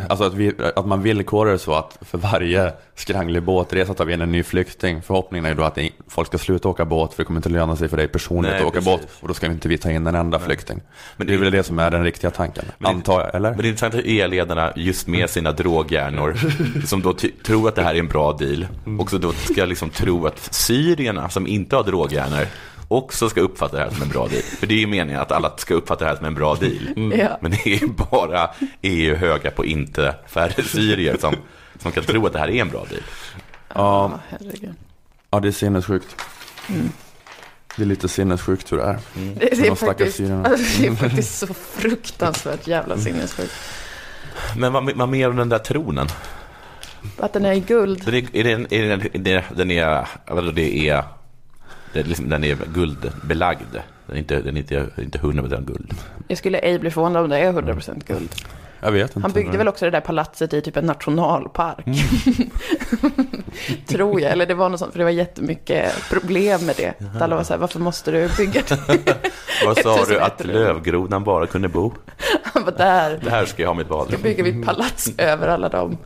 Alltså 0.10 0.26
att, 0.26 0.34
vi, 0.34 0.54
att 0.76 0.86
man 0.86 1.02
villkorar 1.02 1.52
det 1.52 1.60
så 1.60 1.74
att 1.74 1.98
för 2.02 2.18
varje 2.18 2.74
skranglig 2.96 3.44
båtresa 3.44 3.94
tar 3.94 4.06
vi 4.06 4.14
in 4.14 4.22
en 4.22 4.32
ny 4.32 4.44
flykting. 4.44 5.02
Förhoppningen 5.02 5.46
är 5.46 5.50
ju 5.50 5.56
då 5.56 5.64
att 5.64 5.78
folk 6.08 6.28
ska 6.28 6.38
sluta 6.38 6.70
åka 6.70 6.86
båt 6.86 7.14
för 7.14 7.24
det 7.24 7.28
kommer 7.28 7.40
inte 7.40 7.50
löna 7.50 7.76
sig 7.76 7.88
för 7.88 7.98
dig 7.98 8.08
personligen 8.08 8.56
Nej, 8.56 8.62
att 8.62 8.68
åka 8.68 8.82
precis. 8.82 9.02
båt. 9.02 9.18
Och 9.22 9.28
då 9.28 9.34
ska 9.34 9.46
inte 9.46 9.68
vi 9.68 9.78
ta 9.78 9.92
in 9.92 10.08
en 10.08 10.16
enda 10.16 10.40
flykting. 10.40 10.82
Men 11.18 11.28
det 11.28 11.34
är 11.34 11.38
väl 11.38 11.52
det 11.52 11.64
som 11.64 11.80
är 11.80 11.92
den 11.92 12.04
riktiga 12.04 12.32
tanken, 12.32 12.66
Men 12.78 12.96
antar 12.96 13.22
jag, 13.22 13.36
eller? 13.36 13.50
Men 13.50 13.58
det 13.58 13.68
är 13.68 13.70
intressant 13.70 13.96
att 13.96 14.06
e-ledarna 14.06 14.74
just 14.76 15.08
med 15.08 15.30
sina 15.30 15.52
droghjärnor 15.52 16.38
som 16.86 17.02
då 17.02 17.16
tror 17.44 17.68
att 17.68 17.76
det 17.76 17.84
här 17.84 17.96
är 17.96 18.00
en 18.00 18.08
bra 18.08 18.34
deal 18.34 18.68
också 19.00 19.18
då 19.18 19.32
ska 19.32 19.66
liksom 19.66 19.90
tro 19.90 20.28
att 20.28 20.54
syrierna 20.54 21.30
som 21.30 21.48
inte 21.48 21.76
har 21.76 21.84
droghjärnor 21.84 22.48
också 22.88 23.30
ska 23.30 23.42
uppfatta 23.42 23.78
det 23.78 23.84
här 23.84 23.90
som 23.90 24.02
en 24.02 24.10
bra 24.10 24.28
deal. 24.28 24.42
För 24.42 24.68
det 24.68 24.74
är 24.74 24.80
ju 24.80 24.88
meningen 24.88 25.22
att 25.22 25.32
alla 25.32 25.58
ska 25.58 25.74
uppfatta 25.74 26.04
det 26.04 26.10
här 26.10 26.18
som 26.18 26.26
en 26.26 26.36
bra 26.36 26.56
deal. 26.56 26.88
Mm. 26.96 27.20
Ja. 27.20 27.38
Men 27.42 27.52
det 27.52 27.68
är 27.68 27.82
ju 27.82 27.88
bara 27.88 28.50
EU 28.82 29.16
höga 29.16 29.52
på 29.52 29.66
inte 29.66 30.16
färre 30.28 30.64
syrier 30.64 31.18
som, 31.18 31.36
som 31.80 31.92
kan 31.92 32.04
tro 32.04 32.26
att 32.26 32.34
det 32.34 32.40
här 32.40 32.50
är 32.50 32.62
en 32.62 32.70
bra 32.70 32.86
deal. 32.90 33.04
Ja, 33.76 34.20
herregud. 34.30 34.74
ja 35.32 35.40
det 35.40 35.48
är 35.48 35.52
sinnessjukt. 35.52 36.16
Mm. 36.70 36.90
Det 37.76 37.84
är 37.84 37.88
lite 37.88 38.08
sinnessjukt 38.08 38.72
hur 38.72 38.78
det 38.78 38.84
är. 38.84 39.00
Det, 39.14 39.20
Med 39.22 39.38
det, 39.40 39.68
är 39.68 39.76
faktiskt, 39.76 40.20
alltså, 40.20 40.82
det 40.82 40.88
är 40.88 40.96
faktiskt 40.96 41.38
så 41.38 41.48
fruktansvärt 41.54 42.68
jävla 42.68 42.98
sinnessjukt. 42.98 43.54
Men 44.58 44.74
vad, 44.74 44.92
vad 44.92 45.10
mer 45.10 45.30
om 45.30 45.36
den 45.36 45.50
där 45.50 45.60
tronen? 45.60 46.08
Att 47.18 47.34
den 47.34 47.46
är 47.46 47.54
i 47.54 47.60
guld. 47.60 48.06
Den 48.06 48.14
är, 48.14 48.36
är 48.36 48.44
den, 48.44 48.68
är 48.74 48.90
den, 48.90 49.02
är 49.02 49.10
den, 49.14 49.44
den 49.56 49.72
är, 49.72 50.08
vadå, 50.28 50.52
det 50.52 50.90
är, 50.90 51.04
det 51.94 52.00
är 52.00 52.04
liksom, 52.04 52.30
den 52.30 52.44
är 52.44 52.58
guldbelagd. 52.74 53.74
Den 54.06 54.16
är 54.16 54.20
inte, 54.20 54.42
den 54.42 54.56
är 54.58 54.60
inte, 54.60 54.88
inte 54.98 55.18
100% 55.18 55.66
guld. 55.66 55.94
Jag 56.28 56.38
skulle 56.38 56.58
ej 56.58 56.80
bli 56.80 56.92
förvånad 56.92 57.24
om 57.24 57.30
det 57.30 57.38
är 57.38 57.54
100% 57.54 58.04
guld. 58.08 58.30
Jag 58.80 58.92
vet 58.92 59.10
inte. 59.10 59.20
Han 59.20 59.32
byggde 59.32 59.58
väl 59.58 59.68
också 59.68 59.86
det 59.86 59.92
där 59.92 60.02
palatset 60.02 60.54
i 60.54 60.62
typ 60.62 60.78
en 60.78 60.86
nationalpark. 60.86 61.86
Tror 63.88 64.22
jag, 64.22 64.32
eller 64.32 64.46
det 64.46 64.54
var 64.54 64.70
något 64.70 64.80
sånt, 64.80 64.92
för 64.92 64.98
det 65.00 65.04
var 65.04 65.12
jättemycket 65.12 66.10
problem 66.10 66.66
med 66.66 66.76
det. 66.78 66.94
Att 67.16 67.22
Alla 67.22 67.36
var 67.36 67.44
så 67.44 67.54
här, 67.54 67.60
varför 67.60 67.80
måste 67.80 68.12
du 68.12 68.30
bygga 68.38 68.62
det? 68.68 68.80
Vad 69.66 69.78
sa 69.78 69.96
du 69.96 70.02
1001 70.02 70.22
att 70.22 70.46
lövgrodan 70.46 71.24
bara 71.24 71.48
kunde 71.48 71.68
bo? 71.68 71.94
Han 72.44 72.64
var 72.64 72.72
där, 72.72 73.20
Det 73.24 73.30
här 73.30 73.46
ska 73.46 73.62
jag 73.62 73.70
ha 73.70 73.74
mitt 73.76 73.88
då 73.88 73.98
badrum. 73.98 74.22
bygger 74.22 74.44
vi 74.44 74.64
palats 74.64 75.10
över 75.18 75.48
alla 75.48 75.70
dem. 75.70 75.98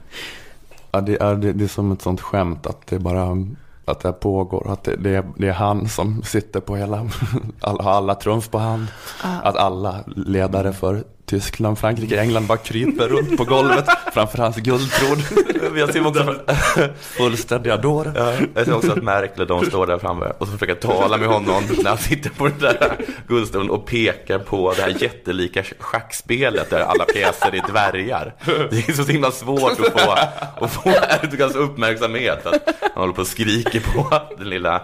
Ja, 0.91 1.01
det, 1.01 1.21
är, 1.21 1.36
det, 1.36 1.53
det 1.53 1.63
är 1.63 1.67
som 1.67 1.91
ett 1.91 2.01
sånt 2.01 2.21
skämt 2.21 2.67
att 2.67 2.88
det 2.88 2.99
bara 2.99 3.38
att 3.86 3.99
det 3.99 4.07
här 4.07 4.13
pågår. 4.13 4.71
Att 4.71 4.84
det, 4.84 4.95
det, 4.95 5.15
är, 5.15 5.23
det 5.38 5.47
är 5.47 5.53
han 5.53 5.88
som 5.88 6.23
sitter 6.23 6.59
på 6.59 6.75
hela, 6.75 7.09
alla, 7.61 7.84
har 7.84 7.91
alla 7.91 8.15
trumf 8.15 8.49
på 8.49 8.57
hand. 8.57 8.88
Ah. 9.23 9.39
Att 9.49 9.55
alla 9.55 9.99
ledare 10.15 10.73
för 10.73 11.03
Tyskland, 11.32 11.79
Frankrike, 11.79 12.21
England 12.21 12.47
bara 12.47 12.57
kryper 12.57 13.07
runt 13.07 13.38
på 13.38 13.43
golvet 13.43 13.86
framför 14.13 14.38
hans 14.38 14.55
guldtråd. 14.55 15.23
Jag 15.77 15.93
ser 15.93 16.07
också, 16.07 16.36
Fullständiga 16.99 17.79
ja, 17.84 18.34
jag 18.55 18.65
ser 18.65 18.73
också 18.73 18.91
att 18.91 19.03
Merkel 19.03 19.47
de 19.47 19.65
står 19.65 19.88
där 19.88 19.97
framme 19.97 20.25
och 20.38 20.47
så 20.47 20.53
försöker 20.53 20.75
tala 20.75 21.17
med 21.17 21.27
honom 21.27 21.63
när 21.84 21.89
han 21.89 21.97
sitter 21.97 22.29
på 22.29 22.47
den 22.47 22.59
där 22.59 22.97
guldstolen 23.27 23.69
och 23.69 23.86
pekar 23.86 24.39
på 24.39 24.73
det 24.73 24.82
här 24.82 25.03
jättelika 25.03 25.63
schackspelet 25.79 26.69
där 26.69 26.82
alla 26.82 27.05
pjäser 27.05 27.55
är 27.55 27.71
dvärgar. 27.71 28.34
Det 28.45 28.89
är 28.89 28.93
så 28.93 29.11
himla 29.11 29.32
svårt 29.32 29.79
att 29.79 30.01
få, 30.01 30.11
att 30.65 30.71
få 30.71 30.89
Erdogans 30.89 31.55
uppmärksamhet 31.55 32.45
att 32.45 32.75
han 32.82 33.01
håller 33.01 33.13
på 33.13 33.21
och 33.21 33.27
skriker 33.27 33.79
på 33.79 34.21
den 34.38 34.49
lilla, 34.49 34.82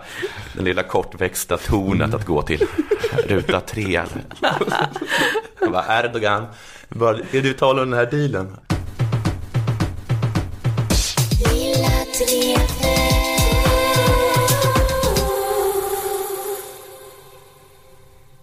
den 0.54 0.66
lilla 0.66 0.84
kortväxta 0.84 1.58
tornet 1.58 2.14
att 2.14 2.26
gå 2.26 2.42
till 2.42 2.64
ruta 3.28 3.60
tre. 3.60 4.02
Han 5.60 5.72
bara, 5.72 6.00
Erdogan, 6.00 6.37
bara, 6.90 7.18
är 7.32 7.42
du 7.42 7.54
talar 7.54 7.84
om 7.84 7.90
den 7.90 8.00
här 8.00 8.06
dealen? 8.12 8.48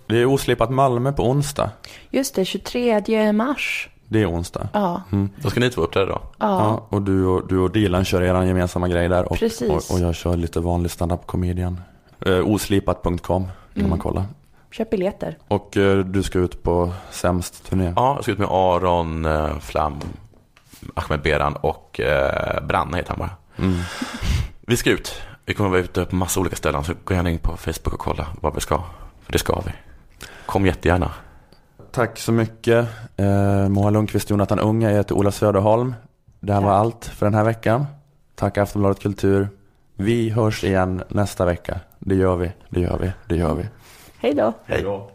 Det 0.07 0.18
är 0.18 0.26
oslipat 0.26 0.70
Malmö 0.70 1.12
på 1.12 1.28
onsdag. 1.30 1.70
Just 2.11 2.34
det, 2.34 2.45
23 2.45 3.32
mars. 3.32 3.88
Det 4.09 4.22
är 4.22 4.30
onsdag. 4.30 4.68
Ja, 4.72 5.03
Mm. 5.12 5.28
Då 5.36 5.51
ska 5.51 5.61
ni 5.61 5.70
två 5.70 5.82
uppträda 5.82 6.07
då? 6.07 6.20
ja. 6.22 6.26
Ja, 6.38 6.86
och 6.88 7.03
du 7.03 7.26
och, 7.26 7.49
du 7.49 7.59
och 7.59 7.70
Dilan 7.70 8.05
kör 8.05 8.22
er 8.22 8.42
gemensamma 8.42 8.88
grej 8.88 9.09
där. 9.09 9.32
Och, 9.32 9.38
Precis. 9.38 9.70
och, 9.90 9.95
och 9.97 10.01
jag 10.01 10.14
kör 10.14 10.36
lite 10.36 10.61
vanlig 10.61 10.90
stand-up 10.90 11.26
comedian. 11.26 11.80
Eh, 12.26 12.49
oslipat.com 12.49 13.18
kan 13.22 13.49
Mm. 13.76 13.90
man 13.90 13.99
kolla. 13.99 14.24
Köp 14.77 14.91
biljetter. 14.91 15.39
Och 15.49 15.77
eh, 15.77 15.99
du 15.99 16.22
ska 16.22 16.39
ut 16.39 16.62
på 16.62 16.93
sämst 17.11 17.64
turné. 17.64 17.93
Ja, 17.97 18.14
jag 18.14 18.22
ska 18.22 18.33
ut 18.33 18.39
med 18.39 18.49
Aron, 18.51 19.25
eh, 19.25 19.59
Flam, 19.59 20.01
Ahmed 20.95 21.22
Beran 21.22 21.57
och 21.57 22.01
eh, 22.01 22.64
Branne 22.64 22.97
heter 22.97 23.11
han 23.11 23.18
bara. 23.18 23.31
Mm. 23.59 23.81
Vi 24.61 24.77
ska 24.77 24.91
ut. 24.91 25.22
Vi 25.47 25.55
kommer 25.55 25.70
vara 25.70 25.81
ute 25.81 26.05
på 26.05 26.16
massa 26.16 26.41
olika 26.41 26.57
ställen, 26.57 26.85
så 26.85 26.93
gå 27.05 27.14
gärna 27.14 27.31
in 27.31 27.39
på 27.39 27.57
Facebook 27.57 27.95
och 27.95 27.99
kolla 27.99 28.27
vad 28.41 28.55
vi 28.55 28.61
ska. 28.61 28.83
För 29.22 29.33
det 29.33 29.39
ska 29.39 29.62
vi. 29.66 29.72
Kom 30.47 30.66
jättegärna. 30.66 31.11
Tack 31.93 32.18
så 32.18 32.33
mycket. 32.33 32.89
Eh, 33.16 33.68
Moa 33.68 33.91
Lundqvist, 33.91 34.31
Jonathan 34.31 34.59
Unge, 34.59 34.91
jag 34.91 34.97
heter 34.97 35.14
Ola 35.14 35.33
Söderholm. 35.33 35.95
Det 36.41 36.53
här 36.53 36.61
var 36.61 36.72
allt 36.72 37.05
för 37.05 37.27
den 37.27 37.35
här 37.35 37.45
veckan. 37.45 37.87
Tack 38.35 38.59
Aftonbladet 38.59 39.03
Kultur. 39.03 39.49
Vi 39.97 40.31
hörs 40.31 40.64
igen 40.64 41.03
nästa 41.09 41.45
vecka. 41.45 41.81
Det 41.99 42.14
gör 42.14 42.37
vi, 42.37 42.53
det 42.68 42.81
gör 42.81 42.99
vi, 42.99 43.12
det 43.29 43.37
gör 43.37 43.55
vi. 43.55 43.64
Hej 44.25 44.35
då. 44.35 44.53
Hej 44.66 44.83
då. 44.83 45.11